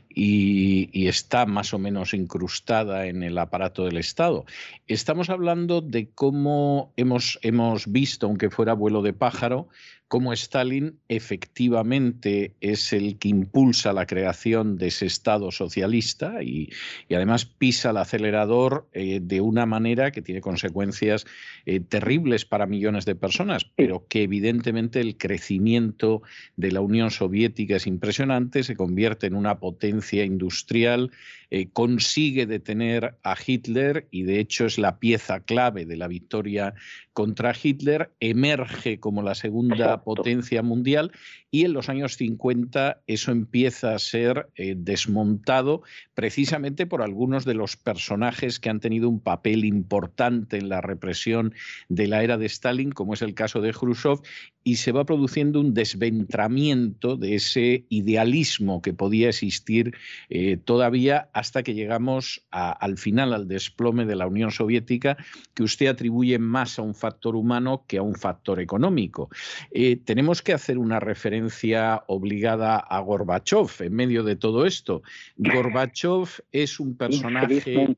[0.10, 4.46] y, está más o menos incrustada en el aparato del Estado.
[4.88, 9.68] Estamos hablando de cómo hemos, hemos visto, aunque fuera vuelo de pájaro,
[10.08, 16.70] cómo Stalin efectivamente es el que impulsa la creación de ese Estado socialista y,
[17.10, 21.26] además pisa el acelerador eh, de una manera que tiene consecuencias
[21.66, 26.22] eh, terribles para millones de personas, pero que evidentemente el crecimiento
[26.56, 31.12] de la Unión Soviética es impresionante, se convierte en una potencia industrial
[31.58, 36.74] eh, consigue detener a Hitler y de hecho es la pieza clave de la victoria
[37.14, 41.14] contra Hitler, emerge como la segunda potencia mundial
[41.56, 45.84] y en los años 50 eso empieza a ser eh, desmontado
[46.14, 51.54] precisamente por algunos de los personajes que han tenido un papel importante en la represión
[51.88, 54.20] de la era de Stalin, como es el caso de Khrushchev,
[54.66, 59.96] y se va produciendo un desventramiento de ese idealismo que podía existir
[60.30, 65.18] eh, todavía hasta que llegamos al final, al desplome de la Unión Soviética,
[65.54, 69.30] que usted atribuye más a un factor humano que a un factor económico.
[69.72, 75.02] Eh, tenemos que hacer una referencia obligada a Gorbachev en medio de todo esto.
[75.38, 77.96] Gorbachev es un personaje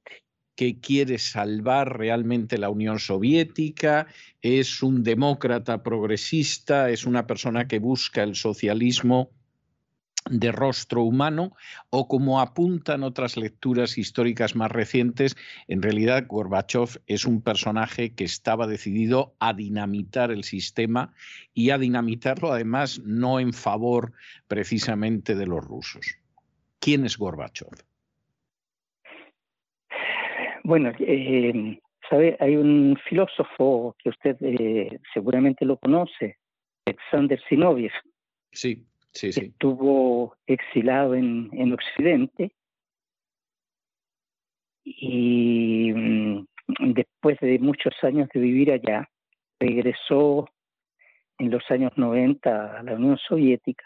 [0.55, 4.07] que quiere salvar realmente la Unión Soviética,
[4.41, 9.29] es un demócrata progresista, es una persona que busca el socialismo
[10.29, 11.55] de rostro humano
[11.89, 15.35] o como apuntan otras lecturas históricas más recientes,
[15.67, 21.13] en realidad Gorbachev es un personaje que estaba decidido a dinamitar el sistema
[21.53, 24.13] y a dinamitarlo además no en favor
[24.47, 26.17] precisamente de los rusos.
[26.79, 27.69] ¿Quién es Gorbachev?
[30.63, 31.79] Bueno, eh,
[32.09, 36.37] sabe, hay un filósofo que usted eh, seguramente lo conoce,
[36.85, 37.91] Alexander Zinoviev.
[38.51, 38.85] Sí
[39.23, 42.51] estuvo exilado en, en Occidente.
[44.83, 46.45] Y mm,
[46.93, 49.09] después de muchos años de vivir allá,
[49.59, 50.47] regresó
[51.39, 53.85] en los años 90 a la Unión Soviética.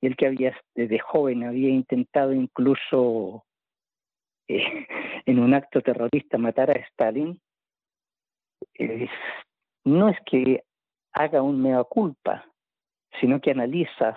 [0.00, 3.44] Y el que había desde joven había intentado incluso
[4.48, 4.86] eh,
[5.26, 7.40] en un acto terrorista matar a Stalin,
[9.84, 10.62] no es que
[11.12, 12.44] haga un mea culpa,
[13.20, 14.16] sino que analiza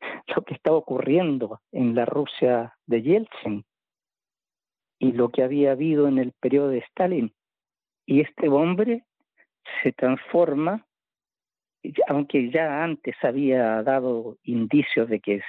[0.36, 3.64] lo que estaba ocurriendo en la Rusia de Yeltsin
[4.98, 7.32] y lo que había habido en el periodo de Stalin.
[8.06, 9.04] Y este hombre
[9.82, 10.86] se transforma,
[12.08, 15.42] aunque ya antes había dado indicios de que,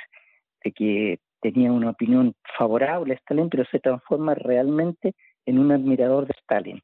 [0.63, 5.15] de que tenía una opinión favorable a Stalin, pero se transforma realmente
[5.45, 6.81] en un admirador de Stalin.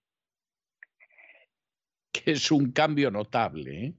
[2.12, 3.94] Que es un cambio notable.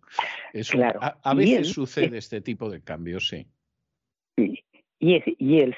[0.52, 0.62] ¿eh?
[0.70, 1.01] claro.
[1.02, 3.47] a, veces sucede este tipo de cambios, sí.
[4.37, 4.65] Y,
[4.99, 5.77] y él,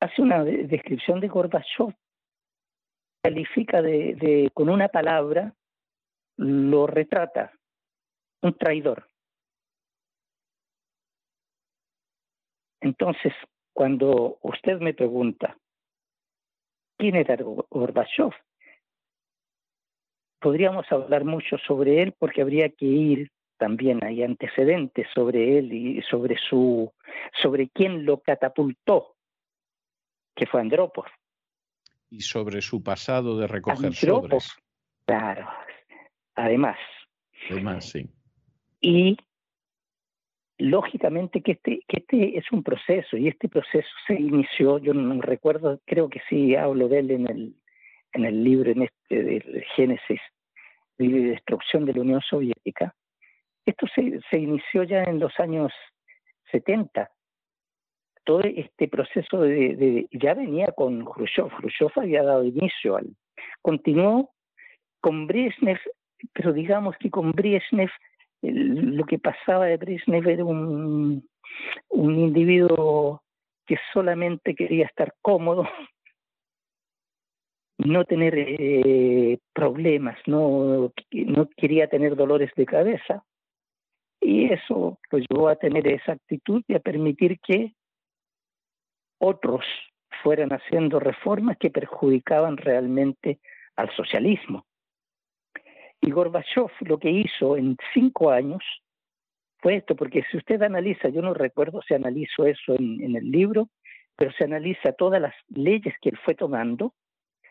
[0.00, 1.94] hace una descripción de Gorbachev,
[3.22, 5.54] califica de, con una palabra,
[6.36, 7.52] lo retrata,
[8.42, 9.08] un traidor.
[12.80, 13.32] Entonces,
[13.72, 15.58] cuando usted me pregunta,
[16.98, 18.30] ¿quién era Gorbachev?
[20.40, 26.02] Podríamos hablar mucho sobre él porque habría que ir también hay antecedentes sobre él y
[26.02, 26.92] sobre su
[27.40, 29.16] sobre quién lo catapultó,
[30.34, 31.06] que fue Andropov.
[32.10, 34.56] Y sobre su pasado de recoger sobres.
[35.06, 35.48] Claro,
[36.34, 36.78] además.
[37.50, 38.08] Además, sí.
[38.80, 39.16] Y
[40.58, 45.20] lógicamente que este, que este es un proceso y este proceso se inició, yo no
[45.20, 47.56] recuerdo, creo que sí hablo de él en el,
[48.12, 50.20] en el libro en este del Génesis,
[50.98, 52.94] de destrucción de la Unión Soviética,
[53.66, 55.72] esto se, se inició ya en los años
[56.52, 57.10] 70.
[58.24, 61.48] Todo este proceso de, ya venía con Khrushchev.
[61.58, 63.14] Khrushchev había dado inicio al.
[63.62, 64.30] Continuó
[65.00, 65.78] con Brezhnev,
[66.32, 67.90] pero digamos que con Brezhnev
[68.42, 71.28] lo que pasaba de Brezhnev era un,
[71.88, 73.22] un individuo
[73.66, 75.68] que solamente quería estar cómodo,
[77.78, 83.24] no tener eh, problemas, no, no quería tener dolores de cabeza.
[84.20, 87.74] Y eso lo llevó a tener esa actitud y a permitir que
[89.18, 89.64] otros
[90.22, 93.38] fueran haciendo reformas que perjudicaban realmente
[93.76, 94.66] al socialismo.
[96.00, 98.62] Y Gorbachev lo que hizo en cinco años
[99.58, 103.68] fue esto, porque si usted analiza, yo no recuerdo si analizo eso en, el libro,
[104.14, 106.94] pero se analiza todas las leyes que él fue tomando.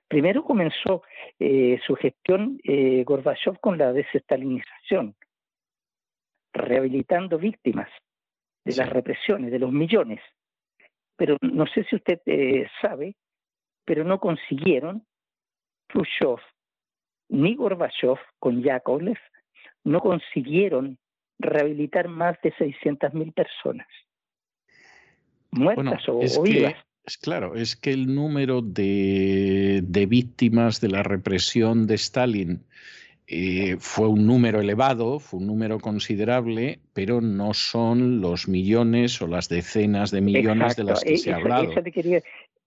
[0.07, 1.01] Primero comenzó
[1.39, 5.15] eh, su gestión eh, Gorbachev con la desestalinización,
[6.55, 7.89] rehabilitando víctimas
[8.63, 10.21] de las represiones, de los millones.
[11.15, 13.15] Pero no sé si usted eh, sabe,
[13.85, 15.05] pero no consiguieron
[15.87, 16.39] Khrushchev
[17.29, 19.17] ni Gorbachev con Yakovlev
[19.83, 20.97] no consiguieron
[21.39, 23.87] rehabilitar más de 600.000 personas
[25.51, 26.75] muertas o, vivas.
[27.05, 32.65] Es claro, es que el número de, de, víctimas de la represión de Stalin
[33.27, 39.27] eh, fue un número elevado, fue un número considerable, pero no son los millones o
[39.27, 41.73] las decenas de millones de las que se ha hablado.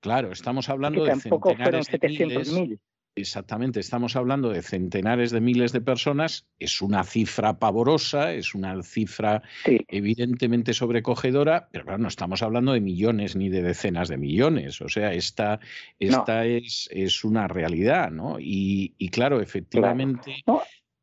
[0.01, 2.79] Claro, estamos hablando de centenares de miles.
[3.21, 8.83] Exactamente, estamos hablando de centenares de miles de personas, es una cifra pavorosa, es una
[8.83, 14.81] cifra evidentemente sobrecogedora, pero claro, no estamos hablando de millones ni de decenas de millones,
[14.81, 15.61] o sea, esta,
[15.99, 18.37] esta es, es, una realidad, ¿no?
[18.39, 20.45] Y, claro, efectivamente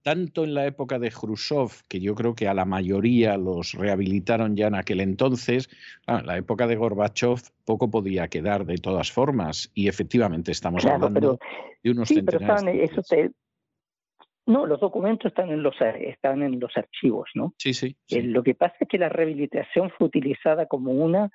[0.06, 4.56] tanto en la época de Khrushchev, que yo creo que a la mayoría los rehabilitaron
[4.56, 5.68] ya en aquel entonces,
[6.06, 11.40] en la época de Gorbachev poco podía quedar de todas formas, y efectivamente estamos hablando
[11.82, 12.38] de unos sí, pero
[14.46, 17.56] no, los documentos están en los están en los archivos, ¿no?
[17.58, 17.98] Sí, sí.
[18.10, 21.32] Eh, lo que pasa es que la rehabilitación fue utilizada como una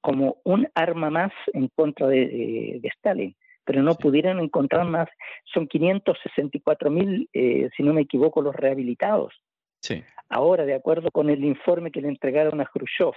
[0.00, 5.08] como un arma más en contra de Stalin pero no pudieron encontrar más.
[5.44, 9.34] Son 564 mil, eh, si no me equivoco, los rehabilitados.
[9.80, 10.02] Sí.
[10.28, 13.14] Ahora, de acuerdo con el informe que le entregaron a Khrushchev,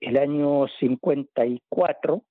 [0.00, 2.22] el año 54,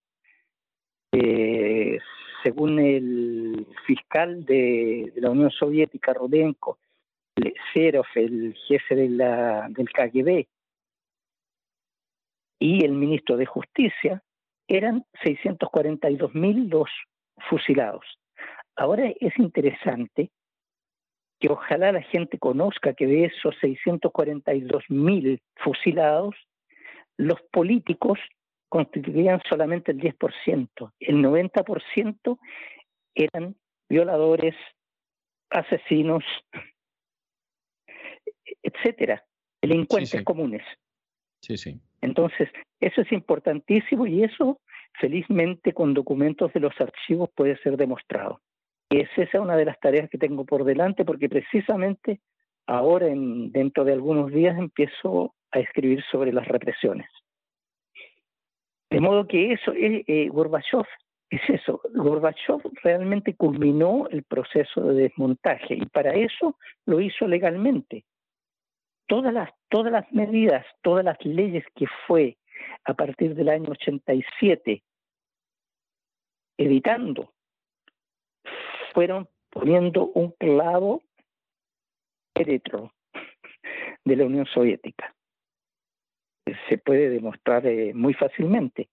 [1.14, 2.00] eh,
[2.44, 6.80] según el fiscal de, la Unión Soviética, Rudenko,
[7.74, 10.48] Serov, el jefe de la, del KGB,
[12.60, 14.24] y el ministro de Justicia,
[14.68, 16.90] eran 642 mil los
[17.50, 18.06] fusilados.
[18.76, 20.32] Ahora es interesante
[21.40, 26.36] que ojalá la gente conozca que de esos 642 mil fusilados,
[27.18, 28.20] los políticos
[28.70, 30.94] constituían solamente el 10%.
[31.00, 32.40] El 90%
[33.16, 33.56] eran
[33.90, 34.56] violadores,
[35.50, 36.24] asesinos,
[38.64, 39.26] etcétera,
[39.62, 40.64] delincuentes comunes.
[41.42, 41.82] Sí, sí.
[42.02, 42.50] Entonces,
[42.80, 44.62] eso es importantísimo y eso
[45.00, 48.42] felizmente con documentos de los archivos puede ser demostrado.
[48.90, 52.20] Y es esa una de las tareas que tengo por delante porque precisamente
[52.68, 57.10] ahora, en, dentro de algunos días, empiezo a escribir sobre las represiones.
[58.90, 60.86] De modo que eso, eh, eh, Gorbachev
[61.30, 61.82] es eso.
[61.94, 68.04] Gorbachev realmente culminó el proceso de desmontaje y para eso lo hizo legalmente.
[69.08, 72.38] Todas las medidas, todas las leyes que fue
[72.86, 74.84] a partir del año 87,
[76.58, 77.34] editando,
[78.94, 81.04] fueron poniendo un clavo
[82.36, 82.94] dentro
[84.06, 85.16] de la Unión Soviética.
[86.68, 88.90] Se puede demostrar eh, muy fácilmente.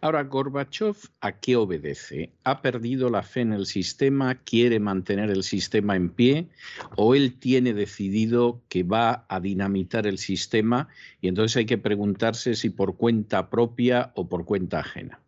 [0.00, 2.32] Ahora, Gorbachev, ¿a qué obedece?
[2.44, 4.34] ¿Ha perdido la fe en el sistema?
[4.34, 6.48] ¿Quiere mantener el sistema en pie?
[6.96, 10.88] ¿O él tiene decidido que va a dinamitar el sistema?
[11.20, 15.20] Y entonces hay que preguntarse si por cuenta propia o por cuenta ajena.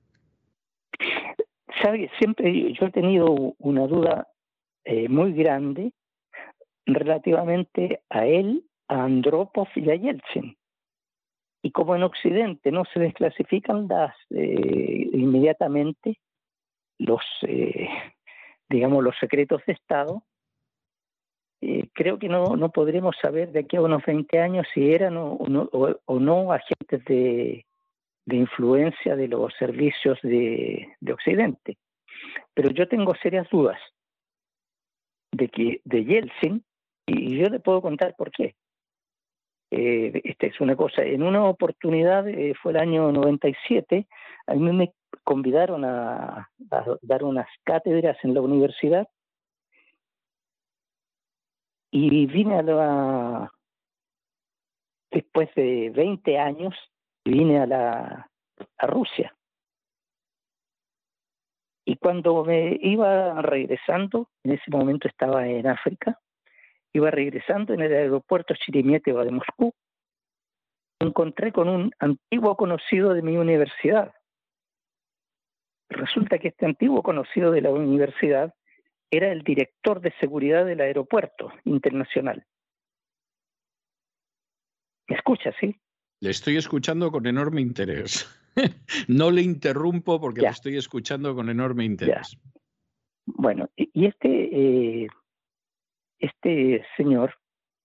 [2.19, 4.29] Siempre yo he tenido una duda
[4.85, 5.93] eh, muy grande
[6.87, 10.57] relativamente a él, a Andropov y a Yeltsin
[11.65, 16.21] y como en Occidente no se desclasifican las eh, inmediatamente
[16.99, 17.89] los eh,
[18.69, 20.23] digamos los secretos de Estado,
[21.63, 25.17] eh, creo que no, no podremos saber de aquí a unos 20 años si eran
[25.17, 27.65] o, no, agentes de,
[28.27, 31.79] de, influencia de los servicios de, de Occidente.
[32.53, 33.81] Pero yo tengo serias dudas
[35.33, 36.63] de que de Yeltsin,
[37.07, 38.55] y yo le puedo contar por qué.
[39.77, 41.03] Eh, esta es una cosa.
[41.03, 44.07] En una oportunidad, eh, fue el año 97,
[44.47, 44.95] a mí me
[45.25, 46.49] convidaron a,
[47.03, 49.09] dar unas cátedras en la universidad
[51.91, 53.53] y vine a la,
[55.11, 56.75] después de 20 años,
[57.25, 58.31] vine a la
[58.79, 59.35] a Rusia.
[61.85, 66.21] Y cuando me iba regresando, en ese momento estaba en África,
[66.95, 69.75] iba regresando en el aeropuerto Chirimietevo de Moscú,
[71.01, 74.15] me encontré con un antiguo conocido de mi universidad.
[75.91, 78.55] resulta que este antiguo conocido de la universidad
[79.11, 82.45] era el director de seguridad del aeropuerto internacional.
[85.09, 85.77] ¿Me escucha, sí?
[86.21, 88.27] Le estoy escuchando con enorme interés.
[89.09, 92.37] no le interrumpo porque le estoy escuchando con enorme interés.
[93.27, 94.29] Bueno, y este,
[95.05, 95.09] eh,
[96.25, 97.35] este señor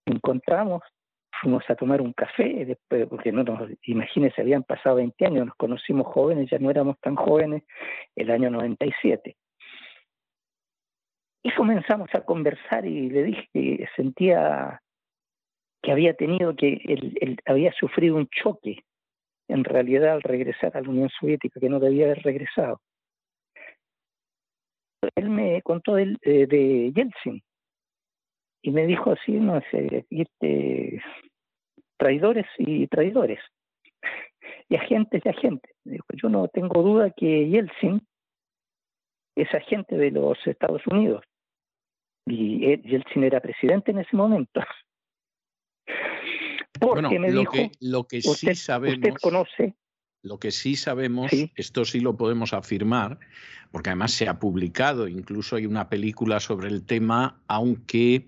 [0.05, 0.81] encontramos,
[1.41, 5.55] fuimos a tomar un café, después, porque no nos, imagínense, habían pasado 20 años, nos
[5.55, 7.63] conocimos jóvenes, ya no éramos tan jóvenes,
[8.15, 9.35] el año 97.
[11.43, 14.81] Y comenzamos a conversar y le dije que sentía
[15.81, 18.83] que había tenido que, él, había sufrido un choque
[19.47, 22.81] en realidad al regresar a la Unión Soviética, que no debía haber regresado.
[25.15, 27.41] Él me contó de, eh, de Yeltsin
[28.61, 31.01] y me dijo así, no sé, este,
[31.97, 33.39] traidores y traidores,
[34.67, 35.75] y agentes y agentes.
[35.83, 38.05] Dijo, yo no tengo duda que Yeltsin
[39.35, 41.23] es agente de los Estados Unidos
[42.25, 44.61] y Yeltsin era presidente en ese momento.
[46.79, 49.75] Porque me lo dijo, que, lo que sí sabemos, usted conoce.
[50.21, 53.19] Lo que sí sabemos, esto sí lo podemos afirmar,
[53.71, 58.27] porque además se ha publicado, incluso hay una película sobre el tema, aunque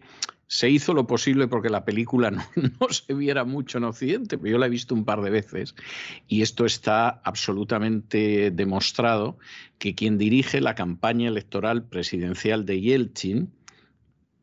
[0.51, 4.51] se hizo lo posible porque la película no, no, se viera mucho en Occidente, pero
[4.51, 5.75] yo la he visto un par de veces
[6.27, 9.37] y esto está absolutamente demostrado
[9.77, 13.49] que quien dirige la campaña electoral presidencial de Yeltsin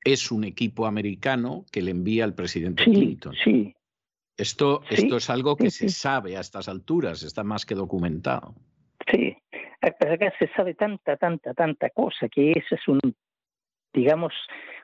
[0.04, 3.34] es un equipo americano que le envía al presidente Clinton.
[3.44, 3.74] Sí,
[4.38, 8.54] esto, esto es algo que se sabe a estas alturas, está más que documentado.
[9.10, 9.36] Sí,
[9.80, 13.00] acá se sabe tanta, tanta, tanta cosa que eso es un,
[13.92, 14.32] digamos,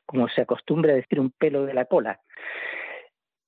[0.04, 2.20] como se acostumbra a decir, un pelo de la cola.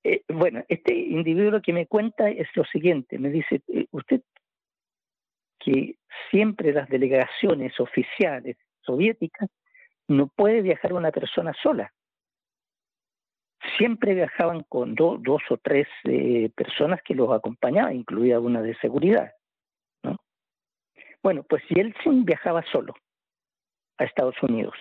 [0.04, 4.22] Eh, bueno, este individuo que me cuenta es lo siguiente, me dice, eh, usted
[5.58, 5.96] que
[6.30, 9.50] siempre las delegaciones oficiales soviéticas
[10.06, 11.92] no puede viajar una persona sola
[13.76, 19.32] siempre viajaban con dos o tres eh, personas que los acompañaban, incluida una de seguridad.
[20.02, 20.16] ¿no?
[21.22, 22.94] Bueno, pues Yeltsin viajaba solo
[23.98, 24.74] a Estados Unidos,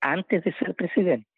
[0.00, 1.28] antes de ser presidente.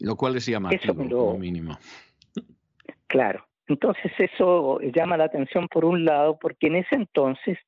[0.00, 1.78] Lo cual es llamativo, como mínimo.
[3.06, 3.46] Claro.
[3.66, 7.58] Entonces eso llama la atención por un lado, porque en ese entonces,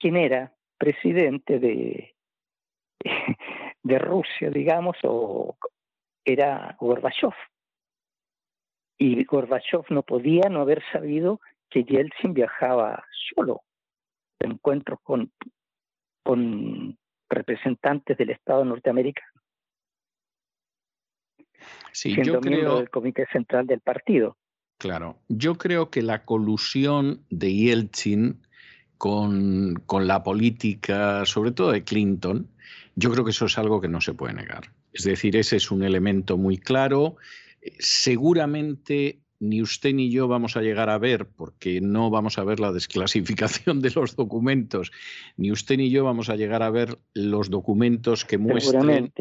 [0.00, 2.15] ¿quién era presidente de,
[3.82, 5.56] de Rusia, digamos, o
[6.24, 7.34] era Gorbachev.
[8.98, 13.04] Y Gorbachev no podía no haber sabido que Yeltsin viajaba
[13.34, 13.62] solo
[14.40, 15.32] encuentros con,
[16.22, 19.30] con representantes del Estado norteamericano.
[21.92, 22.78] Sí, yo creo...
[22.78, 24.36] del Comité Central del Partido.
[24.78, 28.42] Claro, yo creo que la colusión de Yeltsin
[28.98, 32.50] con, con la política, sobre todo de Clinton,
[32.96, 34.72] yo creo que eso es algo que no se puede negar.
[34.92, 37.16] Es decir, ese es un elemento muy claro.
[37.78, 42.58] Seguramente ni usted ni yo vamos a llegar a ver, porque no vamos a ver
[42.58, 44.92] la desclasificación de los documentos,
[45.36, 49.12] ni usted ni yo vamos a llegar a ver los documentos que muestren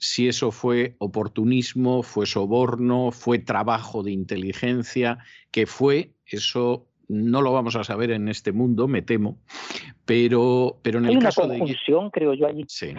[0.00, 5.18] si eso fue oportunismo, fue soborno, fue trabajo de inteligencia,
[5.50, 9.38] que fue, eso no lo vamos a saber en este mundo, me temo,
[10.06, 11.48] pero, pero en el caso de...
[11.48, 12.64] Una conjunción, creo yo, allí.
[12.66, 12.94] Sí,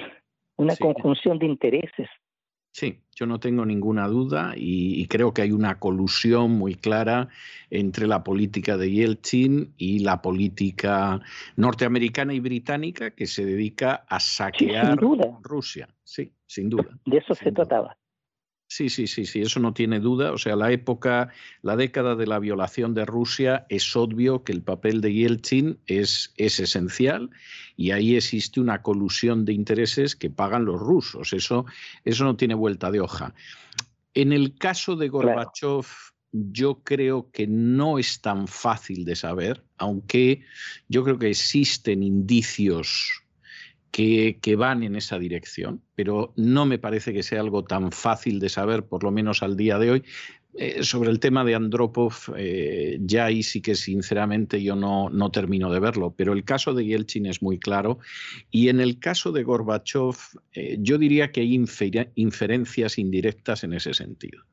[0.61, 2.07] una conjunción de intereses.
[2.73, 7.27] Sí, yo no tengo ninguna duda y, creo que hay una colusión muy clara
[7.69, 11.19] entre la política de Yeltsin y la política
[11.57, 14.97] norteamericana y británica que se dedica a saquear
[15.41, 15.89] Rusia.
[16.03, 16.97] Sí, sin duda.
[17.05, 17.97] De eso se trataba.
[18.73, 20.31] Sí, sí, sí, sí, eso no tiene duda.
[20.31, 21.27] O sea, la época,
[21.61, 26.31] la década de la violación de Rusia, es obvio que el papel de Yeltsin es,
[26.37, 27.31] es esencial
[27.75, 31.33] y ahí existe una colusión de intereses que pagan los rusos.
[31.33, 31.65] Eso,
[32.05, 33.33] eso no tiene vuelta de hoja.
[34.13, 35.85] En el caso de Gorbachev,
[36.31, 40.45] yo creo que no es tan fácil de saber, aunque
[40.87, 43.20] yo creo que existen indicios
[43.91, 48.49] que, van en esa dirección, pero no me parece que sea algo tan fácil de
[48.49, 50.03] saber, por lo menos al día de hoy.
[50.57, 55.31] Eh, sobre el tema de Andropov, eh, ya ahí sí que sinceramente yo no, no
[55.31, 57.99] termino de verlo, pero el caso de Yeltsin es muy claro
[58.49, 60.17] y en el caso de Gorbachev
[60.51, 61.55] eh, yo diría que hay
[62.15, 64.43] inferencias indirectas en ese sentido.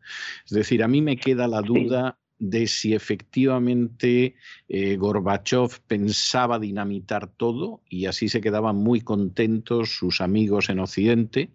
[0.47, 4.37] Es decir, a mí me queda la duda de si efectivamente
[4.69, 11.51] eh, Gorbachev pensaba dinamitar todo y así se quedaban muy contentos sus amigos en Occidente,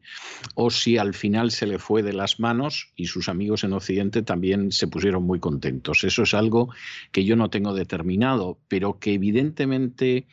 [0.56, 4.24] o si al final se le fue de las manos y sus amigos en Occidente
[4.24, 6.04] también se pusieron muy contentos.
[6.04, 6.70] Eso es algo
[7.12, 10.28] que yo no tengo determinado, pero que evidentemente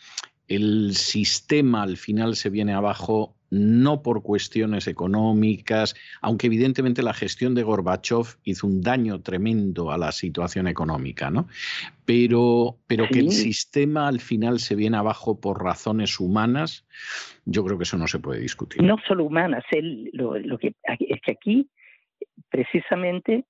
[0.49, 7.55] el sistema al final se viene abajo no por cuestiones económicas, aunque evidentemente la gestión
[7.55, 11.49] de Gorbachev hizo un daño tremendo a la situación económica, ¿no?
[12.05, 16.87] Pero, pero que el sistema al final se viene abajo por razones humanas,
[17.45, 18.83] yo creo que eso no se puede discutir.
[18.83, 19.65] No solo humanas,
[20.13, 21.69] lo, que, es que aquí
[22.49, 23.45] precisamente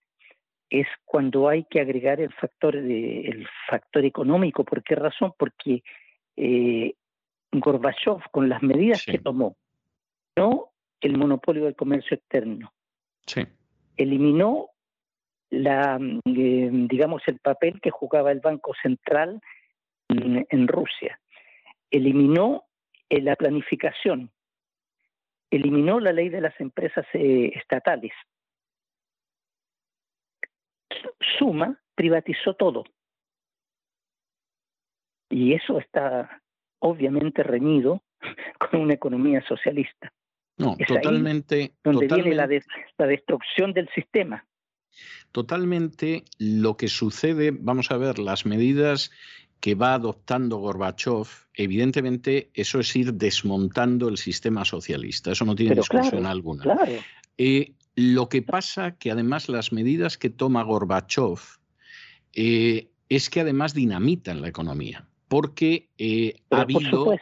[0.70, 4.64] es cuando hay que agregar el factor, de, el factor económico.
[4.64, 5.32] ¿Por qué razón?
[5.36, 5.82] Porque
[6.36, 6.94] eh,
[7.52, 9.56] Gorbachev, con las medidas que tomó,
[10.36, 12.72] no el monopolio del comercio externo.
[13.26, 13.46] Sí.
[13.96, 14.70] Eliminó
[15.50, 19.40] la, eh, digamos, el papel que jugaba el Banco Central
[20.08, 21.20] en, Rusia.
[21.90, 22.64] Eliminó
[23.08, 24.30] eh, la planificación.
[25.50, 28.12] Eliminó la ley de las empresas eh, estatales.
[31.38, 32.84] Suma privatizó todo.
[35.28, 36.42] Y eso está
[36.80, 38.02] obviamente reñido
[38.58, 40.12] con una economía socialista.
[40.56, 41.72] No, totalmente.
[41.82, 42.48] donde viene la,
[42.98, 44.44] la destrucción del sistema.
[45.32, 49.10] Totalmente lo que sucede, vamos a ver, las medidas
[49.60, 55.76] que va adoptando Gorbachev, evidentemente eso es ir desmontando el sistema socialista, eso no tiene
[55.76, 56.64] discusión alguna.
[57.36, 61.38] Eh, lo que pasa que además las medidas que toma Gorbachev
[62.32, 67.14] eh, es que además dinamitan la economía, porque eh, ha habido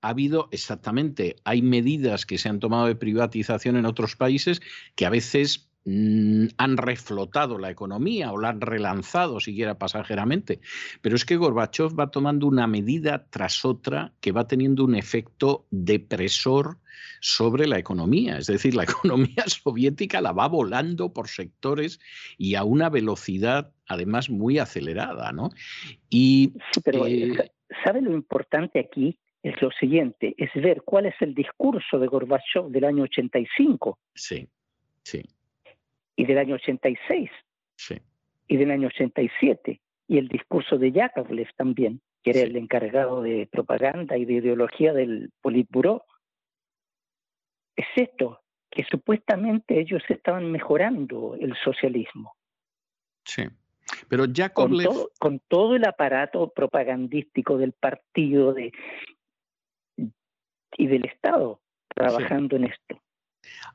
[0.00, 4.60] ha habido exactamente, hay medidas que se han tomado de privatización en otros países
[4.94, 10.60] que a veces mm, han reflotado la economía o la han relanzado siquiera pasajeramente.
[11.02, 15.66] Pero es que Gorbachev va tomando una medida tras otra que va teniendo un efecto
[15.70, 16.78] depresor
[17.20, 18.38] sobre la economía.
[18.38, 22.00] Es decir, la economía soviética la va volando por sectores
[22.36, 25.32] y a una velocidad además muy acelerada.
[25.32, 25.50] ¿no?
[26.08, 26.52] Y,
[26.84, 27.50] pero, eh,
[27.84, 29.18] ¿sabe lo importante aquí?
[29.48, 33.98] Es lo siguiente, es ver cuál es el discurso de Gorbachev del año 85.
[34.14, 34.48] Sí,
[35.02, 35.22] sí.
[36.16, 37.30] Y del año 86.
[37.76, 37.96] Sí.
[38.46, 39.80] Y del año 87.
[40.08, 44.92] Y el discurso de Yakovlev también, que era el encargado de propaganda y de ideología
[44.92, 46.04] del Politburo.
[47.76, 52.34] Es esto, que supuestamente ellos estaban mejorando el socialismo.
[53.24, 53.44] Sí.
[54.08, 54.88] Pero Yakovlev...
[54.88, 58.72] Con con todo el aparato propagandístico del partido, de
[60.76, 61.60] y del Estado
[61.94, 63.00] trabajando en esto.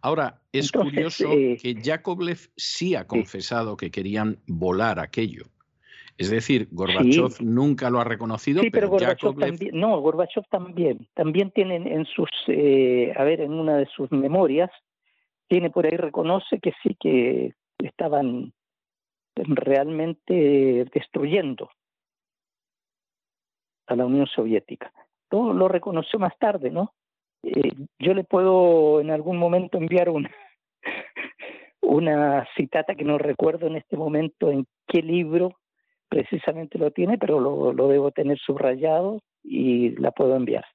[0.01, 5.45] Ahora, es curioso eh, que Yakovlev sí ha confesado que querían volar aquello.
[6.17, 11.49] Es decir, Gorbachev nunca lo ha reconocido, sí, pero, Gorbachev también, no, Gorbachev también, también
[11.51, 14.69] tiene en sus, eh, a ver, en una de sus memorias,
[15.47, 18.53] tiene por ahí reconoce que sí que estaban
[19.35, 21.71] realmente destruyendo
[23.87, 24.93] a la Unión Soviética
[25.33, 26.93] lo reconoció más tarde, ¿no?
[27.43, 30.31] Eh, yo le puedo en algún momento enviar una,
[31.81, 35.55] una citata que no recuerdo en este momento en qué libro
[36.07, 40.65] precisamente lo tiene, pero lo, lo debo tener subrayado y la puedo enviar.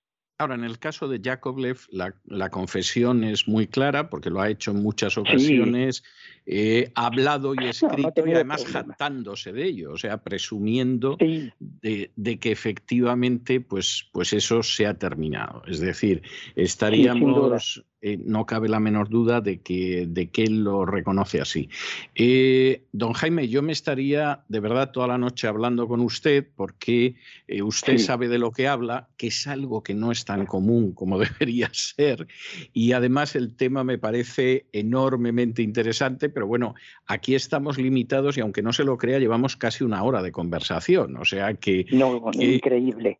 [0.41, 4.71] Ahora, en el caso de Yakovlev, la, confesión es muy clara porque lo ha hecho
[4.71, 6.05] en muchas ocasiones,
[6.47, 12.53] eh, ha hablado y escrito y además jactándose de ello, o sea, presumiendo de, que
[12.53, 15.65] efectivamente pues, pues eso se ha terminado.
[15.67, 16.23] Es decir,
[16.55, 21.69] estaríamos eh, no cabe la menor duda de que, de que él lo reconoce así.
[22.15, 27.17] Eh, don Jaime, yo me estaría de verdad toda la noche hablando con usted porque
[27.49, 30.93] eh, usted sabe de lo que habla, que es algo que no es tan común
[30.93, 32.29] como debería ser.
[32.73, 38.63] Y además el tema me parece enormemente interesante, pero bueno, aquí estamos limitados y aunque
[38.63, 41.17] no se lo crea, llevamos casi una hora de conversación.
[41.17, 41.85] O sea que...
[41.91, 43.19] No, increíble.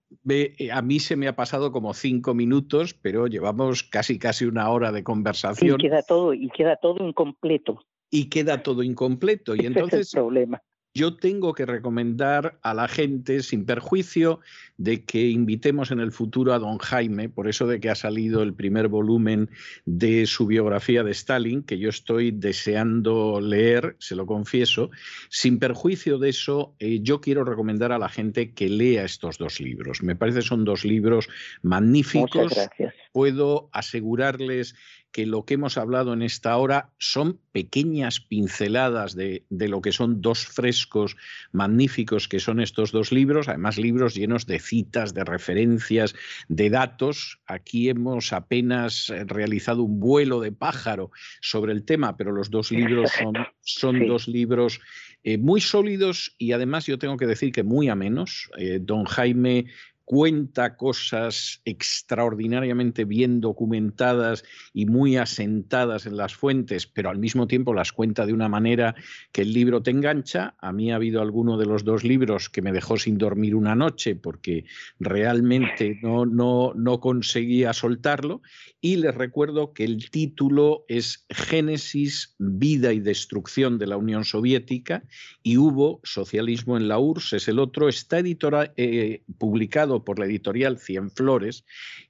[0.73, 4.93] a mí se me ha pasado como cinco minutos, pero llevamos casi casi una hora
[4.93, 5.81] de conversación.
[5.81, 7.81] Y queda todo, y queda todo incompleto.
[8.11, 9.55] Y queda todo incompleto.
[9.55, 10.63] Y entonces, problema
[10.99, 14.41] yo tengo que recomendar a la gente, sin perjuicio
[14.79, 18.43] de que invitemos en el futuro a don Jaime, por eso de que ha salido
[18.43, 19.49] el primer volumen
[19.85, 24.91] de su biografía de Stalin, que yo estoy deseando leer, se lo confieso,
[25.29, 29.61] sin perjuicio de eso, eh, yo quiero recomendar a la gente que lea estos dos
[29.61, 30.03] libros.
[30.03, 31.29] Me parece que son dos libros
[31.63, 32.43] magníficos.
[32.43, 34.75] Muchas gracias puedo asegurarles
[35.13, 40.21] que lo que hemos hablado en esta hora son pequeñas pinceladas de, lo que son
[40.21, 41.17] dos frescos
[41.51, 46.15] magníficos que son estos dos libros, además libros llenos de citas, de referencias,
[46.49, 47.41] de datos.
[47.47, 51.11] Aquí hemos apenas eh, realizado un vuelo de pájaro
[51.41, 54.81] sobre el tema, pero los dos libros son, son dos libros
[55.25, 58.51] eh, muy sólidos y además yo tengo que decir que muy amenos.
[58.59, 59.67] Eh, don Jaime
[60.09, 67.75] cuenta cosas extraordinariamente bien documentadas y muy asentadas en las fuentes, pero al mismo tiempo
[67.75, 68.95] las cuenta de una manera
[69.33, 70.55] que el libro te engancha.
[70.63, 73.75] A mí ha habido alguno de los dos libros que me dejó sin dormir una
[73.75, 74.65] noche porque
[74.99, 78.41] realmente no, no, no conseguía soltarlo.
[78.81, 85.03] Y les recuerdo que el título es Génesis, vida y destrucción de la Unión Soviética
[85.43, 90.27] y hubo socialismo en la URSS, es el otro, está editora, eh, publicado por la
[90.27, 91.65] editorial Cien Flores.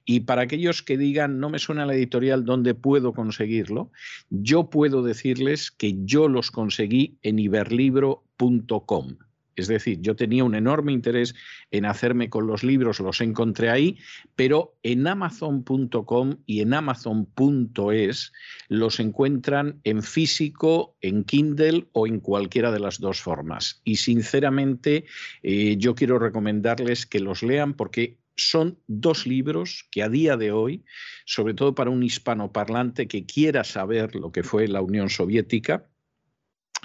[0.05, 3.91] Y para aquellos que digan, no me suena la editorial, ¿dónde puedo conseguirlo?
[4.29, 9.17] Yo puedo decirles que yo los conseguí en iberlibro.com.
[9.59, 11.35] Es decir, yo tenía un enorme interés
[11.71, 13.97] en hacerme con los libros, los encontré ahí,
[14.35, 18.31] pero en amazon.com y en amazon.es
[18.69, 23.81] los encuentran en físico, en Kindle o en cualquiera de las dos formas.
[23.83, 25.05] Y sinceramente
[25.43, 30.51] eh, yo quiero recomendarles que los lean porque son dos libros que a día de
[30.53, 30.85] hoy,
[31.25, 35.85] sobre todo para un hispanoparlante que quiera saber lo que fue la Unión Soviética,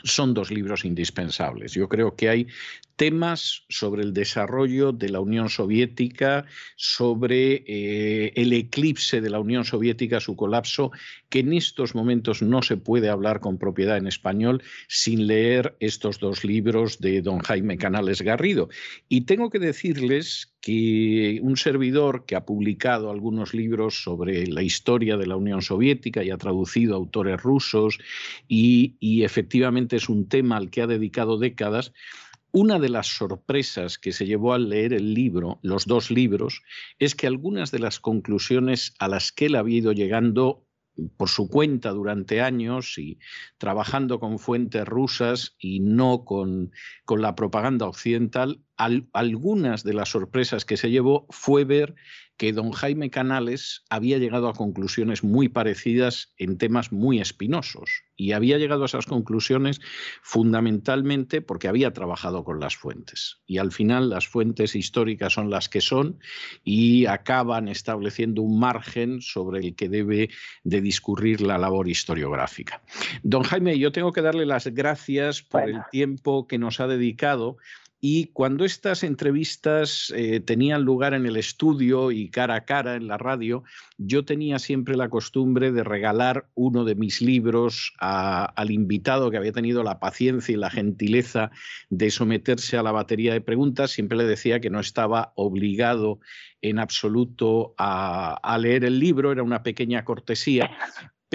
[0.05, 1.73] son dos libros indispensables.
[1.73, 2.47] Yo creo que hay
[2.97, 6.47] temas sobre el desarrollo de la Unión Soviética,
[6.77, 10.93] sobre eh, el eclipse de la Unión Soviética, su colapso,
[11.29, 16.19] que en estos momentos no se puede hablar con propiedad en español sin leer estos
[16.21, 18.69] dos libros de don Jaime Canales Garrido.
[19.09, 25.17] Y tengo que decirles que un servidor que ha publicado algunos libros sobre la historia
[25.17, 27.99] de la Unión Soviética y ha traducido autores rusos
[28.49, 31.93] y, y efectivamente es un tema al que ha dedicado décadas,
[32.55, 36.63] una de las sorpresas que se llevó al leer el libro, los dos libros,
[37.01, 40.65] es que algunas de las conclusiones a las que él había ido llegando
[41.17, 43.19] por su cuenta durante años y
[43.59, 46.71] trabajando con fuentes rusas y no con,
[47.05, 51.97] con la propaganda occidental, algunas de las sorpresas que se llevó fue ver
[52.37, 58.03] que don Jaime Canales había llegado a conclusiones muy parecidas en temas muy espinosos.
[58.17, 59.81] Y había llegado a esas conclusiones
[60.23, 63.39] fundamentalmente porque había trabajado con las fuentes.
[63.47, 66.21] Y al final las fuentes históricas son las que son
[66.63, 70.31] y acaban estableciendo un margen sobre el que debe
[70.63, 72.83] de discurrir la labor historiográfica.
[73.23, 77.57] Don Jaime, yo tengo que darle las gracias por el tiempo que nos ha dedicado
[78.07, 83.09] y cuando estas entrevistas eh, tenían lugar en el estudio y cara a cara en
[83.09, 83.65] la radio,
[83.97, 89.53] yo tenía siempre la costumbre de regalar uno de mis libros al invitado que había
[89.53, 91.51] tenido la paciencia y la gentileza
[91.89, 93.93] de someterse a la batería de preguntas.
[93.93, 96.21] Siempre le decía que no estaba obligado
[96.61, 100.71] en absoluto a, a leer el libro, era una pequeña cortesía,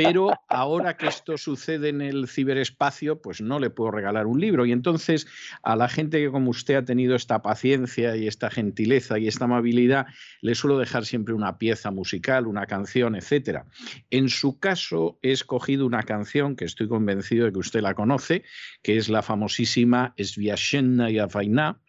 [0.03, 4.65] pero ahora que esto sucede en el ciberespacio, pues no le puedo regalar un libro.
[4.65, 5.27] Y entonces
[5.61, 9.45] a la gente que como usted ha tenido esta paciencia y esta gentileza y esta
[9.45, 10.07] amabilidad,
[10.41, 13.65] le suelo dejar siempre una pieza musical, una canción, etcétera.
[14.09, 18.43] En su caso he escogido una canción que estoy convencido de que usted la conoce,
[18.81, 21.81] que es la famosísima Sviashenna y Avaina,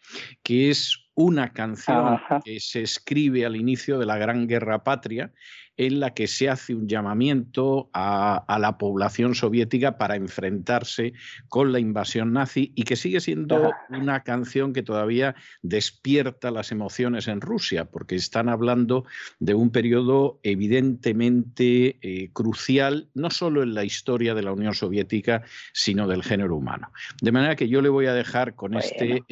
[0.43, 5.33] que es una canción que se escribe al inicio de la Gran Guerra Patria
[5.81, 11.15] en la que se hace un llamamiento a, la población soviética para enfrentarse
[11.49, 17.29] con la invasión nazi y que sigue siendo una canción que todavía despierta las emociones
[17.29, 19.07] en Rusia, porque están hablando
[19.39, 25.45] de un periodo evidentemente eh, crucial, no solo en la historia de la Unión Soviética,
[25.73, 26.93] sino del género humano.
[27.23, 29.25] De manera que yo le voy a dejar con este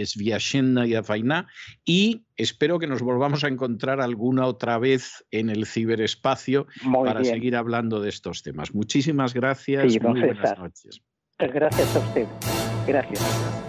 [0.86, 1.46] Y Afaina
[1.84, 6.66] y espero que nos volvamos a encontrar alguna otra vez en el ciberespacio
[7.04, 8.74] para seguir hablando de estos temas.
[8.74, 9.84] Muchísimas gracias.
[10.02, 11.00] muy buenas noches.
[11.38, 12.26] Gracias a usted.
[12.86, 13.67] Gracias.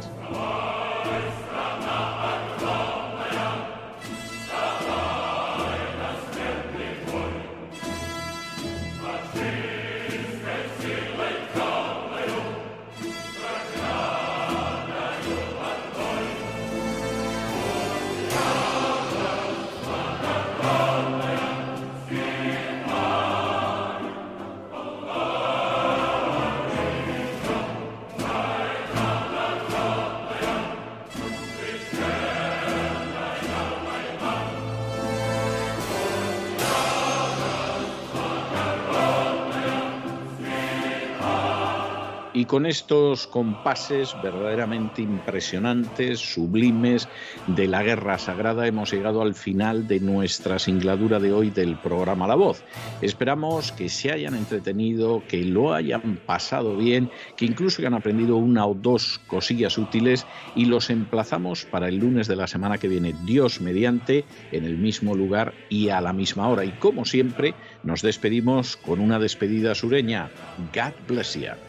[42.49, 47.07] Con estos compases verdaderamente impresionantes, sublimes,
[47.45, 52.25] de la guerra sagrada, hemos llegado al final de nuestra singladura de hoy del programa
[52.25, 52.63] La Voz.
[53.03, 58.65] Esperamos que se hayan entretenido, que lo hayan pasado bien, que incluso hayan aprendido una
[58.65, 63.13] o dos cosillas útiles y los emplazamos para el lunes de la semana que viene,
[63.25, 66.65] Dios mediante, en el mismo lugar y a la misma hora.
[66.65, 67.53] Y como siempre,
[67.83, 70.31] nos despedimos con una despedida sureña.
[70.73, 71.68] God bless you.